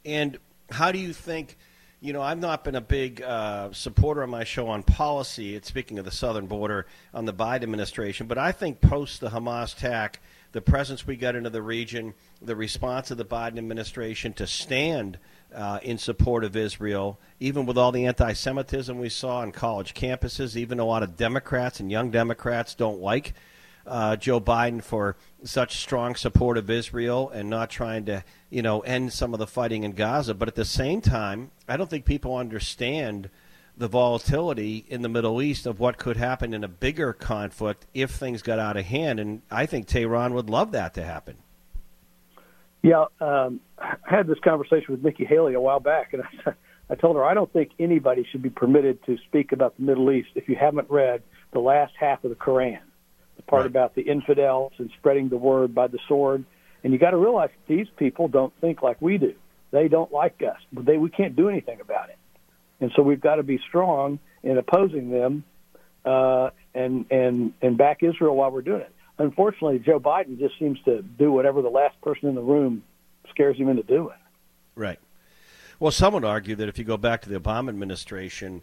And 0.05 0.39
how 0.71 0.93
do 0.93 0.99
you 0.99 1.13
think? 1.13 1.57
You 2.05 2.13
know, 2.13 2.21
I've 2.21 2.39
not 2.39 2.65
been 2.65 2.75
a 2.75 2.83
big 2.83 3.23
uh, 3.23 3.73
supporter 3.73 4.23
on 4.23 4.29
my 4.29 4.45
show 4.45 4.69
on 4.69 4.83
policy. 4.83 5.57
It's 5.57 5.69
speaking 5.69 5.99
of 5.99 6.05
the 6.05 6.11
southern 6.11 6.47
border 6.47 6.87
on 7.15 7.25
the 7.25 7.33
Biden 7.33 7.63
administration, 7.63 8.27
but 8.27 8.37
I 8.37 8.53
think 8.53 8.83
post 8.83 9.23
the 9.23 9.31
Hamas 9.31 9.75
attack, 9.75 10.21
the 10.53 10.61
presence 10.61 11.07
we 11.07 11.17
got 11.17 11.35
into 11.35 11.49
the 11.49 11.63
region, 11.63 12.13
the 12.43 12.57
response 12.57 13.11
of 13.11 13.17
the 13.17 13.25
Biden 13.25 13.57
administration 13.57 14.35
to 14.35 14.47
stand 14.47 15.19
uh, 15.55 15.79
in 15.83 15.97
support 15.97 16.45
of 16.45 16.57
Israel, 16.57 17.19
even 17.41 17.65
with 17.65 17.79
all 17.79 17.91
the 17.91 18.05
anti-Semitism 18.05 18.99
we 18.99 19.09
saw 19.09 19.39
on 19.39 19.51
college 19.51 19.95
campuses, 19.95 20.57
even 20.57 20.79
a 20.79 20.85
lot 20.85 21.03
of 21.03 21.17
Democrats 21.17 21.81
and 21.81 21.91
young 21.91 22.11
Democrats 22.11 22.75
don't 22.75 23.01
like 23.01 23.33
uh, 23.87 24.17
Joe 24.17 24.41
Biden 24.41 24.83
for 24.83 25.17
such 25.43 25.77
strong 25.79 26.15
support 26.15 26.59
of 26.59 26.71
Israel 26.71 27.31
and 27.31 27.51
not 27.51 27.71
trying 27.71 28.05
to, 28.07 28.25
you 28.51 28.63
know, 28.63 28.81
end 28.81 29.13
some 29.13 29.33
of 29.33 29.39
the 29.39 29.47
fighting 29.47 29.85
in 29.85 29.93
Gaza. 29.93 30.35
But 30.35 30.49
at 30.49 30.55
the 30.55 30.65
same 30.65 31.01
time, 31.01 31.51
I 31.69 31.77
don't 31.77 31.91
think 31.91 32.05
people 32.05 32.37
understand 32.37 33.31
the 33.77 33.89
volatility 33.89 34.85
in 34.89 35.03
the 35.03 35.09
Middle 35.09 35.43
East 35.43 35.67
of 35.67 35.81
what 35.81 35.99
could 35.99 36.17
happen 36.17 36.55
in 36.55 36.63
a 36.63 36.69
bigger 36.69 37.13
conflict 37.13 37.87
if 37.93 38.11
things 38.11 38.41
got 38.43 38.59
out 38.59 38.77
of 38.77 38.85
hand. 38.85 39.19
And 39.19 39.43
I 39.51 39.67
think 39.67 39.87
Tehran 39.87 40.35
would 40.35 40.49
love 40.49 40.73
that 40.73 40.95
to 40.95 41.05
happen. 41.05 41.37
Yeah, 42.83 43.07
um, 43.21 43.61
I 43.79 43.97
had 44.05 44.27
this 44.27 44.39
conversation 44.41 44.87
with 44.91 45.03
Nikki 45.03 45.25
Haley 45.25 45.55
a 45.55 45.61
while 45.61 45.81
back, 45.81 46.13
and 46.13 46.23
I, 46.47 46.53
I 46.91 46.95
told 46.95 47.17
her 47.17 47.25
I 47.25 47.33
don't 47.33 47.51
think 47.53 47.71
anybody 47.79 48.27
should 48.31 48.43
be 48.43 48.51
permitted 48.51 49.03
to 49.07 49.17
speak 49.27 49.53
about 49.53 49.77
the 49.77 49.83
Middle 49.83 50.13
East 50.13 50.29
if 50.35 50.49
you 50.49 50.57
haven't 50.57 50.91
read 50.91 51.23
the 51.53 51.61
last 51.61 51.95
half 51.99 52.23
of 52.25 52.31
the 52.31 52.37
Koran, 52.37 52.81
part 53.47 53.63
Right. 53.63 53.67
about 53.67 53.95
the 53.95 54.03
infidels 54.03 54.73
and 54.79 54.91
spreading 54.99 55.29
the 55.29 55.37
word 55.37 55.75
by 55.75 55.87
the 55.87 55.99
sword. 56.09 56.45
And 56.83 56.93
you 56.93 56.99
got 56.99 57.11
to 57.11 57.17
realize 57.17 57.51
these 57.67 57.87
people 57.97 58.29
don't 58.29 58.53
think 58.61 58.83
like 58.83 59.01
we 59.01 59.19
do. 59.19 59.35
They 59.71 59.89
don't 59.89 60.13
like 60.13 60.43
us. 60.43 60.59
But 60.73 60.85
they 60.85 60.99
we 60.99 61.11
can't 61.11 61.35
do 61.37 61.49
anything 61.49 61.81
about 61.81 62.11
it. 62.11 62.19
And 62.81 62.93
so 62.95 63.03
we've 63.03 63.21
got 63.21 63.37
to 63.37 63.43
be 63.43 63.59
strong 63.69 64.19
in 64.43 64.59
opposing 64.59 65.11
them 65.11 65.45
uh, 66.05 66.51
and 66.75 67.07
and 67.11 67.55
and 67.63 67.77
back 67.79 68.03
Israel 68.03 68.37
while 68.37 68.51
we're 68.51 68.63
doing 68.63 68.83
it. 68.83 68.93
Unfortunately, 69.19 69.79
Joe 69.79 70.01
Biden 70.01 70.39
just 70.39 70.59
seems 70.59 70.79
to 70.85 71.01
do 71.03 71.31
whatever 71.33 71.63
the 71.63 71.71
last 71.71 72.01
person 72.03 72.29
in 72.29 72.35
the 72.35 72.43
room 72.43 72.83
scares 73.31 73.57
him 73.57 73.69
into 73.69 73.83
doing. 73.85 74.17
Right. 74.75 74.99
Well, 75.79 75.93
some 75.93 76.15
would 76.15 76.25
argue 76.25 76.55
that 76.57 76.69
if 76.69 76.79
you 76.79 76.85
go 76.85 76.97
back 76.97 77.23
to 77.23 77.29
the 77.29 77.39
Obama 77.39 77.69
administration 77.69 78.63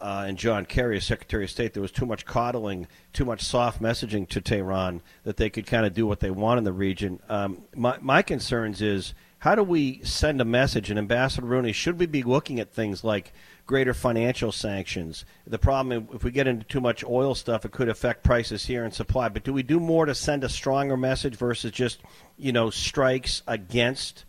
uh, 0.00 0.24
and 0.26 0.38
John 0.38 0.64
Kerry 0.64 0.96
as 0.96 1.04
Secretary 1.04 1.44
of 1.44 1.50
State, 1.50 1.72
there 1.72 1.82
was 1.82 1.90
too 1.92 2.06
much 2.06 2.24
coddling, 2.24 2.86
too 3.12 3.24
much 3.24 3.42
soft 3.42 3.82
messaging 3.82 4.28
to 4.28 4.40
Tehran 4.40 5.02
that 5.24 5.36
they 5.36 5.50
could 5.50 5.66
kind 5.66 5.84
of 5.84 5.94
do 5.94 6.06
what 6.06 6.20
they 6.20 6.30
want 6.30 6.58
in 6.58 6.64
the 6.64 6.72
region. 6.72 7.20
Um, 7.28 7.62
my, 7.74 7.98
my 8.00 8.22
concerns 8.22 8.80
is 8.80 9.14
how 9.40 9.54
do 9.54 9.62
we 9.62 10.00
send 10.02 10.40
a 10.40 10.44
message? 10.44 10.90
And 10.90 10.98
Ambassador 10.98 11.46
Rooney, 11.46 11.72
should 11.72 11.98
we 11.98 12.06
be 12.06 12.22
looking 12.22 12.58
at 12.58 12.72
things 12.72 13.04
like 13.04 13.32
greater 13.66 13.94
financial 13.94 14.50
sanctions? 14.52 15.24
The 15.46 15.58
problem, 15.58 16.08
if 16.12 16.24
we 16.24 16.30
get 16.30 16.46
into 16.46 16.64
too 16.64 16.80
much 16.80 17.04
oil 17.04 17.34
stuff, 17.34 17.64
it 17.64 17.72
could 17.72 17.88
affect 17.88 18.24
prices 18.24 18.66
here 18.66 18.84
and 18.84 18.92
supply. 18.92 19.28
But 19.28 19.44
do 19.44 19.52
we 19.52 19.62
do 19.62 19.78
more 19.78 20.06
to 20.06 20.14
send 20.14 20.42
a 20.42 20.48
stronger 20.48 20.96
message 20.96 21.36
versus 21.36 21.70
just, 21.70 22.00
you 22.36 22.52
know, 22.52 22.70
strikes 22.70 23.42
against? 23.46 24.24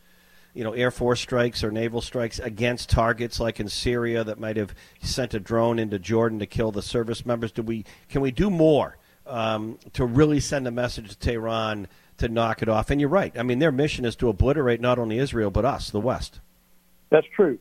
You 0.54 0.64
know, 0.64 0.74
Air 0.74 0.92
Force 0.92 1.20
strikes 1.20 1.64
or 1.64 1.72
naval 1.72 2.02
strikes 2.02 2.40
against 2.40 2.90
targets 2.90 3.40
like 3.40 3.60
in 3.60 3.70
Syria 3.70 4.24
that 4.24 4.40
might 4.40 4.58
have 4.58 4.74
sent 5.02 5.34
a 5.34 5.40
drone 5.40 5.80
into 5.80 6.00
Jordan 6.00 6.40
to 6.40 6.46
kill 6.46 6.72
the 6.72 6.82
service 6.82 7.26
members? 7.26 7.52
Do 7.52 7.62
we 7.62 7.86
can 8.10 8.22
we 8.22 8.32
do 8.32 8.50
more 8.50 8.98
um, 9.28 9.78
to 9.94 10.06
really 10.06 10.40
send 10.40 10.68
a 10.68 10.72
message 10.72 11.10
to 11.10 11.18
Tehran 11.18 11.88
to 12.18 12.28
knock 12.28 12.62
it 12.62 12.70
off? 12.70 12.90
And 12.90 13.00
you're 13.00 13.10
right. 13.10 13.38
I 13.38 13.44
mean, 13.44 13.60
their 13.60 13.72
mission 13.72 14.06
is 14.06 14.16
to 14.18 14.30
obliterate 14.30 14.82
not 14.82 15.00
only 15.00 15.20
Israel 15.20 15.52
but 15.52 15.66
us, 15.66 15.90
the 15.92 16.00
West. 16.00 16.40
That's 17.10 17.28
true. 17.36 17.60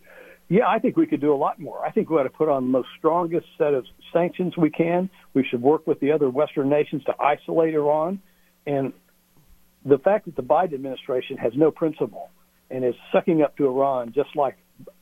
Yeah, 0.49 0.67
I 0.67 0.79
think 0.79 0.97
we 0.97 1.07
could 1.07 1.21
do 1.21 1.33
a 1.33 1.37
lot 1.37 1.61
more. 1.61 1.85
I 1.85 1.91
think 1.91 2.09
we 2.09 2.17
ought 2.17 2.23
to 2.23 2.31
put 2.31 2.49
on 2.49 2.65
the 2.65 2.71
most 2.71 2.89
strongest 2.99 3.47
set 3.59 3.75
of 3.75 3.85
sanctions 4.15 4.57
we 4.57 4.71
can. 4.71 5.11
We 5.35 5.45
should 5.45 5.61
work 5.61 5.87
with 5.87 6.01
the 6.01 6.13
other 6.13 6.31
Western 6.31 6.71
nations 6.71 7.05
to 7.05 7.15
isolate 7.21 7.75
Iran. 7.75 8.21
And 8.67 8.95
the 9.85 9.99
fact 9.99 10.25
that 10.25 10.37
the 10.37 10.43
Biden 10.43 10.75
administration 10.75 11.37
has 11.37 11.53
no 11.55 11.71
principle 11.71 12.31
and 12.71 12.85
is 12.85 12.95
sucking 13.13 13.43
up 13.43 13.57
to 13.57 13.67
Iran 13.67 14.13
just 14.13 14.35
like 14.37 14.57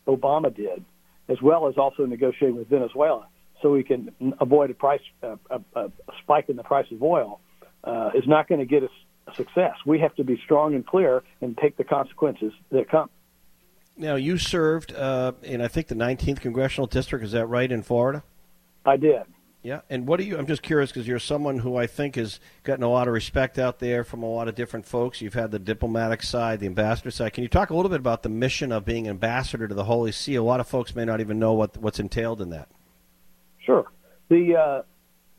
Obama 0.06 0.54
did, 0.54 0.84
as 1.28 1.40
well 1.42 1.68
as 1.68 1.76
also 1.76 2.06
negotiating 2.06 2.56
with 2.56 2.68
Venezuela 2.68 3.26
so 3.62 3.72
we 3.72 3.82
can 3.82 4.12
avoid 4.40 4.70
a 4.70 4.74
price 4.74 5.00
a, 5.22 5.38
a, 5.50 5.60
a 5.74 5.90
spike 6.22 6.48
in 6.48 6.56
the 6.56 6.62
price 6.62 6.86
of 6.92 7.02
oil, 7.02 7.40
uh, 7.84 8.10
is 8.14 8.26
not 8.26 8.48
going 8.48 8.60
to 8.60 8.66
get 8.66 8.82
us 8.82 8.90
success. 9.34 9.74
We 9.84 10.00
have 10.00 10.14
to 10.16 10.24
be 10.24 10.40
strong 10.44 10.74
and 10.74 10.86
clear 10.86 11.22
and 11.40 11.56
take 11.56 11.76
the 11.76 11.84
consequences 11.84 12.52
that 12.70 12.88
come. 12.88 13.10
Now, 13.96 14.16
you 14.16 14.36
served 14.36 14.92
uh, 14.92 15.32
in, 15.42 15.62
I 15.62 15.68
think, 15.68 15.88
the 15.88 15.94
19th 15.94 16.40
congressional 16.40 16.86
district. 16.86 17.24
Is 17.24 17.32
that 17.32 17.46
right 17.46 17.70
in 17.70 17.82
Florida? 17.82 18.22
I 18.84 18.96
did. 18.98 19.22
Yeah, 19.66 19.80
and 19.90 20.06
what 20.06 20.20
do 20.20 20.24
you? 20.24 20.38
I'm 20.38 20.46
just 20.46 20.62
curious 20.62 20.92
because 20.92 21.08
you're 21.08 21.18
someone 21.18 21.58
who 21.58 21.74
I 21.74 21.88
think 21.88 22.14
has 22.14 22.38
gotten 22.62 22.84
a 22.84 22.88
lot 22.88 23.08
of 23.08 23.14
respect 23.14 23.58
out 23.58 23.80
there 23.80 24.04
from 24.04 24.22
a 24.22 24.26
lot 24.30 24.46
of 24.46 24.54
different 24.54 24.86
folks. 24.86 25.20
You've 25.20 25.34
had 25.34 25.50
the 25.50 25.58
diplomatic 25.58 26.22
side, 26.22 26.60
the 26.60 26.66
ambassador 26.66 27.10
side. 27.10 27.32
Can 27.32 27.42
you 27.42 27.48
talk 27.48 27.70
a 27.70 27.74
little 27.74 27.90
bit 27.90 27.98
about 27.98 28.22
the 28.22 28.28
mission 28.28 28.70
of 28.70 28.84
being 28.84 29.08
ambassador 29.08 29.66
to 29.66 29.74
the 29.74 29.82
Holy 29.82 30.12
See? 30.12 30.36
A 30.36 30.42
lot 30.44 30.60
of 30.60 30.68
folks 30.68 30.94
may 30.94 31.04
not 31.04 31.18
even 31.18 31.40
know 31.40 31.52
what 31.52 31.76
what's 31.78 31.98
entailed 31.98 32.40
in 32.40 32.50
that. 32.50 32.68
Sure. 33.58 33.90
The 34.28 34.54
uh, 34.54 34.82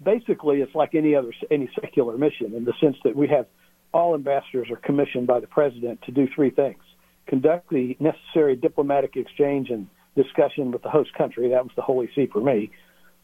basically 0.03 0.59
it's 0.59 0.75
like 0.75 0.93
any 0.93 1.15
other 1.15 1.31
any 1.49 1.69
secular 1.79 2.17
mission 2.17 2.53
in 2.53 2.65
the 2.65 2.73
sense 2.81 2.97
that 3.05 3.15
we 3.15 3.29
have 3.29 3.45
all 3.93 4.13
ambassadors 4.13 4.69
are 4.69 4.75
commissioned 4.75 5.27
by 5.27 5.39
the 5.39 5.47
president 5.47 6.01
to 6.01 6.11
do 6.11 6.27
three 6.35 6.49
things: 6.49 6.83
conduct 7.27 7.69
the 7.69 7.95
necessary 8.01 8.57
diplomatic 8.57 9.15
exchange 9.15 9.69
and 9.69 9.87
discussion 10.17 10.71
with 10.71 10.81
the 10.81 10.89
host 10.89 11.13
country. 11.13 11.47
That 11.47 11.63
was 11.63 11.71
the 11.77 11.81
Holy 11.81 12.09
See 12.13 12.25
for 12.25 12.41
me 12.41 12.71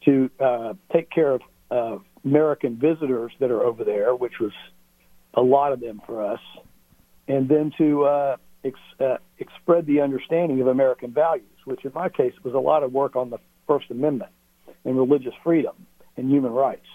to 0.05 0.29
uh, 0.39 0.73
take 0.91 1.09
care 1.09 1.31
of 1.31 1.41
uh, 1.71 1.97
American 2.23 2.77
visitors 2.77 3.31
that 3.39 3.51
are 3.51 3.63
over 3.63 3.83
there, 3.83 4.15
which 4.15 4.39
was 4.39 4.51
a 5.33 5.41
lot 5.41 5.73
of 5.73 5.79
them 5.79 6.01
for 6.05 6.25
us, 6.25 6.39
and 7.27 7.47
then 7.49 7.71
to 7.77 8.03
uh, 8.03 8.37
ex- 8.63 8.79
uh, 8.99 9.17
spread 9.61 9.85
the 9.85 10.01
understanding 10.01 10.61
of 10.61 10.67
American 10.67 11.11
values, 11.11 11.45
which 11.65 11.83
in 11.85 11.91
my 11.93 12.09
case 12.09 12.33
was 12.43 12.53
a 12.53 12.59
lot 12.59 12.83
of 12.83 12.91
work 12.91 13.15
on 13.15 13.29
the 13.29 13.39
First 13.67 13.89
Amendment 13.89 14.31
and 14.85 14.97
religious 14.97 15.33
freedom 15.43 15.75
and 16.17 16.29
human 16.29 16.51
rights. 16.51 16.85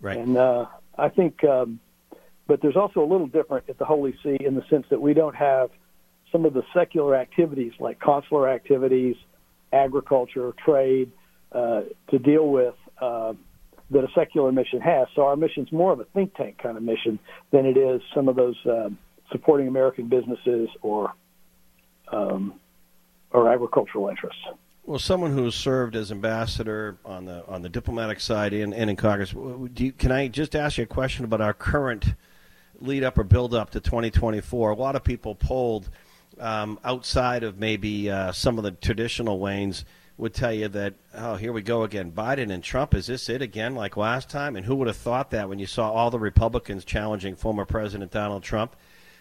Right. 0.00 0.18
And 0.18 0.36
uh, 0.36 0.66
I 0.96 1.08
think, 1.08 1.44
um, 1.44 1.80
but 2.46 2.62
there's 2.62 2.76
also 2.76 3.02
a 3.02 3.08
little 3.08 3.26
different 3.26 3.68
at 3.68 3.78
the 3.78 3.84
Holy 3.84 4.14
See 4.22 4.38
in 4.40 4.54
the 4.54 4.64
sense 4.70 4.86
that 4.90 5.00
we 5.00 5.14
don't 5.14 5.36
have 5.36 5.70
some 6.32 6.44
of 6.44 6.54
the 6.54 6.62
secular 6.72 7.16
activities 7.16 7.72
like 7.80 7.98
consular 7.98 8.48
activities, 8.48 9.16
agriculture, 9.72 10.52
trade, 10.64 11.10
uh, 11.52 11.82
to 12.10 12.18
deal 12.18 12.48
with 12.48 12.74
uh, 13.00 13.34
that 13.90 14.04
a 14.04 14.08
secular 14.14 14.52
mission 14.52 14.80
has. 14.80 15.08
So 15.14 15.22
our 15.22 15.36
mission's 15.36 15.72
more 15.72 15.92
of 15.92 16.00
a 16.00 16.04
think 16.04 16.34
tank 16.34 16.58
kind 16.62 16.76
of 16.76 16.82
mission 16.82 17.18
than 17.50 17.66
it 17.66 17.76
is 17.76 18.00
some 18.14 18.28
of 18.28 18.36
those 18.36 18.56
uh, 18.66 18.90
supporting 19.30 19.68
American 19.68 20.08
businesses 20.08 20.68
or 20.82 21.12
um, 22.12 22.54
or 23.32 23.52
agricultural 23.52 24.08
interests. 24.08 24.42
Well, 24.84 24.98
someone 24.98 25.32
who 25.32 25.44
has 25.44 25.54
served 25.54 25.94
as 25.94 26.10
ambassador 26.10 26.98
on 27.04 27.24
the 27.24 27.44
on 27.46 27.62
the 27.62 27.68
diplomatic 27.68 28.20
side 28.20 28.52
and, 28.52 28.74
and 28.74 28.90
in 28.90 28.96
Congress, 28.96 29.32
you, 29.76 29.92
can 29.92 30.10
I 30.10 30.28
just 30.28 30.56
ask 30.56 30.78
you 30.78 30.84
a 30.84 30.86
question 30.86 31.24
about 31.24 31.40
our 31.40 31.54
current 31.54 32.14
lead 32.80 33.04
up 33.04 33.18
or 33.18 33.24
build 33.24 33.54
up 33.54 33.70
to 33.70 33.80
2024? 33.80 34.70
A 34.70 34.74
lot 34.74 34.96
of 34.96 35.04
people 35.04 35.34
polled 35.34 35.90
um, 36.38 36.78
outside 36.84 37.44
of 37.44 37.58
maybe 37.58 38.10
uh, 38.10 38.32
some 38.32 38.58
of 38.58 38.64
the 38.64 38.70
traditional 38.72 39.38
lanes 39.38 39.84
would 40.20 40.34
tell 40.34 40.52
you 40.52 40.68
that, 40.68 40.94
oh, 41.14 41.36
here 41.36 41.52
we 41.52 41.62
go 41.62 41.82
again. 41.82 42.12
Biden 42.12 42.52
and 42.52 42.62
Trump, 42.62 42.94
is 42.94 43.06
this 43.06 43.28
it 43.28 43.42
again 43.42 43.74
like 43.74 43.96
last 43.96 44.28
time? 44.28 44.56
And 44.56 44.66
who 44.66 44.74
would 44.76 44.86
have 44.86 44.96
thought 44.96 45.30
that 45.30 45.48
when 45.48 45.58
you 45.58 45.66
saw 45.66 45.90
all 45.90 46.10
the 46.10 46.18
Republicans 46.18 46.84
challenging 46.84 47.36
former 47.36 47.64
President 47.64 48.10
Donald 48.10 48.42
Trump? 48.42 48.76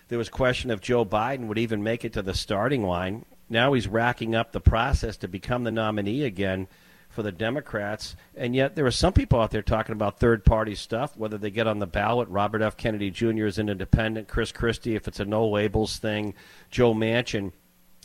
There 0.10 0.18
was 0.18 0.30
question 0.30 0.72
if 0.72 0.82
Joe 0.82 1.06
Biden 1.06 1.48
would 1.48 1.58
even 1.58 1.84
make 1.84 2.04
it 2.04 2.14
to 2.14 2.22
the 2.22 2.34
starting 2.34 2.84
line. 2.84 3.26
Now 3.50 3.74
he's 3.74 3.88
racking 3.88 4.36
up 4.36 4.52
the 4.52 4.60
process 4.60 5.18
to 5.18 5.28
become 5.28 5.64
the 5.64 5.72
nominee 5.72 6.24
again 6.24 6.68
for 7.10 7.24
the 7.24 7.32
Democrats. 7.32 8.16
And 8.36 8.56
yet 8.56 8.76
there 8.76 8.86
are 8.86 8.92
some 8.92 9.14
people 9.14 9.40
out 9.40 9.52
there 9.52 9.62
talking 9.62 9.94
about 9.94 10.20
third 10.20 10.46
party 10.46 10.76
stuff, 10.76 11.16
whether 11.16 11.38
they 11.38 11.50
get 11.50 11.68
on 11.68 11.80
the 11.80 11.88
ballot. 11.88 12.28
Robert 12.30 12.62
F. 12.62 12.78
Kennedy 12.78 13.10
Jr. 13.10 13.46
is 13.46 13.58
an 13.58 13.70
independent, 13.70 14.28
Chris 14.28 14.52
Christie, 14.52 14.96
if 14.96 15.08
it's 15.08 15.20
a 15.20 15.26
no 15.26 15.48
labels 15.48 15.98
thing, 15.98 16.34
Joe 16.70 16.94
Manchin. 16.94 17.52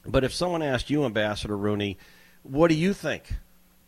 But 0.07 0.25
if 0.25 0.35
someone 0.35 0.63
asked 0.63 0.91
you, 0.91 1.05
Ambassador 1.05 1.57
Rooney, 1.57 1.99
what 2.45 2.69
do 2.69 2.75
you 2.75 2.93
think 2.93 3.25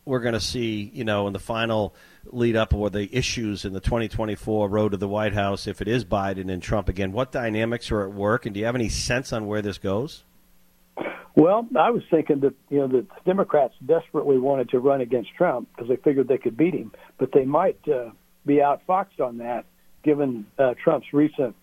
we're 0.03 0.19
going 0.19 0.33
to 0.33 0.39
see, 0.39 0.91
you 0.93 1.03
know, 1.03 1.27
in 1.27 1.33
the 1.33 1.39
final 1.39 1.93
lead 2.25 2.55
up 2.55 2.73
or 2.73 2.89
the 2.89 3.15
issues 3.15 3.65
in 3.65 3.73
the 3.73 3.79
2024 3.79 4.67
road 4.67 4.89
to 4.89 4.97
the 4.97 5.07
White 5.07 5.33
House 5.33 5.67
if 5.67 5.81
it 5.81 5.87
is 5.87 6.03
Biden 6.03 6.51
and 6.51 6.61
Trump 6.61 6.89
again? 6.89 7.11
What 7.11 7.31
dynamics 7.31 7.91
are 7.91 8.03
at 8.03 8.13
work, 8.13 8.45
and 8.45 8.53
do 8.53 8.59
you 8.59 8.65
have 8.65 8.75
any 8.75 8.89
sense 8.89 9.31
on 9.31 9.47
where 9.47 9.61
this 9.61 9.77
goes? 9.77 10.23
Well, 11.35 11.67
I 11.77 11.91
was 11.91 12.01
thinking 12.09 12.39
that 12.39 12.55
you 12.69 12.79
know 12.79 12.87
the 12.87 13.05
Democrats 13.25 13.75
desperately 13.85 14.39
wanted 14.39 14.69
to 14.69 14.79
run 14.79 15.01
against 15.01 15.35
Trump 15.35 15.69
because 15.75 15.87
they 15.87 15.97
figured 15.97 16.27
they 16.27 16.39
could 16.39 16.57
beat 16.57 16.73
him, 16.73 16.91
but 17.19 17.31
they 17.31 17.45
might 17.45 17.77
uh, 17.87 18.09
be 18.45 18.55
outfoxed 18.55 19.19
on 19.19 19.37
that 19.37 19.65
given 20.03 20.47
uh, 20.57 20.73
Trump's 20.81 21.13
recent 21.13 21.55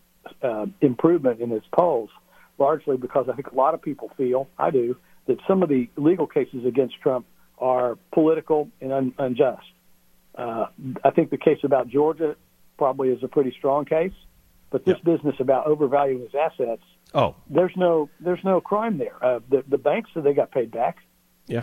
uh, 0.42 0.66
improvement 0.80 1.40
in 1.40 1.50
his 1.50 1.62
polls, 1.72 2.10
largely 2.58 2.96
because 2.96 3.28
I 3.28 3.34
think 3.34 3.48
a 3.50 3.54
lot 3.54 3.74
of 3.74 3.82
people 3.82 4.12
feel, 4.16 4.48
I 4.58 4.70
do, 4.70 4.96
that 5.26 5.38
some 5.46 5.62
of 5.62 5.68
the 5.68 5.88
legal 5.96 6.26
cases 6.26 6.64
against 6.66 7.00
Trump 7.00 7.26
are 7.58 7.96
political 8.12 8.68
and 8.80 8.92
un- 8.92 9.14
unjust. 9.18 9.62
Uh, 10.34 10.66
I 11.04 11.10
think 11.10 11.30
the 11.30 11.38
case 11.38 11.58
about 11.62 11.88
Georgia 11.88 12.36
probably 12.76 13.10
is 13.10 13.22
a 13.22 13.28
pretty 13.28 13.54
strong 13.56 13.84
case, 13.84 14.12
but 14.70 14.84
this 14.84 14.96
yeah. 15.04 15.14
business 15.14 15.36
about 15.38 15.66
overvaluing 15.66 16.22
his 16.22 16.34
assets, 16.34 16.82
oh, 17.14 17.36
there's 17.48 17.72
no 17.76 18.08
there's 18.20 18.42
no 18.42 18.60
crime 18.60 18.98
there. 18.98 19.24
Uh, 19.24 19.40
the 19.48 19.62
the 19.68 19.78
banks 19.78 20.10
said 20.12 20.24
they 20.24 20.34
got 20.34 20.50
paid 20.50 20.70
back. 20.70 20.98
Yeah. 21.46 21.62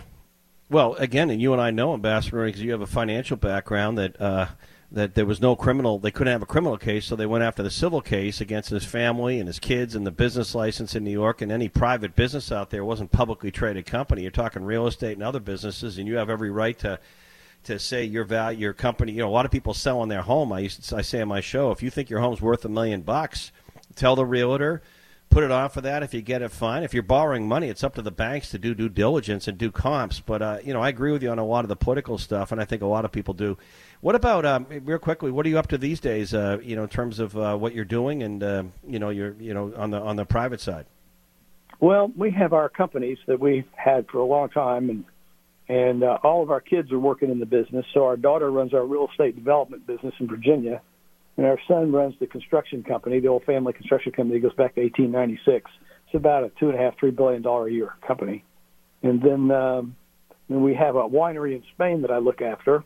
Well, 0.70 0.94
again, 0.94 1.28
and 1.28 1.42
you 1.42 1.52
and 1.52 1.60
I 1.60 1.70
know, 1.70 1.92
Ambassador, 1.92 2.46
because 2.46 2.62
you 2.62 2.72
have 2.72 2.80
a 2.80 2.86
financial 2.86 3.36
background 3.36 3.98
that. 3.98 4.20
Uh, 4.20 4.46
that 4.92 5.14
there 5.14 5.24
was 5.24 5.40
no 5.40 5.56
criminal, 5.56 5.98
they 5.98 6.10
couldn't 6.10 6.32
have 6.32 6.42
a 6.42 6.46
criminal 6.46 6.76
case, 6.76 7.06
so 7.06 7.16
they 7.16 7.26
went 7.26 7.42
after 7.42 7.62
the 7.62 7.70
civil 7.70 8.02
case 8.02 8.42
against 8.42 8.68
his 8.68 8.84
family 8.84 9.38
and 9.38 9.46
his 9.46 9.58
kids 9.58 9.94
and 9.94 10.06
the 10.06 10.10
business 10.10 10.54
license 10.54 10.94
in 10.94 11.02
New 11.02 11.10
York 11.10 11.40
and 11.40 11.50
any 11.50 11.68
private 11.68 12.14
business 12.14 12.52
out 12.52 12.68
there 12.68 12.84
wasn't 12.84 13.10
publicly 13.10 13.50
traded 13.50 13.86
company. 13.86 14.22
You're 14.22 14.30
talking 14.30 14.64
real 14.64 14.86
estate 14.86 15.14
and 15.14 15.22
other 15.22 15.40
businesses, 15.40 15.96
and 15.96 16.06
you 16.06 16.16
have 16.16 16.30
every 16.30 16.50
right 16.50 16.78
to 16.80 17.00
to 17.64 17.78
say 17.78 18.02
your 18.04 18.24
value, 18.24 18.58
your 18.58 18.72
company. 18.72 19.12
You 19.12 19.20
know, 19.20 19.28
a 19.28 19.30
lot 19.30 19.44
of 19.46 19.52
people 19.52 19.72
sell 19.72 20.00
on 20.00 20.08
their 20.08 20.22
home. 20.22 20.52
I 20.52 20.58
used 20.58 20.88
to, 20.88 20.96
I 20.96 21.02
say 21.02 21.20
on 21.20 21.28
my 21.28 21.40
show, 21.40 21.70
if 21.70 21.80
you 21.80 21.90
think 21.90 22.10
your 22.10 22.18
home's 22.18 22.40
worth 22.40 22.64
a 22.64 22.68
million 22.68 23.02
bucks, 23.02 23.52
tell 23.94 24.16
the 24.16 24.26
realtor 24.26 24.82
put 25.32 25.42
it 25.42 25.50
on 25.50 25.70
for 25.70 25.80
that. 25.80 26.02
If 26.02 26.12
you 26.14 26.20
get 26.20 26.42
it, 26.42 26.50
fine. 26.50 26.82
If 26.82 26.92
you're 26.92 27.02
borrowing 27.02 27.48
money, 27.48 27.68
it's 27.68 27.82
up 27.82 27.94
to 27.94 28.02
the 28.02 28.10
banks 28.10 28.50
to 28.50 28.58
do 28.58 28.74
due 28.74 28.88
diligence 28.88 29.48
and 29.48 29.56
do 29.56 29.70
comps. 29.72 30.20
But 30.20 30.42
uh, 30.42 30.58
you 30.62 30.72
know, 30.72 30.82
I 30.82 30.90
agree 30.90 31.10
with 31.10 31.22
you 31.22 31.30
on 31.30 31.38
a 31.38 31.44
lot 31.44 31.64
of 31.64 31.68
the 31.68 31.76
political 31.76 32.18
stuff, 32.18 32.52
and 32.52 32.60
I 32.60 32.64
think 32.64 32.82
a 32.82 32.86
lot 32.86 33.04
of 33.04 33.10
people 33.10 33.34
do. 33.34 33.56
What 34.00 34.14
about 34.14 34.44
um, 34.44 34.66
real 34.68 34.98
quickly? 34.98 35.30
What 35.30 35.46
are 35.46 35.48
you 35.48 35.58
up 35.58 35.68
to 35.68 35.78
these 35.78 36.00
days? 36.00 36.34
Uh, 36.34 36.58
you 36.62 36.76
know, 36.76 36.82
in 36.82 36.88
terms 36.88 37.18
of 37.18 37.36
uh, 37.36 37.56
what 37.56 37.74
you're 37.74 37.84
doing, 37.84 38.22
and 38.22 38.42
uh, 38.42 38.64
you 38.86 38.98
know, 38.98 39.08
you're 39.08 39.34
you 39.40 39.54
know 39.54 39.72
on 39.76 39.90
the 39.90 40.00
on 40.00 40.16
the 40.16 40.26
private 40.26 40.60
side. 40.60 40.86
Well, 41.80 42.12
we 42.16 42.30
have 42.32 42.52
our 42.52 42.68
companies 42.68 43.18
that 43.26 43.40
we've 43.40 43.66
had 43.74 44.06
for 44.08 44.18
a 44.18 44.24
long 44.24 44.50
time, 44.50 44.90
and 44.90 45.04
and 45.68 46.04
uh, 46.04 46.18
all 46.22 46.42
of 46.42 46.50
our 46.50 46.60
kids 46.60 46.92
are 46.92 46.98
working 46.98 47.30
in 47.30 47.40
the 47.40 47.46
business. 47.46 47.86
So 47.94 48.04
our 48.04 48.16
daughter 48.16 48.50
runs 48.50 48.74
our 48.74 48.84
real 48.84 49.08
estate 49.10 49.34
development 49.34 49.86
business 49.86 50.14
in 50.20 50.28
Virginia 50.28 50.82
and 51.36 51.46
our 51.46 51.58
son 51.66 51.92
runs 51.92 52.14
the 52.20 52.26
construction 52.26 52.82
company, 52.82 53.20
the 53.20 53.28
old 53.28 53.44
family 53.44 53.72
construction 53.72 54.12
company 54.12 54.38
that 54.38 54.46
goes 54.46 54.56
back 54.56 54.74
to 54.74 54.82
1896. 54.82 55.70
It's 56.06 56.14
about 56.14 56.44
a 56.44 56.50
two 56.60 56.68
and 56.68 56.78
a 56.78 56.82
half, 56.82 56.98
three 56.98 57.10
billion 57.10 57.42
dollar 57.42 57.68
a 57.68 57.72
year 57.72 57.94
company. 58.06 58.44
And 59.02 59.22
then, 59.22 59.50
um, 59.50 59.96
then 60.48 60.62
we 60.62 60.74
have 60.74 60.96
a 60.96 61.08
winery 61.08 61.54
in 61.54 61.62
Spain 61.74 62.02
that 62.02 62.10
I 62.10 62.18
look 62.18 62.42
after. 62.42 62.84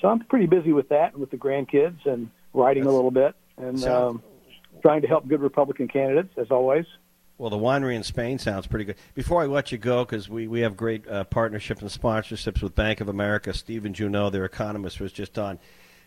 So 0.00 0.08
I'm 0.08 0.20
pretty 0.20 0.46
busy 0.46 0.72
with 0.72 0.90
that 0.90 1.12
and 1.12 1.20
with 1.20 1.30
the 1.30 1.36
grandkids 1.36 2.04
and 2.04 2.30
writing 2.52 2.84
That's, 2.84 2.92
a 2.92 2.96
little 2.96 3.10
bit 3.10 3.34
and 3.56 3.82
um, 3.84 4.22
trying 4.82 5.02
to 5.02 5.08
help 5.08 5.26
good 5.26 5.40
Republican 5.40 5.88
candidates 5.88 6.32
as 6.36 6.50
always. 6.50 6.84
Well, 7.38 7.50
the 7.50 7.56
winery 7.56 7.94
in 7.94 8.02
Spain 8.02 8.38
sounds 8.38 8.66
pretty 8.66 8.84
good. 8.84 8.96
Before 9.14 9.42
I 9.42 9.46
let 9.46 9.72
you 9.72 9.78
go, 9.78 10.04
because 10.04 10.28
we, 10.28 10.46
we 10.46 10.60
have 10.60 10.76
great 10.76 11.08
uh, 11.08 11.24
partnerships 11.24 11.80
and 11.80 11.90
sponsorships 11.90 12.62
with 12.62 12.74
Bank 12.74 13.00
of 13.00 13.08
America, 13.08 13.54
Stephen 13.54 13.94
Junot, 13.94 14.32
their 14.32 14.44
economist, 14.44 15.00
was 15.00 15.12
just 15.12 15.38
on. 15.38 15.58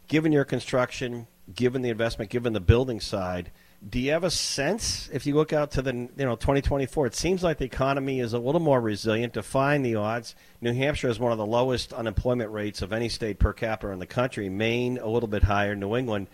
Given 0.08 0.32
your 0.32 0.46
construction, 0.46 1.28
given 1.54 1.82
the 1.82 1.90
investment, 1.90 2.32
given 2.32 2.54
the 2.54 2.60
building 2.60 3.00
side, 3.00 3.52
do 3.88 4.00
you 4.00 4.12
have 4.12 4.24
a 4.24 4.32
sense 4.32 5.10
if 5.14 5.28
you 5.28 5.36
look 5.36 5.54
out 5.54 5.72
to 5.72 5.82
the 5.82 5.94
you 5.94 6.10
know 6.26 6.36
2024 6.36 7.08
it 7.08 7.16
seems 7.16 7.44
like 7.44 7.58
the 7.58 7.66
economy 7.66 8.20
is 8.20 8.34
a 8.34 8.40
little 8.40 8.62
more 8.62 8.82
resilient 8.82 9.34
define 9.34 9.84
the 9.84 9.96
odds. 9.96 10.36
New 10.62 10.74
hampshire 10.74 11.08
has 11.08 11.20
one 11.20 11.32
of 11.32 11.38
the 11.38 11.46
lowest 11.46 11.94
unemployment 11.94 12.52
rates 12.52 12.82
of 12.82 12.92
any 12.92 13.10
state 13.10 13.38
per 13.38 13.54
capita 13.54 13.92
in 13.92 14.00
the 14.00 14.08
country 14.08 14.50
maine 14.50 14.98
a 14.98 15.08
little 15.08 15.28
bit 15.28 15.44
higher 15.44 15.76
new 15.76 15.96
england. 15.96 16.28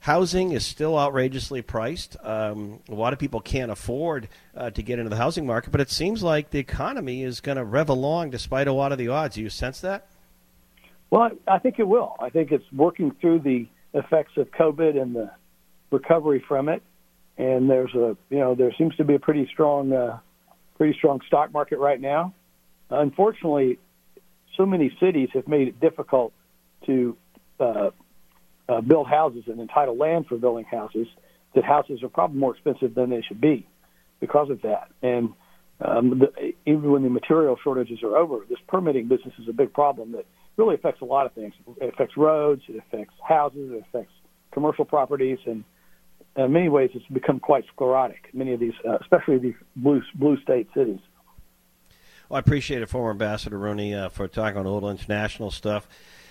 Housing 0.00 0.52
is 0.52 0.64
still 0.64 0.96
outrageously 0.96 1.60
priced. 1.60 2.16
Um, 2.22 2.78
a 2.88 2.94
lot 2.94 3.12
of 3.12 3.18
people 3.18 3.40
can't 3.40 3.72
afford 3.72 4.28
uh, 4.56 4.70
to 4.70 4.82
get 4.82 5.00
into 5.00 5.10
the 5.10 5.16
housing 5.16 5.44
market 5.44 5.70
but 5.70 5.80
it 5.82 5.90
seems 5.90 6.22
like 6.22 6.50
the 6.50 6.58
economy 6.58 7.22
is 7.22 7.40
going 7.40 7.58
to 7.58 7.64
rev 7.64 7.90
along 7.90 8.30
despite 8.30 8.66
a 8.66 8.72
lot 8.72 8.92
of 8.92 8.98
the 8.98 9.08
odds. 9.08 9.34
Do 9.34 9.42
you 9.42 9.50
sense 9.50 9.80
that? 9.80 10.06
Well 11.10 11.32
i 11.46 11.58
think 11.58 11.78
it 11.78 11.88
will. 11.88 12.16
I 12.18 12.30
think 12.30 12.50
it's 12.50 12.70
working 12.72 13.14
through 13.20 13.40
the 13.40 13.66
effects 13.94 14.32
of 14.36 14.50
COVID 14.50 15.00
and 15.00 15.14
the 15.14 15.30
recovery 15.90 16.44
from 16.46 16.68
it. 16.68 16.82
and 17.38 17.70
there's 17.70 17.94
a 17.94 18.16
you 18.30 18.38
know 18.38 18.54
there 18.54 18.74
seems 18.76 18.94
to 18.96 19.04
be 19.04 19.14
a 19.14 19.18
pretty 19.18 19.48
strong 19.52 19.92
uh, 19.92 20.18
pretty 20.76 20.96
strong 20.98 21.20
stock 21.26 21.52
market 21.52 21.78
right 21.78 22.00
now. 22.00 22.34
Unfortunately, 22.90 23.78
so 24.56 24.66
many 24.66 24.94
cities 25.00 25.28
have 25.34 25.46
made 25.46 25.68
it 25.68 25.80
difficult 25.80 26.32
to 26.86 27.16
uh, 27.60 27.90
uh, 28.68 28.80
build 28.80 29.06
houses 29.06 29.44
and 29.46 29.60
entitle 29.60 29.96
land 29.96 30.26
for 30.26 30.36
building 30.36 30.64
houses. 30.64 31.06
That 31.54 31.64
houses 31.64 32.02
are 32.02 32.08
probably 32.08 32.38
more 32.38 32.54
expensive 32.54 32.94
than 32.94 33.08
they 33.10 33.22
should 33.22 33.40
be 33.40 33.66
because 34.20 34.50
of 34.50 34.62
that. 34.62 34.88
And 35.02 35.32
um, 35.80 36.18
the, 36.18 36.54
even 36.66 36.90
when 36.90 37.02
the 37.02 37.08
material 37.10 37.56
shortages 37.62 38.02
are 38.02 38.16
over, 38.16 38.44
this 38.48 38.58
permitting 38.68 39.08
business 39.08 39.34
is 39.38 39.48
a 39.48 39.52
big 39.52 39.72
problem 39.72 40.12
that 40.12 40.26
really 40.58 40.74
affects 40.74 41.00
a 41.00 41.04
lot 41.04 41.24
of 41.24 41.32
things. 41.32 41.54
It 41.80 41.94
affects 41.94 42.16
roads, 42.16 42.62
it 42.68 42.76
affects 42.76 43.14
houses, 43.26 43.70
it 43.72 43.84
affects 43.88 44.12
commercial 44.52 44.84
properties, 44.84 45.38
and 45.46 45.64
in 46.36 46.52
many 46.52 46.68
ways, 46.68 46.90
it's 46.94 47.06
become 47.06 47.40
quite 47.40 47.64
sclerotic. 47.74 48.28
Many 48.32 48.52
of 48.52 48.60
these, 48.60 48.74
uh, 48.86 48.98
especially 49.00 49.38
these 49.38 49.54
blue 49.76 50.02
blue 50.14 50.40
state 50.42 50.68
cities. 50.74 51.00
Well, 52.28 52.36
I 52.36 52.40
appreciate 52.40 52.82
it, 52.82 52.88
former 52.88 53.10
Ambassador 53.10 53.58
Rooney, 53.58 53.94
uh, 53.94 54.08
for 54.10 54.28
talking 54.28 54.58
on 54.58 54.66
a 54.66 54.70
little 54.70 54.90
international 54.90 55.50
stuff, 55.50 55.88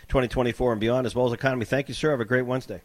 2024 0.10 0.74
and 0.74 0.82
beyond, 0.82 1.08
as 1.08 1.16
well 1.16 1.26
as 1.26 1.34
economy. 1.34 1.66
Thank 1.66 1.88
you, 1.88 1.94
sir. 1.94 2.12
Have 2.12 2.22
a 2.22 2.26
great 2.26 2.44
Wednesday. 2.44 2.82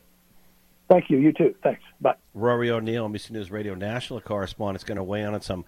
Thank 0.88 1.10
you. 1.10 1.18
You 1.18 1.32
too. 1.32 1.54
Thanks. 1.62 1.82
Bye. 2.00 2.14
Rory 2.34 2.70
O'Neill, 2.70 3.08
NBC 3.08 3.30
News 3.30 3.50
Radio 3.50 3.74
national 3.74 4.20
correspondent, 4.20 4.80
is 4.80 4.84
going 4.84 4.96
to 4.96 5.04
weigh 5.04 5.22
in 5.22 5.34
on 5.34 5.42
some 5.42 5.64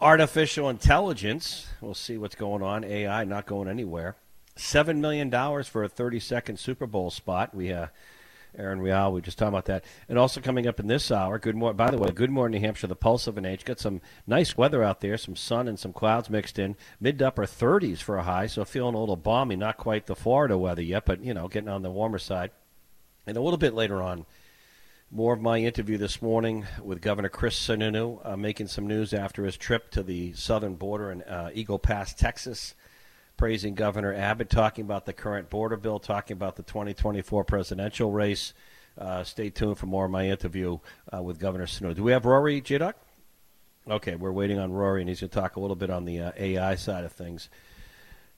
artificial 0.00 0.68
intelligence. 0.68 1.66
We'll 1.80 1.94
see 1.94 2.16
what's 2.16 2.34
going 2.34 2.62
on. 2.62 2.84
AI 2.84 3.24
not 3.24 3.46
going 3.46 3.68
anywhere. 3.68 4.16
Seven 4.58 5.00
million 5.00 5.30
dollars 5.30 5.68
for 5.68 5.84
a 5.84 5.88
30-second 5.88 6.58
Super 6.58 6.86
Bowl 6.86 7.10
spot. 7.10 7.54
We 7.54 7.72
uh, 7.72 7.86
Erin 8.56 8.80
Real, 8.80 9.12
We 9.12 9.20
just 9.20 9.38
talked 9.38 9.50
about 9.50 9.66
that. 9.66 9.84
And 10.08 10.18
also 10.18 10.40
coming 10.40 10.66
up 10.66 10.80
in 10.80 10.88
this 10.88 11.12
hour, 11.12 11.38
good 11.38 11.54
morning. 11.54 11.76
By 11.76 11.92
the 11.92 11.96
way, 11.96 12.10
good 12.10 12.30
morning, 12.30 12.60
New 12.60 12.66
Hampshire. 12.66 12.88
The 12.88 12.96
pulse 12.96 13.28
of 13.28 13.38
an 13.38 13.46
age. 13.46 13.64
Got 13.64 13.78
some 13.78 14.00
nice 14.26 14.56
weather 14.56 14.82
out 14.82 15.00
there, 15.00 15.16
some 15.16 15.36
sun 15.36 15.68
and 15.68 15.78
some 15.78 15.92
clouds 15.92 16.28
mixed 16.28 16.58
in. 16.58 16.74
Mid 16.98 17.20
to 17.20 17.28
upper 17.28 17.44
30s 17.44 17.98
for 17.98 18.16
a 18.16 18.24
high, 18.24 18.48
so 18.48 18.64
feeling 18.64 18.96
a 18.96 18.98
little 18.98 19.14
balmy. 19.14 19.54
Not 19.54 19.76
quite 19.76 20.06
the 20.06 20.16
Florida 20.16 20.58
weather 20.58 20.82
yet, 20.82 21.04
but 21.06 21.22
you 21.22 21.34
know, 21.34 21.46
getting 21.46 21.68
on 21.68 21.82
the 21.82 21.90
warmer 21.90 22.18
side. 22.18 22.50
And 23.28 23.36
a 23.36 23.40
little 23.40 23.58
bit 23.58 23.74
later 23.74 24.02
on, 24.02 24.26
more 25.08 25.34
of 25.34 25.40
my 25.40 25.58
interview 25.58 25.98
this 25.98 26.20
morning 26.20 26.66
with 26.82 27.00
Governor 27.00 27.28
Chris 27.28 27.56
Sununu, 27.56 28.20
uh, 28.26 28.36
making 28.36 28.66
some 28.66 28.88
news 28.88 29.14
after 29.14 29.44
his 29.44 29.56
trip 29.56 29.92
to 29.92 30.02
the 30.02 30.32
southern 30.32 30.74
border 30.74 31.12
in 31.12 31.22
uh, 31.22 31.50
Eagle 31.54 31.78
Pass, 31.78 32.12
Texas 32.12 32.74
praising 33.38 33.74
Governor 33.74 34.12
Abbott, 34.12 34.50
talking 34.50 34.84
about 34.84 35.06
the 35.06 35.14
current 35.14 35.48
border 35.48 35.78
bill, 35.78 35.98
talking 36.00 36.36
about 36.36 36.56
the 36.56 36.64
2024 36.64 37.44
presidential 37.44 38.10
race. 38.10 38.52
Uh, 38.98 39.22
stay 39.22 39.48
tuned 39.48 39.78
for 39.78 39.86
more 39.86 40.04
of 40.04 40.10
my 40.10 40.28
interview 40.28 40.78
uh, 41.14 41.22
with 41.22 41.38
Governor 41.38 41.68
Snow. 41.68 41.94
Do 41.94 42.02
we 42.02 42.12
have 42.12 42.26
Rory 42.26 42.60
J 42.60 42.78
Dog? 42.78 42.94
Okay, 43.88 44.16
we're 44.16 44.32
waiting 44.32 44.58
on 44.58 44.72
Rory, 44.72 45.00
and 45.00 45.08
he's 45.08 45.20
going 45.20 45.30
to 45.30 45.40
talk 45.40 45.56
a 45.56 45.60
little 45.60 45.76
bit 45.76 45.88
on 45.88 46.04
the 46.04 46.20
uh, 46.20 46.32
AI 46.36 46.74
side 46.74 47.04
of 47.04 47.12
things. 47.12 47.48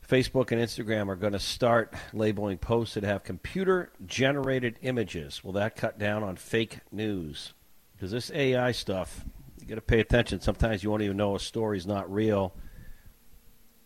Facebook 0.06 0.52
and 0.52 0.60
Instagram 0.60 1.08
are 1.08 1.16
going 1.16 1.32
to 1.32 1.40
start 1.40 1.94
labeling 2.12 2.58
posts 2.58 2.94
that 2.94 3.02
have 3.02 3.24
computer 3.24 3.90
generated 4.06 4.78
images. 4.82 5.42
Will 5.42 5.52
that 5.52 5.76
cut 5.76 5.98
down 5.98 6.22
on 6.22 6.36
fake 6.36 6.80
news? 6.92 7.54
Because 7.96 8.10
this 8.10 8.30
AI 8.32 8.72
stuff, 8.72 9.24
you 9.58 9.66
got 9.66 9.76
to 9.76 9.80
pay 9.80 10.00
attention. 10.00 10.40
Sometimes 10.40 10.84
you 10.84 10.90
won't 10.90 11.02
even 11.02 11.16
know 11.16 11.36
a 11.36 11.40
story's 11.40 11.86
not 11.86 12.12
real 12.12 12.54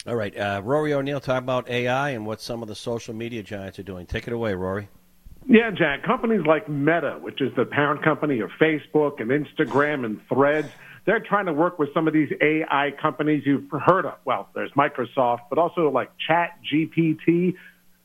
all 0.06 0.16
right, 0.16 0.36
uh, 0.36 0.60
Rory 0.62 0.92
O'Neill, 0.92 1.20
talk 1.20 1.42
about 1.42 1.68
AI 1.70 2.10
and 2.10 2.26
what 2.26 2.40
some 2.40 2.62
of 2.62 2.68
the 2.68 2.74
social 2.74 3.14
media 3.14 3.42
giants 3.42 3.78
are 3.78 3.84
doing. 3.84 4.06
Take 4.06 4.26
it 4.26 4.32
away, 4.32 4.54
Rory. 4.54 4.88
Yeah, 5.46 5.70
Jack. 5.70 6.02
Companies 6.02 6.42
like 6.46 6.68
Meta, 6.68 7.18
which 7.20 7.40
is 7.40 7.54
the 7.56 7.64
parent 7.64 8.02
company 8.02 8.40
of 8.40 8.50
Facebook 8.60 9.20
and 9.20 9.30
Instagram 9.30 10.04
and 10.04 10.20
Threads, 10.28 10.68
they're 11.06 11.20
trying 11.20 11.46
to 11.46 11.52
work 11.52 11.78
with 11.78 11.92
some 11.92 12.06
of 12.06 12.14
these 12.14 12.30
AI 12.40 12.92
companies 13.00 13.42
you've 13.44 13.70
heard 13.70 14.06
of. 14.06 14.14
Well, 14.24 14.48
there's 14.54 14.72
Microsoft, 14.72 15.40
but 15.50 15.58
also 15.58 15.90
like 15.90 16.10
Chat 16.26 16.58
GPT 16.72 17.54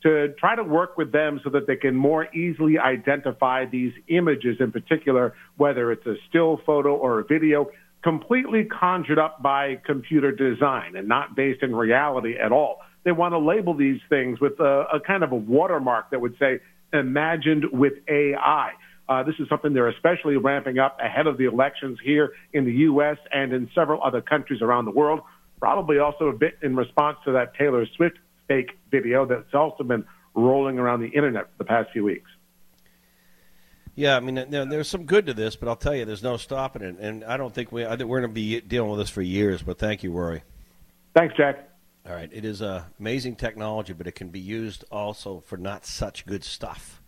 to 0.02 0.34
try 0.38 0.56
to 0.56 0.62
work 0.62 0.96
with 0.96 1.12
them 1.12 1.40
so 1.44 1.50
that 1.50 1.66
they 1.66 1.76
can 1.76 1.94
more 1.94 2.32
easily 2.34 2.78
identify 2.78 3.66
these 3.66 3.92
images 4.08 4.56
in 4.60 4.72
particular, 4.72 5.34
whether 5.56 5.92
it's 5.92 6.06
a 6.06 6.14
still 6.28 6.60
photo 6.64 6.94
or 6.94 7.20
a 7.20 7.24
video, 7.24 7.70
completely 8.02 8.64
conjured 8.64 9.18
up 9.18 9.42
by 9.42 9.76
computer 9.84 10.32
design 10.32 10.96
and 10.96 11.06
not 11.06 11.36
based 11.36 11.62
in 11.62 11.74
reality 11.74 12.34
at 12.38 12.52
all. 12.52 12.80
They 13.04 13.12
want 13.12 13.32
to 13.32 13.38
label 13.38 13.74
these 13.74 14.00
things 14.08 14.40
with 14.40 14.58
a, 14.60 14.84
a 14.92 15.00
kind 15.00 15.22
of 15.22 15.32
a 15.32 15.36
watermark 15.36 16.10
that 16.10 16.20
would 16.20 16.36
say 16.38 16.60
imagined 16.92 17.64
with 17.72 17.94
AI. 18.08 18.72
Uh, 19.08 19.22
this 19.22 19.34
is 19.38 19.48
something 19.48 19.74
they're 19.74 19.88
especially 19.88 20.36
ramping 20.36 20.78
up 20.78 20.98
ahead 21.00 21.26
of 21.26 21.36
the 21.36 21.44
elections 21.44 21.98
here 22.02 22.32
in 22.52 22.64
the 22.64 22.72
U.S. 22.72 23.16
and 23.32 23.52
in 23.52 23.68
several 23.74 24.02
other 24.02 24.20
countries 24.20 24.62
around 24.62 24.84
the 24.84 24.90
world. 24.90 25.20
Probably 25.58 25.98
also 25.98 26.28
a 26.28 26.32
bit 26.32 26.58
in 26.62 26.76
response 26.76 27.18
to 27.24 27.32
that 27.32 27.54
Taylor 27.54 27.86
Swift 27.96 28.18
fake 28.48 28.70
video 28.90 29.26
that's 29.26 29.54
also 29.54 29.84
been 29.84 30.04
rolling 30.34 30.78
around 30.78 31.00
the 31.00 31.08
internet 31.08 31.44
for 31.44 31.58
the 31.58 31.64
past 31.64 31.90
few 31.92 32.04
weeks. 32.04 32.30
Yeah, 33.94 34.16
I 34.16 34.20
mean, 34.20 34.34
there's 34.50 34.88
some 34.88 35.04
good 35.04 35.26
to 35.26 35.34
this, 35.34 35.56
but 35.56 35.68
I'll 35.68 35.76
tell 35.76 35.94
you, 35.94 36.04
there's 36.04 36.22
no 36.22 36.36
stopping 36.36 36.82
it. 36.82 36.96
And 36.98 37.24
I 37.24 37.36
don't 37.36 37.54
think 37.54 37.72
we 37.72 37.84
I 37.84 37.96
think 37.96 38.08
we're 38.08 38.20
going 38.20 38.30
to 38.30 38.34
be 38.34 38.60
dealing 38.60 38.90
with 38.90 39.00
this 39.00 39.10
for 39.10 39.22
years. 39.22 39.62
But 39.62 39.78
thank 39.78 40.02
you, 40.02 40.12
Rory. 40.12 40.42
Thanks, 41.14 41.34
Jack. 41.36 41.68
All 42.06 42.14
right, 42.14 42.30
it 42.32 42.44
is 42.46 42.62
uh, 42.62 42.84
amazing 42.98 43.36
technology, 43.36 43.92
but 43.92 44.06
it 44.06 44.14
can 44.14 44.28
be 44.28 44.40
used 44.40 44.84
also 44.90 45.40
for 45.40 45.58
not 45.58 45.84
such 45.84 46.24
good 46.24 46.42
stuff. 46.42 47.02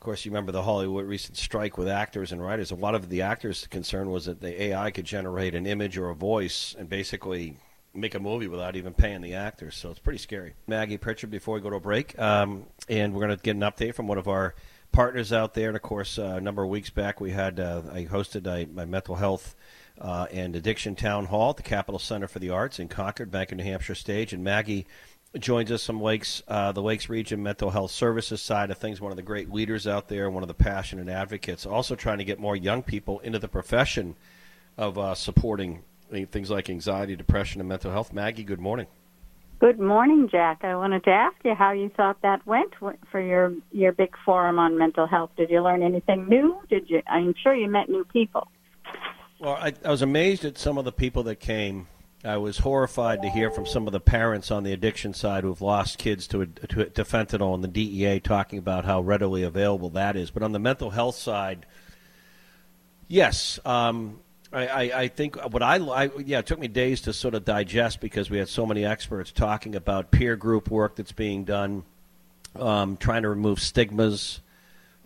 Of 0.00 0.04
course, 0.04 0.24
you 0.24 0.30
remember 0.30 0.50
the 0.50 0.62
Hollywood 0.62 1.04
recent 1.04 1.36
strike 1.36 1.76
with 1.76 1.86
actors 1.86 2.32
and 2.32 2.42
writers. 2.42 2.70
A 2.70 2.74
lot 2.74 2.94
of 2.94 3.10
the 3.10 3.20
actors' 3.20 3.66
concern 3.66 4.08
was 4.08 4.24
that 4.24 4.40
the 4.40 4.62
AI 4.62 4.90
could 4.92 5.04
generate 5.04 5.54
an 5.54 5.66
image 5.66 5.98
or 5.98 6.08
a 6.08 6.14
voice 6.14 6.74
and 6.78 6.88
basically 6.88 7.58
make 7.92 8.14
a 8.14 8.20
movie 8.20 8.48
without 8.48 8.76
even 8.76 8.94
paying 8.94 9.20
the 9.20 9.34
actors. 9.34 9.76
So 9.76 9.90
it's 9.90 9.98
pretty 9.98 10.18
scary. 10.18 10.54
Maggie 10.66 10.96
Pritchard, 10.96 11.30
before 11.30 11.56
we 11.56 11.60
go 11.60 11.68
to 11.68 11.76
a 11.76 11.80
break, 11.80 12.18
um, 12.18 12.64
and 12.88 13.12
we're 13.12 13.26
going 13.26 13.36
to 13.36 13.42
get 13.42 13.56
an 13.56 13.62
update 13.62 13.94
from 13.94 14.08
one 14.08 14.16
of 14.16 14.26
our 14.26 14.54
partners 14.92 15.32
out 15.32 15.54
there. 15.54 15.68
And 15.68 15.76
of 15.76 15.82
course, 15.82 16.18
uh, 16.18 16.34
a 16.36 16.40
number 16.40 16.62
of 16.62 16.68
weeks 16.68 16.90
back, 16.90 17.20
we 17.20 17.30
had 17.30 17.60
uh, 17.60 17.82
I 17.92 18.04
hosted 18.04 18.46
a, 18.46 18.66
my 18.66 18.84
mental 18.84 19.16
health 19.16 19.54
uh, 20.00 20.26
and 20.32 20.56
addiction 20.56 20.96
town 20.96 21.26
hall 21.26 21.50
at 21.50 21.56
the 21.56 21.62
Capital 21.62 21.98
Center 21.98 22.26
for 22.26 22.38
the 22.38 22.50
Arts 22.50 22.78
in 22.78 22.88
Concord, 22.88 23.30
Bank 23.30 23.52
of 23.52 23.58
New 23.58 23.64
Hampshire 23.64 23.94
stage. 23.94 24.32
And 24.32 24.42
Maggie 24.42 24.86
joins 25.38 25.70
us 25.70 25.86
from 25.86 26.00
Lakes, 26.00 26.42
uh, 26.48 26.72
the 26.72 26.82
Lakes 26.82 27.08
Region 27.08 27.42
Mental 27.42 27.70
Health 27.70 27.90
Services 27.90 28.42
side 28.42 28.70
of 28.70 28.78
things. 28.78 29.00
One 29.00 29.12
of 29.12 29.16
the 29.16 29.22
great 29.22 29.52
leaders 29.52 29.86
out 29.86 30.08
there, 30.08 30.30
one 30.30 30.42
of 30.42 30.48
the 30.48 30.54
passionate 30.54 31.08
advocates. 31.08 31.66
Also 31.66 31.94
trying 31.94 32.18
to 32.18 32.24
get 32.24 32.40
more 32.40 32.56
young 32.56 32.82
people 32.82 33.20
into 33.20 33.38
the 33.38 33.48
profession 33.48 34.16
of 34.76 34.98
uh, 34.98 35.14
supporting 35.14 35.82
things 36.30 36.50
like 36.50 36.68
anxiety, 36.68 37.14
depression, 37.14 37.60
and 37.60 37.68
mental 37.68 37.92
health. 37.92 38.12
Maggie, 38.12 38.42
good 38.42 38.60
morning. 38.60 38.86
Good 39.60 39.78
morning, 39.78 40.30
Jack. 40.32 40.60
I 40.64 40.74
wanted 40.74 41.04
to 41.04 41.10
ask 41.10 41.36
you 41.44 41.54
how 41.54 41.72
you 41.72 41.90
thought 41.94 42.22
that 42.22 42.46
went 42.46 42.72
for 42.78 43.20
your 43.20 43.52
your 43.70 43.92
big 43.92 44.14
forum 44.24 44.58
on 44.58 44.78
mental 44.78 45.06
health. 45.06 45.32
Did 45.36 45.50
you 45.50 45.60
learn 45.60 45.82
anything 45.82 46.26
new? 46.30 46.62
Did 46.70 46.88
you? 46.88 47.02
I'm 47.06 47.34
sure 47.42 47.54
you 47.54 47.68
met 47.68 47.90
new 47.90 48.04
people. 48.04 48.48
Well, 49.38 49.56
I, 49.60 49.74
I 49.84 49.90
was 49.90 50.00
amazed 50.00 50.46
at 50.46 50.56
some 50.56 50.78
of 50.78 50.86
the 50.86 50.92
people 50.92 51.24
that 51.24 51.40
came. 51.40 51.88
I 52.24 52.38
was 52.38 52.58
horrified 52.58 53.20
to 53.20 53.28
hear 53.28 53.50
from 53.50 53.66
some 53.66 53.86
of 53.86 53.92
the 53.92 54.00
parents 54.00 54.50
on 54.50 54.62
the 54.62 54.72
addiction 54.72 55.12
side 55.12 55.44
who've 55.44 55.60
lost 55.60 55.98
kids 55.98 56.26
to, 56.28 56.46
to, 56.46 56.84
to 56.86 57.04
fentanyl 57.04 57.54
and 57.54 57.64
the 57.64 57.68
DEA 57.68 58.20
talking 58.20 58.58
about 58.58 58.84
how 58.84 59.00
readily 59.00 59.42
available 59.42 59.90
that 59.90 60.16
is. 60.16 60.30
But 60.30 60.42
on 60.42 60.52
the 60.52 60.58
mental 60.58 60.90
health 60.90 61.16
side, 61.16 61.64
yes, 63.08 63.58
um, 63.64 64.20
I, 64.52 64.66
I, 64.66 64.80
I, 65.02 65.08
think 65.08 65.36
what 65.36 65.62
I, 65.62 65.76
I, 65.76 66.10
yeah, 66.24 66.40
it 66.40 66.46
took 66.46 66.58
me 66.58 66.66
days 66.66 67.02
to 67.02 67.12
sort 67.12 67.34
of 67.34 67.44
digest 67.44 68.00
because 68.00 68.30
we 68.30 68.38
had 68.38 68.48
so 68.48 68.66
many 68.66 68.84
experts 68.84 69.30
talking 69.30 69.76
about 69.76 70.10
peer 70.10 70.34
group 70.36 70.70
work 70.70 70.96
that's 70.96 71.12
being 71.12 71.44
done, 71.44 71.84
um, 72.56 72.96
trying 72.96 73.22
to 73.22 73.28
remove 73.28 73.60
stigmas, 73.60 74.40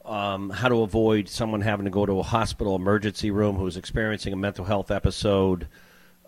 um, 0.04 0.48
how 0.48 0.68
to 0.68 0.80
avoid 0.82 1.28
someone 1.28 1.60
having 1.60 1.84
to 1.84 1.90
go 1.90 2.06
to 2.06 2.20
a 2.20 2.22
hospital 2.22 2.74
emergency 2.74 3.30
room 3.30 3.56
who's 3.56 3.76
experiencing 3.76 4.32
a 4.32 4.36
mental 4.36 4.64
health 4.64 4.90
episode. 4.90 5.68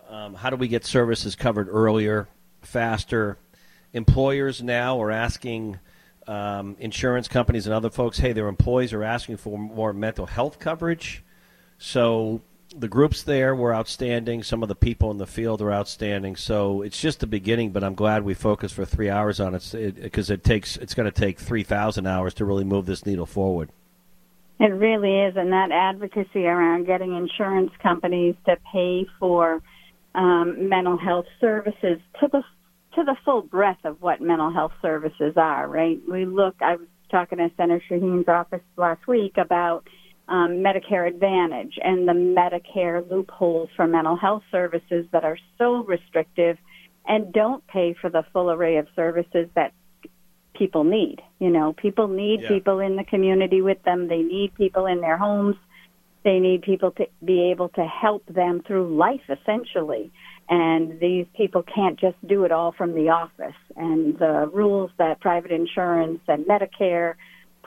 Um, 0.09 0.35
how 0.35 0.51
do 0.51 0.55
we 0.55 0.67
get 0.67 0.85
services 0.85 1.35
covered 1.35 1.67
earlier, 1.69 2.27
faster? 2.61 3.37
Employers 3.93 4.61
now 4.61 5.01
are 5.01 5.11
asking 5.11 5.79
um, 6.27 6.75
insurance 6.79 7.27
companies 7.27 7.65
and 7.65 7.73
other 7.73 7.89
folks, 7.89 8.19
hey, 8.19 8.33
their 8.33 8.47
employees 8.47 8.93
are 8.93 9.03
asking 9.03 9.37
for 9.37 9.57
more 9.57 9.91
mental 9.91 10.27
health 10.27 10.59
coverage. 10.59 11.23
So 11.79 12.41
the 12.79 12.87
groups 12.87 13.23
there 13.23 13.55
were 13.55 13.73
outstanding. 13.73 14.43
Some 14.43 14.61
of 14.61 14.69
the 14.69 14.75
people 14.75 15.11
in 15.11 15.17
the 15.17 15.27
field 15.27 15.61
are 15.61 15.71
outstanding. 15.71 16.35
So 16.35 16.81
it's 16.81 16.99
just 16.99 17.19
the 17.19 17.27
beginning, 17.27 17.71
but 17.71 17.83
I'm 17.83 17.95
glad 17.95 18.23
we 18.23 18.33
focused 18.33 18.75
for 18.75 18.85
three 18.85 19.09
hours 19.09 19.39
on 19.39 19.55
it 19.55 19.95
because 20.01 20.29
it, 20.29 20.39
it, 20.39 20.43
takes 20.43 20.77
it's 20.77 20.93
going 20.93 21.11
to 21.11 21.19
take 21.19 21.39
three 21.39 21.63
thousand 21.63 22.07
hours 22.07 22.33
to 22.35 22.45
really 22.45 22.63
move 22.63 22.85
this 22.85 23.05
needle 23.05 23.25
forward. 23.25 23.71
It 24.59 24.73
really 24.73 25.19
is, 25.21 25.35
and 25.37 25.51
that 25.51 25.71
advocacy 25.71 26.45
around 26.45 26.85
getting 26.85 27.15
insurance 27.15 27.71
companies 27.81 28.35
to 28.45 28.57
pay 28.71 29.05
for 29.19 29.61
um, 30.15 30.69
mental 30.69 30.97
health 30.97 31.27
services 31.39 31.99
to 32.19 32.27
the 32.31 32.43
to 32.95 33.03
the 33.03 33.15
full 33.23 33.43
breadth 33.43 33.85
of 33.85 34.01
what 34.01 34.21
mental 34.21 34.51
health 34.51 34.73
services 34.81 35.33
are. 35.35 35.67
Right? 35.67 35.99
We 36.09 36.25
look. 36.25 36.55
I 36.61 36.77
was 36.77 36.87
talking 37.11 37.37
to 37.37 37.49
Senator 37.55 37.83
Shaheen's 37.89 38.27
office 38.27 38.63
last 38.75 39.07
week 39.07 39.37
about 39.37 39.87
um, 40.27 40.63
Medicare 40.63 41.07
Advantage 41.07 41.79
and 41.81 42.07
the 42.07 42.13
Medicare 42.13 43.09
loopholes 43.09 43.69
for 43.75 43.87
mental 43.87 44.15
health 44.15 44.43
services 44.51 45.05
that 45.11 45.23
are 45.23 45.37
so 45.57 45.83
restrictive 45.85 46.57
and 47.07 47.31
don't 47.31 47.65
pay 47.67 47.95
for 47.99 48.09
the 48.09 48.23
full 48.33 48.51
array 48.51 48.77
of 48.77 48.87
services 48.95 49.47
that 49.55 49.71
people 50.53 50.83
need. 50.83 51.21
You 51.39 51.49
know, 51.49 51.73
people 51.73 52.07
need 52.07 52.41
Yeah. 52.41 52.49
people 52.49 52.79
in 52.79 52.95
the 52.95 53.03
community 53.03 53.61
with 53.61 53.81
them. 53.83 54.07
They 54.07 54.21
need 54.21 54.53
people 54.55 54.85
in 54.85 55.01
their 55.01 55.17
homes. 55.17 55.55
They 56.23 56.39
need 56.39 56.63
people 56.63 56.91
to 56.91 57.07
be 57.23 57.51
able 57.51 57.69
to 57.69 57.85
help 57.85 58.25
them 58.25 58.61
through 58.61 58.97
life, 58.97 59.29
essentially. 59.29 60.11
And 60.49 60.99
these 60.99 61.25
people 61.35 61.63
can't 61.63 61.97
just 61.97 62.17
do 62.25 62.43
it 62.43 62.51
all 62.51 62.71
from 62.73 62.93
the 62.93 63.09
office. 63.09 63.55
And 63.75 64.17
the 64.17 64.49
rules 64.51 64.91
that 64.97 65.19
private 65.21 65.51
insurance 65.51 66.19
and 66.27 66.45
Medicare 66.45 67.15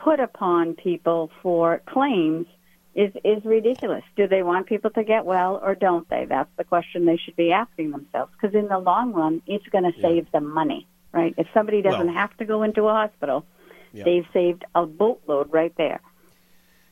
put 0.03 0.21
upon 0.21 0.75
people 0.75 1.31
for 1.43 1.81
claims 1.87 2.47
is 2.95 3.13
is 3.25 3.45
ridiculous. 3.45 4.03
Do 4.17 4.27
they 4.27 4.43
want 4.43 4.67
people 4.67 4.91
to 4.91 5.05
get 5.05 5.25
well 5.25 5.61
or 5.63 5.75
don't 5.75 6.09
they? 6.09 6.25
That's 6.25 6.51
the 6.57 6.65
question 6.65 7.05
they 7.05 7.17
should 7.17 7.37
be 7.37 7.53
asking 7.53 7.93
themselves. 7.93 8.33
Because 8.41 8.55
in 8.55 8.69
the 8.69 8.79
long 8.79 9.13
run, 9.13 9.43
it's 9.47 9.67
going 9.69 9.85
to 9.85 10.01
save 10.01 10.31
them 10.33 10.53
money, 10.53 10.87
right? 11.13 11.35
If 11.39 11.47
somebody 11.55 11.83
doesn't 11.83 12.07
Well- 12.07 12.15
have 12.15 12.37
to 12.39 12.45
go 12.45 12.63
into 12.63 12.89
a 12.89 12.93
hospital, 12.93 13.45
Yeah. 13.93 14.05
they've 14.05 14.27
saved 14.33 14.65
a 14.75 14.87
boatload 14.87 15.53
right 15.53 15.75
there. 15.77 16.01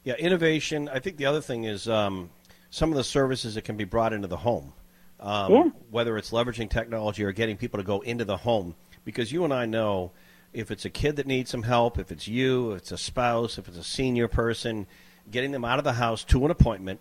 Yeah, 0.04 0.14
innovation. 0.14 0.88
I 0.88 1.00
think 1.00 1.16
the 1.16 1.26
other 1.26 1.40
thing 1.40 1.64
is 1.64 1.88
um, 1.88 2.30
some 2.70 2.90
of 2.90 2.96
the 2.96 3.04
services 3.04 3.56
that 3.56 3.62
can 3.62 3.76
be 3.76 3.84
brought 3.84 4.12
into 4.12 4.28
the 4.28 4.36
home. 4.36 4.72
Um, 5.20 5.52
Yeah. 5.52 5.64
Whether 5.90 6.16
it's 6.16 6.30
leveraging 6.30 6.70
technology 6.70 7.24
or 7.24 7.32
getting 7.32 7.56
people 7.56 7.78
to 7.78 7.84
go 7.84 8.00
into 8.00 8.24
the 8.24 8.36
home, 8.36 8.76
because 9.04 9.32
you 9.32 9.44
and 9.44 9.52
I 9.52 9.66
know 9.66 10.12
if 10.52 10.70
it's 10.70 10.84
a 10.84 10.90
kid 10.90 11.16
that 11.16 11.26
needs 11.26 11.50
some 11.50 11.62
help, 11.62 11.98
if 11.98 12.10
it's 12.10 12.26
you, 12.26 12.72
if 12.72 12.78
it's 12.78 12.92
a 12.92 12.98
spouse, 12.98 13.58
if 13.58 13.68
it's 13.68 13.76
a 13.76 13.84
senior 13.84 14.28
person, 14.28 14.86
getting 15.30 15.52
them 15.52 15.64
out 15.64 15.78
of 15.78 15.84
the 15.84 15.92
house 15.92 16.24
to 16.24 16.44
an 16.44 16.50
appointment. 16.50 17.00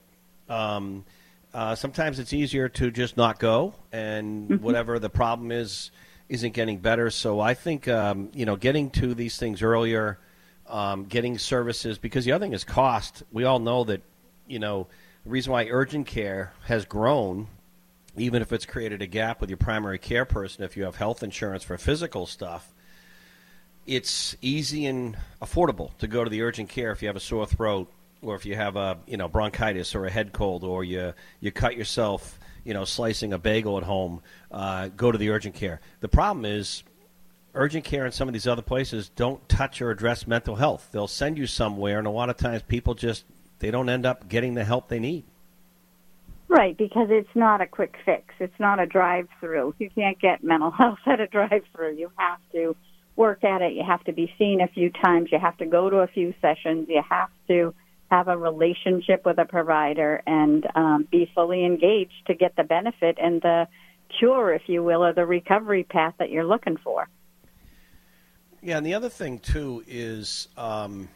Um, 0.49 1.05
uh, 1.53 1.75
sometimes 1.75 2.19
it's 2.19 2.33
easier 2.33 2.69
to 2.69 2.91
just 2.91 3.17
not 3.17 3.39
go, 3.39 3.73
and 3.91 4.61
whatever 4.61 4.99
the 4.99 5.09
problem 5.09 5.51
is 5.51 5.91
isn't 6.29 6.53
getting 6.53 6.77
better. 6.79 7.09
So 7.09 7.39
I 7.39 7.53
think 7.53 7.87
um, 7.87 8.29
you 8.33 8.45
know 8.45 8.55
getting 8.55 8.89
to 8.91 9.13
these 9.13 9.37
things 9.37 9.61
earlier, 9.61 10.19
um, 10.67 11.05
getting 11.05 11.37
services 11.37 11.97
because 11.97 12.25
the 12.25 12.33
other 12.33 12.45
thing 12.45 12.53
is 12.53 12.63
cost. 12.63 13.23
We 13.31 13.45
all 13.45 13.59
know 13.59 13.85
that 13.85 14.01
you 14.47 14.59
know 14.59 14.87
the 15.23 15.29
reason 15.29 15.53
why 15.53 15.67
urgent 15.69 16.05
care 16.05 16.53
has 16.65 16.85
grown, 16.85 17.47
even 18.17 18.41
if 18.41 18.51
it's 18.51 18.65
created 18.65 19.01
a 19.01 19.07
gap 19.07 19.39
with 19.39 19.49
your 19.49 19.57
primary 19.57 19.99
care 19.99 20.25
person, 20.25 20.63
if 20.63 20.75
you 20.75 20.83
have 20.83 20.97
health 20.97 21.23
insurance 21.23 21.63
for 21.63 21.77
physical 21.77 22.25
stuff. 22.25 22.73
It's 23.87 24.35
easy 24.41 24.85
and 24.85 25.17
affordable 25.41 25.97
to 25.97 26.07
go 26.07 26.23
to 26.23 26.29
the 26.29 26.41
urgent 26.41 26.69
care 26.69 26.91
if 26.91 27.01
you 27.01 27.07
have 27.07 27.15
a 27.15 27.21
sore 27.21 27.45
throat 27.45 27.89
or 28.21 28.35
if 28.35 28.45
you 28.45 28.55
have 28.55 28.75
a 28.75 28.97
you 29.07 29.17
know 29.17 29.27
bronchitis 29.27 29.95
or 29.95 30.05
a 30.05 30.11
head 30.11 30.33
cold 30.33 30.63
or 30.63 30.83
you 30.83 31.13
you 31.39 31.51
cut 31.51 31.77
yourself 31.77 32.37
you 32.67 32.73
know 32.73 32.83
slicing 32.83 33.31
a 33.31 33.37
bagel 33.37 33.77
at 33.77 33.83
home. 33.83 34.21
Uh, 34.51 34.89
go 34.89 35.11
to 35.11 35.17
the 35.17 35.29
urgent 35.29 35.55
care. 35.55 35.79
The 36.01 36.09
problem 36.09 36.43
is 36.45 36.83
urgent 37.55 37.85
care 37.85 38.05
and 38.05 38.13
some 38.13 38.27
of 38.27 38.33
these 38.33 38.45
other 38.45 38.61
places 38.61 39.09
don't 39.15 39.47
touch 39.49 39.81
or 39.81 39.89
address 39.89 40.27
mental 40.27 40.55
health. 40.55 40.89
They'll 40.91 41.07
send 41.07 41.37
you 41.37 41.47
somewhere, 41.47 41.97
and 41.97 42.05
a 42.05 42.11
lot 42.11 42.29
of 42.29 42.37
times 42.37 42.61
people 42.63 42.93
just 42.93 43.23
they 43.59 43.71
don't 43.71 43.89
end 43.89 44.05
up 44.05 44.27
getting 44.27 44.53
the 44.53 44.65
help 44.65 44.89
they 44.89 44.99
need. 44.99 45.23
Right, 46.49 46.77
because 46.77 47.07
it's 47.09 47.35
not 47.35 47.59
a 47.59 47.67
quick 47.67 47.95
fix. 48.05 48.33
It's 48.39 48.57
not 48.59 48.79
a 48.79 48.85
drive 48.85 49.27
through. 49.39 49.75
You 49.79 49.89
can't 49.89 50.19
get 50.19 50.43
mental 50.43 50.71
health 50.77 50.99
at 51.05 51.19
a 51.19 51.27
drive 51.27 51.63
through. 51.73 51.95
You 51.95 52.11
have 52.17 52.39
to 52.51 52.75
work 53.17 53.43
at 53.43 53.61
it. 53.61 53.73
You 53.73 53.83
have 53.83 54.03
to 54.05 54.13
be 54.13 54.31
seen 54.37 54.61
a 54.61 54.67
few 54.67 54.89
times. 54.89 55.29
You 55.31 55.39
have 55.39 55.57
to 55.57 55.65
go 55.65 55.89
to 55.89 55.97
a 55.97 56.07
few 56.07 56.33
sessions. 56.41 56.87
You 56.87 57.01
have 57.09 57.29
to 57.49 57.73
have 58.09 58.29
a 58.29 58.37
relationship 58.37 59.25
with 59.25 59.37
a 59.37 59.45
provider 59.45 60.21
and 60.25 60.65
um, 60.75 61.07
be 61.11 61.29
fully 61.35 61.65
engaged 61.65 62.27
to 62.27 62.35
get 62.35 62.55
the 62.55 62.63
benefit 62.63 63.17
and 63.21 63.41
the 63.41 63.67
cure, 64.17 64.53
if 64.53 64.61
you 64.67 64.81
will, 64.81 65.03
or 65.03 65.13
the 65.13 65.25
recovery 65.25 65.83
path 65.83 66.13
that 66.19 66.29
you're 66.29 66.45
looking 66.45 66.77
for. 66.77 67.09
Yeah, 68.61 68.77
and 68.77 68.85
the 68.85 68.93
other 68.93 69.09
thing 69.09 69.39
too 69.39 69.83
is, 69.87 70.47
um, 70.55 71.09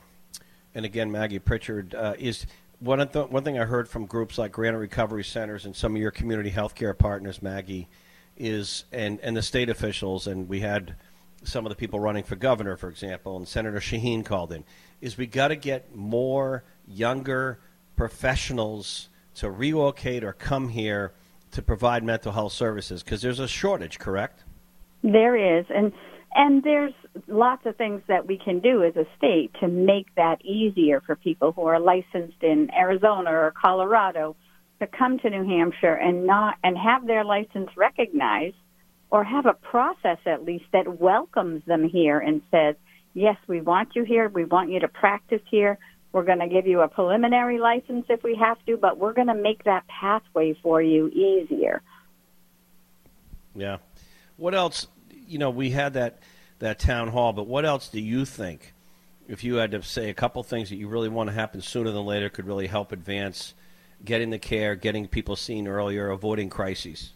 and 0.75 0.85
again, 0.85 1.11
Maggie 1.11 1.39
Pritchard 1.39 1.95
uh, 1.95 2.15
is 2.19 2.45
one 2.79 2.99
of 2.99 3.11
th- 3.11 3.29
one 3.29 3.43
thing 3.43 3.57
I 3.57 3.65
heard 3.65 3.87
from 3.87 4.05
groups 4.05 4.37
like 4.37 4.51
Granite 4.51 4.79
Recovery 4.79 5.23
Centers 5.23 5.65
and 5.65 5.75
some 5.75 5.95
of 5.95 6.01
your 6.01 6.11
community 6.11 6.51
healthcare 6.51 6.97
partners, 6.97 7.41
Maggie, 7.41 7.87
is 8.37 8.85
and 8.91 9.19
and 9.21 9.35
the 9.35 9.41
state 9.41 9.69
officials, 9.69 10.27
and 10.27 10.49
we 10.49 10.59
had 10.59 10.95
some 11.43 11.65
of 11.65 11.69
the 11.69 11.75
people 11.75 11.99
running 11.99 12.23
for 12.23 12.35
governor, 12.35 12.77
for 12.77 12.89
example, 12.89 13.37
and 13.37 13.47
Senator 13.47 13.79
Shaheen 13.79 14.23
called 14.23 14.51
in, 14.51 14.63
is 15.01 15.17
we 15.17 15.25
got 15.25 15.49
to 15.49 15.55
get 15.55 15.95
more 15.95 16.63
younger 16.87 17.59
professionals 17.95 19.09
to 19.35 19.49
relocate 19.49 20.23
or 20.23 20.33
come 20.33 20.69
here 20.69 21.13
to 21.51 21.61
provide 21.61 22.03
mental 22.03 22.31
health 22.31 22.53
services 22.53 23.03
because 23.03 23.21
there's 23.21 23.39
a 23.39 23.47
shortage, 23.47 23.99
correct? 23.99 24.43
There 25.03 25.59
is, 25.59 25.65
and 25.69 25.91
and 26.33 26.63
there's 26.63 26.93
lots 27.27 27.65
of 27.65 27.75
things 27.75 28.01
that 28.07 28.25
we 28.25 28.37
can 28.37 28.59
do 28.59 28.83
as 28.83 28.95
a 28.95 29.05
state 29.17 29.51
to 29.59 29.67
make 29.67 30.07
that 30.15 30.43
easier 30.45 31.01
for 31.01 31.15
people 31.15 31.51
who 31.51 31.63
are 31.63 31.79
licensed 31.79 32.41
in 32.41 32.69
Arizona 32.73 33.31
or 33.31 33.53
Colorado 33.59 34.35
to 34.79 34.87
come 34.87 35.19
to 35.19 35.29
New 35.29 35.45
Hampshire 35.45 35.93
and 35.93 36.25
not 36.25 36.55
and 36.63 36.77
have 36.77 37.05
their 37.05 37.25
license 37.25 37.69
recognized 37.75 38.55
or 39.11 39.23
have 39.25 39.45
a 39.45 39.53
process 39.53 40.17
at 40.25 40.45
least 40.45 40.65
that 40.71 40.99
welcomes 40.99 41.63
them 41.65 41.87
here 41.87 42.17
and 42.17 42.41
says, 42.49 42.75
"Yes, 43.13 43.37
we 43.47 43.61
want 43.61 43.95
you 43.95 44.03
here. 44.03 44.29
We 44.29 44.45
want 44.45 44.71
you 44.71 44.79
to 44.79 44.87
practice 44.87 45.41
here. 45.49 45.77
We're 46.13 46.23
going 46.23 46.39
to 46.39 46.47
give 46.47 46.65
you 46.65 46.81
a 46.81 46.87
preliminary 46.87 47.59
license 47.59 48.05
if 48.09 48.23
we 48.23 48.35
have 48.35 48.57
to, 48.65 48.77
but 48.77 48.97
we're 48.97 49.13
going 49.13 49.27
to 49.27 49.35
make 49.35 49.65
that 49.65 49.85
pathway 49.87 50.53
for 50.53 50.81
you 50.81 51.09
easier." 51.09 51.81
Yeah. 53.53 53.77
What 54.37 54.55
else? 54.55 54.87
You 55.27 55.37
know, 55.37 55.49
we 55.49 55.71
had 55.71 55.93
that 55.93 56.19
that 56.59 56.79
town 56.79 57.09
hall, 57.09 57.33
but 57.33 57.47
what 57.47 57.65
else 57.65 57.89
do 57.89 57.99
you 57.99 58.23
think? 58.25 58.73
If 59.27 59.43
you 59.43 59.55
had 59.55 59.71
to 59.71 59.83
say 59.83 60.09
a 60.09 60.13
couple 60.13 60.41
things 60.43 60.69
that 60.69 60.75
you 60.75 60.87
really 60.87 61.09
want 61.09 61.29
to 61.29 61.33
happen 61.33 61.61
sooner 61.61 61.91
than 61.91 62.05
later, 62.05 62.29
could 62.29 62.45
really 62.45 62.67
help 62.67 62.91
advance 62.91 63.53
getting 64.03 64.29
the 64.29 64.39
care, 64.39 64.75
getting 64.75 65.07
people 65.07 65.35
seen 65.35 65.67
earlier, 65.67 66.09
avoiding 66.09 66.49
crises. 66.49 67.13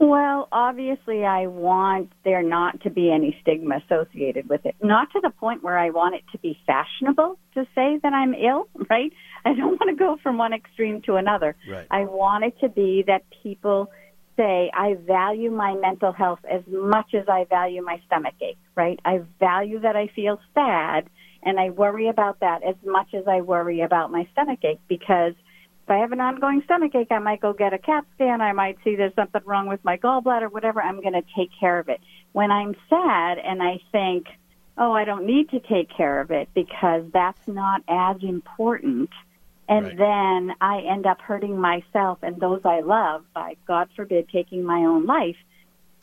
Well, 0.00 0.48
obviously, 0.50 1.26
I 1.26 1.46
want 1.46 2.10
there 2.24 2.42
not 2.42 2.80
to 2.84 2.90
be 2.90 3.12
any 3.12 3.36
stigma 3.42 3.82
associated 3.84 4.48
with 4.48 4.64
it. 4.64 4.74
Not 4.82 5.12
to 5.12 5.20
the 5.22 5.28
point 5.28 5.62
where 5.62 5.78
I 5.78 5.90
want 5.90 6.14
it 6.14 6.22
to 6.32 6.38
be 6.38 6.58
fashionable 6.66 7.38
to 7.52 7.64
say 7.74 8.00
that 8.02 8.12
I'm 8.14 8.32
ill, 8.32 8.66
right? 8.90 9.12
I 9.44 9.52
don't 9.52 9.78
want 9.78 9.90
to 9.90 9.96
go 9.96 10.16
from 10.22 10.38
one 10.38 10.54
extreme 10.54 11.02
to 11.02 11.16
another. 11.16 11.54
Right. 11.68 11.86
I 11.90 12.04
want 12.04 12.44
it 12.44 12.58
to 12.60 12.70
be 12.70 13.04
that 13.08 13.24
people 13.42 13.90
say, 14.38 14.70
I 14.72 14.94
value 15.06 15.50
my 15.50 15.74
mental 15.74 16.12
health 16.12 16.40
as 16.50 16.62
much 16.66 17.12
as 17.12 17.28
I 17.28 17.44
value 17.44 17.84
my 17.84 18.00
stomach 18.06 18.34
ache, 18.40 18.56
right? 18.74 18.98
I 19.04 19.20
value 19.38 19.80
that 19.80 19.96
I 19.96 20.06
feel 20.16 20.40
sad 20.54 21.10
and 21.42 21.60
I 21.60 21.70
worry 21.70 22.08
about 22.08 22.40
that 22.40 22.62
as 22.62 22.76
much 22.82 23.12
as 23.12 23.24
I 23.26 23.42
worry 23.42 23.82
about 23.82 24.10
my 24.10 24.26
stomach 24.32 24.60
ache 24.62 24.80
because 24.88 25.34
if 25.84 25.90
I 25.90 25.98
have 25.98 26.12
an 26.12 26.20
ongoing 26.20 26.62
stomach 26.64 26.94
ache, 26.94 27.10
I 27.10 27.18
might 27.18 27.40
go 27.40 27.52
get 27.52 27.72
a 27.72 27.78
CAT 27.78 28.04
scan. 28.14 28.40
I 28.40 28.52
might 28.52 28.78
see 28.84 28.96
there's 28.96 29.14
something 29.14 29.42
wrong 29.44 29.66
with 29.66 29.84
my 29.84 29.96
gallbladder, 29.96 30.52
whatever. 30.52 30.80
I'm 30.80 31.00
going 31.00 31.14
to 31.14 31.24
take 31.36 31.50
care 31.58 31.78
of 31.78 31.88
it. 31.88 32.00
When 32.32 32.50
I'm 32.50 32.76
sad 32.88 33.38
and 33.38 33.62
I 33.62 33.80
think, 33.90 34.26
oh, 34.78 34.92
I 34.92 35.04
don't 35.04 35.26
need 35.26 35.50
to 35.50 35.60
take 35.60 35.88
care 35.94 36.20
of 36.20 36.30
it 36.30 36.48
because 36.54 37.04
that's 37.12 37.46
not 37.46 37.82
as 37.88 38.22
important. 38.22 39.10
And 39.68 39.86
Right. 39.86 39.98
then 39.98 40.54
I 40.60 40.80
end 40.80 41.06
up 41.06 41.20
hurting 41.20 41.58
myself 41.58 42.18
and 42.22 42.40
those 42.40 42.60
I 42.64 42.80
love 42.80 43.24
by, 43.34 43.56
God 43.66 43.88
forbid, 43.94 44.28
taking 44.28 44.64
my 44.64 44.80
own 44.80 45.06
life. 45.06 45.36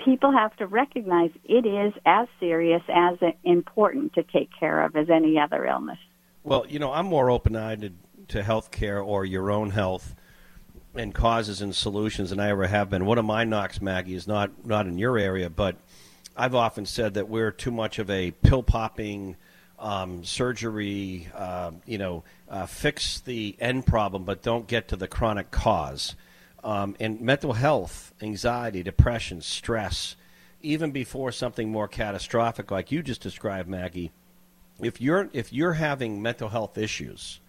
People 0.04 0.32
have 0.32 0.56
to 0.58 0.68
recognize 0.68 1.32
it 1.44 1.66
is 1.66 1.94
as 2.06 2.28
serious, 2.40 2.82
as 2.88 3.18
important 3.44 4.14
to 4.14 4.24
take 4.24 4.50
care 4.58 4.84
of 4.84 4.96
as 4.96 5.10
any 5.10 5.40
other 5.40 5.66
illness. 5.66 5.98
Well, 6.44 6.66
you 6.68 6.80
know, 6.80 6.94
I'm 6.94 7.08
more 7.08 7.30
open-eyed 7.30 7.94
to 8.30 8.44
health 8.44 8.72
care 8.72 9.00
or 9.00 9.26
your 9.26 9.52
own 9.52 9.72
health 9.72 10.16
and 10.96 11.14
causes 11.14 11.62
and 11.62 11.76
solutions 11.76 12.32
than 12.32 12.40
I 12.40 12.50
ever 12.50 12.68
have 12.68 12.90
been. 12.90 13.06
One 13.06 13.18
of 13.18 13.26
my 13.26 13.44
knocks, 13.44 13.82
Maggie, 13.82 14.16
is 14.16 14.28
not 14.28 14.66
not 14.66 14.88
in 14.88 14.98
your 14.98 15.18
area, 15.18 15.50
but 15.50 15.78
I've 16.36 16.56
often 16.56 16.86
said 16.86 17.16
that 17.16 17.30
we're 17.30 17.52
too 17.52 17.72
much 17.72 18.00
of 18.00 18.10
a 18.10 18.32
pill 18.32 18.64
popping 18.64 19.36
um, 19.80 20.24
surgery. 20.24 21.30
Uh, 21.34 21.72
you 21.86 21.98
know, 21.98 22.24
uh, 22.50 22.66
fix 22.66 23.20
the 23.22 23.56
end 23.60 23.86
problem, 23.86 24.24
but 24.24 24.42
don't 24.42 24.68
get 24.68 24.88
to 24.90 24.96
the 24.96 25.08
chronic 25.08 25.52
cause. 25.52 26.16
Um, 26.64 26.96
and 27.00 27.22
mental 27.22 27.54
health, 27.54 28.14
anxiety, 28.22 28.84
depression, 28.84 29.42
stress, 29.42 30.16
even 30.62 30.92
before 30.92 31.32
something 31.32 31.72
more 31.72 31.88
catastrophic 31.88 32.72
like 32.72 32.92
you 32.92 33.04
just 33.04 33.22
described, 33.22 33.70
Maggie. 33.70 34.12
If 34.82 35.00
you're 35.00 35.30
if 35.34 35.54
you're 35.54 35.74
having 35.74 36.22
mental 36.22 36.50
health 36.50 36.78
issues, 36.78 37.40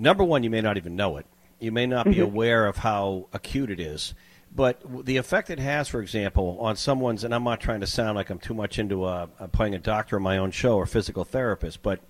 number 0.00 0.24
one, 0.24 0.42
you 0.42 0.50
may 0.50 0.60
not 0.60 0.76
even 0.76 0.96
know 0.96 1.16
it. 1.18 1.26
You 1.60 1.70
may 1.70 1.86
not 1.86 2.06
be 2.06 2.16
Mhm. 2.16 2.24
aware 2.24 2.66
of 2.66 2.78
how 2.78 3.26
acute 3.32 3.70
it 3.70 3.78
is. 3.78 4.14
But 4.52 4.80
the 5.04 5.18
effect 5.18 5.50
it 5.50 5.60
has, 5.60 5.88
for 5.88 6.00
example, 6.02 6.56
on 6.60 6.74
someone's, 6.74 7.22
and 7.22 7.32
I'm 7.32 7.44
not 7.44 7.60
trying 7.60 7.80
to 7.80 7.86
sound 7.86 8.16
like 8.16 8.30
I'm 8.30 8.38
too 8.40 8.54
much 8.54 8.78
into 8.80 9.04
uh, 9.04 9.28
uh, 9.38 9.46
playing 9.46 9.74
a 9.76 9.78
doctor 9.78 10.16
on 10.16 10.22
my 10.22 10.38
own 10.38 10.50
show 10.50 10.76
or 10.76 10.86
physical 10.86 11.22
therapist, 11.24 11.82
but 11.82 12.00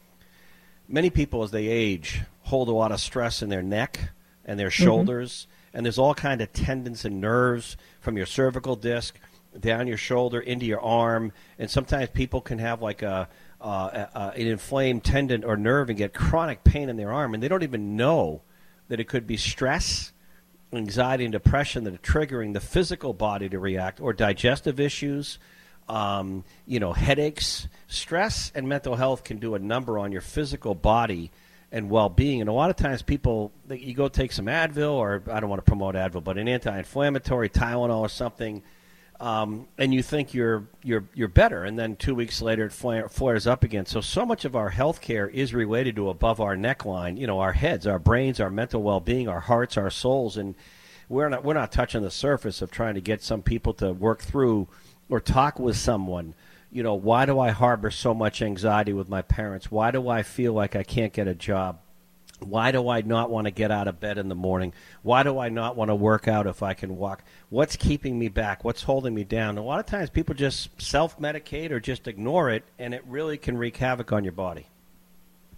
many 0.89 1.11
people 1.11 1.43
as 1.43 1.51
they 1.51 1.67
age 1.67 2.23
hold 2.45 2.69
a 2.69 2.73
lot 2.73 2.93
of 2.93 3.01
stress 3.01 3.43
in 3.43 3.51
their 3.51 3.63
neck 3.63 4.01
and 4.45 4.59
their 4.59 4.69
Mm-hmm. 4.71 4.85
shoulders, 4.85 5.47
and 5.75 5.85
there's 5.85 5.99
all 5.99 6.15
kind 6.15 6.41
of 6.41 6.51
tendons 6.53 7.05
and 7.05 7.21
nerves 7.21 7.77
from 8.01 8.17
your 8.17 8.27
cervical 8.27 8.75
disc 8.77 9.19
down 9.59 9.87
your 9.87 9.97
shoulder 9.99 10.41
into 10.41 10.65
your 10.65 10.81
arm, 10.81 11.33
and 11.59 11.71
sometimes 11.71 12.09
people 12.11 12.41
can 12.41 12.59
have 12.59 12.81
like 12.81 13.03
a 13.03 13.29
uh, 13.61 14.07
an 14.35 14.47
inflamed 14.47 15.05
tendon 15.05 15.45
or 15.45 15.57
nerve 15.57 15.89
and 15.91 15.99
get 15.99 16.15
chronic 16.15 16.65
pain 16.65 16.89
in 16.89 16.97
their 16.97 17.13
arm, 17.13 17.35
and 17.35 17.43
they 17.43 17.49
don't 17.49 17.63
even 17.63 17.97
know 17.97 18.43
that 18.89 19.01
it 19.01 19.09
could 19.09 19.27
be 19.27 19.37
stress, 19.37 20.13
anxiety, 20.73 21.25
and 21.25 21.33
depression 21.33 21.85
that 21.85 21.95
are 21.95 21.99
triggering 21.99 22.53
the 22.55 22.61
physical 22.61 23.13
body 23.13 23.49
to 23.49 23.59
react, 23.59 24.01
or 24.01 24.13
digestive 24.13 24.81
issues, 24.81 25.39
um, 25.89 26.45
you 26.67 26.81
know, 26.81 26.93
headaches. 26.93 27.69
Stress 27.87 28.51
and 28.55 28.69
mental 28.69 28.97
health 28.97 29.25
can 29.25 29.39
do 29.39 29.55
a 29.55 29.59
number 29.59 29.99
on 29.99 30.13
your 30.13 30.21
physical 30.21 30.75
body 30.75 31.31
and 31.73 31.89
well-being. 31.89 32.41
And 32.41 32.49
a 32.49 32.53
lot 32.53 32.71
of 32.71 32.77
times, 32.77 33.03
people 33.03 33.53
you 33.69 33.95
go 33.95 34.09
take 34.09 34.33
some 34.33 34.47
Advil, 34.47 34.93
or 34.93 35.23
I 35.31 35.39
don't 35.39 35.51
want 35.51 35.65
to 35.65 35.71
promote 35.71 35.95
Advil, 35.95 36.25
but 36.25 36.39
an 36.39 36.49
anti-inflammatory 36.49 37.49
Tylenol 37.49 38.01
or 38.01 38.09
something 38.09 38.63
um, 39.21 39.69
and 39.77 39.93
you 39.93 40.03
think 40.03 40.33
you're 40.33 40.67
you're 40.83 41.05
you're 41.13 41.29
better, 41.29 41.65
and 41.65 41.79
then 41.79 41.95
two 41.97 42.15
weeks 42.15 42.41
later 42.41 42.65
it 42.65 42.73
flare, 42.73 43.07
flares 43.11 43.47
up 43.47 43.63
again. 43.63 43.85
So 43.85 44.01
so 44.01 44.25
much 44.25 44.47
of 44.47 44.57
our 44.57 44.71
health 44.71 45.03
care 45.03 45.29
is 45.29 45.53
related 45.53 45.95
to 45.97 46.09
above 46.09 46.41
our 46.41 46.57
neckline. 46.57 47.19
You 47.19 47.27
know, 47.27 47.41
our 47.41 47.53
heads, 47.53 47.87
our 47.87 47.99
brains, 47.99 48.41
our 48.41 48.49
mental 48.49 48.83
well-being, 48.83 49.29
our 49.29 49.41
hearts, 49.41 49.77
our 49.77 49.91
souls, 49.91 50.39
and 50.39 50.55
we're 51.11 51.29
not 51.29 51.45
we're 51.45 51.53
not 51.53 51.71
touching 51.71 52.03
the 52.03 52.11
surface 52.11 52.63
of 52.63 52.71
trying 52.71 52.95
to 52.95 53.03
get 53.03 53.23
some 53.23 53.43
people 53.43 53.75
to 53.75 53.93
work 53.93 54.23
through 54.23 54.69
or 55.11 55.21
talk 55.21 55.59
with 55.59 55.77
someone. 55.77 56.35
You 56.73 56.83
know, 56.83 56.95
why 56.95 57.27
do 57.27 57.39
I 57.39 57.51
harbor 57.51 57.91
so 57.91 58.15
much 58.15 58.41
anxiety 58.41 58.95
with 58.95 59.09
my 59.11 59.21
parents? 59.21 59.71
Why 59.71 59.91
do 59.91 60.09
I 60.09 60.23
feel 60.23 60.55
like 60.55 60.75
I 60.75 60.83
can't 60.83 61.13
get 61.13 61.29
a 61.29 61.35
job? 61.35 61.81
Why 62.41 62.73
do 62.73 62.89
I 62.89 63.03
not 63.03 63.31
want 63.31 63.47
to 63.47 63.51
get 63.51 63.71
out 63.71 63.89
of 63.89 64.01
bed 64.01 64.19
in 64.19 64.29
the 64.29 64.35
morning? 64.35 64.73
Why 65.03 65.23
do 65.23 65.39
I 65.39 65.49
not 65.49 65.77
want 65.77 65.91
to 65.91 65.95
work 65.95 66.27
out 66.29 66.47
if 66.47 66.63
I 66.63 66.75
can 66.75 66.97
walk? 66.97 67.23
What's 67.49 67.77
keeping 67.77 68.19
me 68.19 68.29
back? 68.29 68.65
What's 68.65 68.83
holding 68.83 69.15
me 69.15 69.25
down? 69.25 69.59
A 69.59 69.63
lot 69.63 69.81
of 69.81 69.87
times 69.87 70.11
people 70.11 70.35
just 70.35 70.81
self 70.81 71.19
medicate 71.19 71.71
or 71.71 71.81
just 71.81 72.09
ignore 72.09 72.51
it, 72.51 72.65
and 72.79 72.95
it 72.95 73.05
really 73.07 73.39
can 73.39 73.57
wreak 73.57 73.77
havoc 73.77 74.13
on 74.13 74.25
your 74.25 74.33
body. 74.33 74.67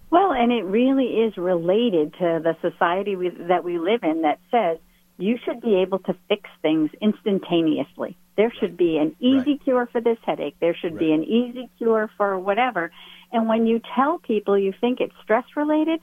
Well, 0.09 0.31
and 0.31 0.51
it 0.51 0.63
really 0.63 1.05
is 1.05 1.37
related 1.37 2.13
to 2.13 2.39
the 2.43 2.55
society 2.61 3.15
we, 3.15 3.29
that 3.29 3.63
we 3.63 3.79
live 3.79 4.03
in 4.03 4.21
that 4.21 4.39
says 4.51 4.77
you 5.17 5.37
should 5.43 5.61
be 5.61 5.77
able 5.77 5.99
to 5.99 6.15
fix 6.27 6.49
things 6.61 6.91
instantaneously. 7.01 8.17
There 8.35 8.51
should 8.59 8.77
be 8.77 8.97
an 8.97 9.15
easy 9.19 9.57
cure 9.57 9.87
for 9.91 10.01
this 10.01 10.17
headache. 10.25 10.55
There 10.59 10.75
should 10.75 10.97
be 10.97 11.11
an 11.13 11.23
easy 11.23 11.69
cure 11.77 12.09
for 12.17 12.39
whatever. 12.39 12.91
And 13.31 13.47
when 13.47 13.67
you 13.67 13.81
tell 13.95 14.19
people 14.19 14.57
you 14.57 14.73
think 14.79 14.99
it's 14.99 15.13
stress 15.23 15.45
related, 15.55 15.99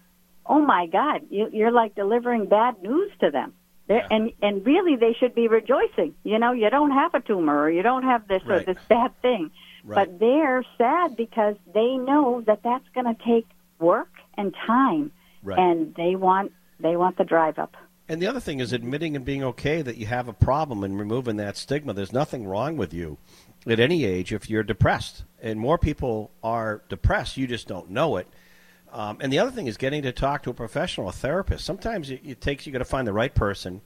oh 0.46 0.60
my 0.60 0.86
God, 0.86 1.22
you, 1.30 1.48
you're 1.52 1.70
like 1.72 1.94
delivering 1.94 2.46
bad 2.46 2.82
news 2.82 3.10
to 3.20 3.30
them. 3.30 3.52
They're, 3.86 4.06
And 4.10 4.30
and 4.40 4.64
really, 4.64 4.96
they 4.96 5.14
should 5.18 5.34
be 5.34 5.48
rejoicing. 5.48 6.14
You 6.22 6.38
know, 6.38 6.52
you 6.52 6.70
don't 6.70 6.92
have 6.92 7.14
a 7.14 7.20
tumor, 7.20 7.58
or 7.58 7.70
you 7.70 7.82
don't 7.82 8.04
have 8.04 8.28
this 8.28 8.42
Right. 8.46 8.62
or 8.62 8.72
this 8.74 8.82
bad 8.88 9.20
thing. 9.20 9.50
Right. 9.84 10.06
But 10.06 10.20
they're 10.20 10.64
sad 10.78 11.16
because 11.16 11.56
they 11.74 11.96
know 11.96 12.42
that 12.46 12.62
that's 12.62 12.88
going 12.94 13.06
to 13.12 13.20
take 13.24 13.48
work 13.80 14.10
and 14.36 14.54
time, 14.66 15.10
Right. 15.42 15.58
and 15.58 15.94
they 15.96 16.14
want 16.16 16.52
they 16.78 16.96
want 16.96 17.16
the 17.18 17.24
drive 17.24 17.58
up. 17.58 17.76
And 18.08 18.20
the 18.22 18.26
other 18.26 18.40
thing 18.40 18.58
is 18.60 18.72
admitting 18.72 19.14
and 19.16 19.24
being 19.24 19.42
okay 19.44 19.82
that 19.82 19.96
you 19.96 20.06
have 20.06 20.26
a 20.28 20.32
problem 20.32 20.82
and 20.82 20.98
removing 20.98 21.36
that 21.36 21.56
stigma. 21.56 21.92
There's 21.92 22.12
nothing 22.12 22.44
wrong 22.46 22.76
with 22.76 22.92
you 22.92 23.18
at 23.66 23.78
any 23.78 24.04
age 24.04 24.32
if 24.32 24.48
you're 24.50 24.62
depressed. 24.64 25.24
And 25.42 25.60
more 25.60 25.78
people 25.78 26.30
are 26.42 26.82
depressed, 26.88 27.36
you 27.36 27.46
just 27.46 27.68
don't 27.68 27.90
know 27.90 28.16
it. 28.16 28.26
Um, 28.92 29.18
and 29.20 29.32
the 29.32 29.38
other 29.38 29.50
thing 29.50 29.66
is 29.66 29.76
getting 29.76 30.02
to 30.02 30.12
talk 30.12 30.42
to 30.44 30.50
a 30.50 30.54
professional, 30.54 31.08
a 31.08 31.12
therapist. 31.12 31.64
Sometimes 31.64 32.10
it, 32.10 32.20
it 32.24 32.40
takes 32.40 32.66
you 32.66 32.72
got 32.72 32.78
to 32.78 32.84
find 32.84 33.06
the 33.06 33.12
right 33.12 33.34
person, 33.34 33.80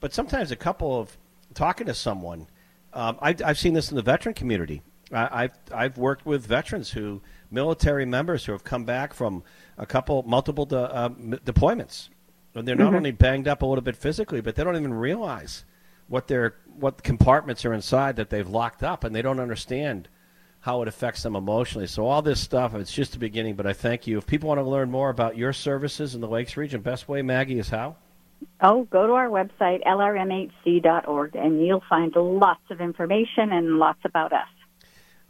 but 0.00 0.14
sometimes 0.14 0.50
a 0.50 0.56
couple 0.56 0.98
of 0.98 1.16
talking 1.54 1.86
to 1.86 1.94
someone. 1.94 2.46
Um, 2.92 3.18
I, 3.20 3.34
I've 3.44 3.58
seen 3.58 3.74
this 3.74 3.90
in 3.90 3.96
the 3.96 4.02
veteran 4.02 4.34
community. 4.34 4.82
I, 5.12 5.44
I've 5.44 5.52
I've 5.74 5.98
worked 5.98 6.24
with 6.26 6.46
veterans 6.46 6.90
who 6.90 7.20
military 7.50 8.06
members 8.06 8.44
who 8.44 8.52
have 8.52 8.64
come 8.64 8.84
back 8.84 9.14
from 9.14 9.44
a 9.78 9.86
couple 9.86 10.22
multiple 10.24 10.64
de, 10.66 10.78
uh, 10.78 11.08
deployments, 11.10 12.08
and 12.54 12.66
they're 12.66 12.74
not 12.74 12.92
Mhm. 12.92 12.96
only 12.96 13.12
banged 13.12 13.46
up 13.46 13.62
a 13.62 13.66
little 13.66 13.82
bit 13.84 13.96
physically, 13.96 14.40
but 14.40 14.56
they 14.56 14.64
don't 14.64 14.76
even 14.76 14.94
realize 14.94 15.64
what 16.08 16.26
their 16.28 16.54
what 16.78 17.02
compartments 17.02 17.64
are 17.64 17.72
inside 17.72 18.16
that 18.16 18.30
they've 18.30 18.48
locked 18.48 18.82
up, 18.82 19.04
and 19.04 19.14
they 19.14 19.22
don't 19.22 19.38
understand 19.40 20.08
how 20.66 20.82
it 20.82 20.88
affects 20.88 21.22
them 21.22 21.36
emotionally. 21.36 21.86
So 21.86 22.04
all 22.06 22.22
this 22.22 22.40
stuff, 22.40 22.74
it's 22.74 22.92
just 22.92 23.12
the 23.12 23.20
beginning. 23.20 23.54
But 23.54 23.68
I 23.68 23.72
thank 23.72 24.08
you. 24.08 24.18
If 24.18 24.26
people 24.26 24.48
want 24.48 24.58
to 24.58 24.64
learn 24.64 24.90
more 24.90 25.10
about 25.10 25.36
your 25.36 25.52
services 25.52 26.16
in 26.16 26.20
the 26.20 26.26
Lakes 26.26 26.56
region, 26.56 26.80
best 26.80 27.08
way, 27.08 27.22
Maggie, 27.22 27.60
is 27.60 27.68
how. 27.68 27.94
Oh, 28.60 28.82
go 28.90 29.06
to 29.06 29.12
our 29.12 29.28
website 29.28 29.84
lrmhc.org, 29.86 31.36
and 31.36 31.64
you'll 31.64 31.84
find 31.88 32.12
lots 32.16 32.64
of 32.70 32.80
information 32.80 33.52
and 33.52 33.78
lots 33.78 34.00
about 34.04 34.32
us. 34.32 34.48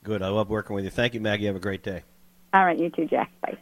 Good. 0.03 0.23
I 0.23 0.29
love 0.29 0.49
working 0.49 0.75
with 0.75 0.85
you. 0.85 0.91
Thank 0.91 1.13
you, 1.13 1.21
Maggie. 1.21 1.45
Have 1.45 1.57
a 1.57 1.61
great 1.61 1.83
day. 1.83 2.03
All 2.55 2.65
right, 2.65 2.79
you 2.79 2.89
too, 2.89 3.05
Jack. 3.05 3.31
Bye. 3.43 3.59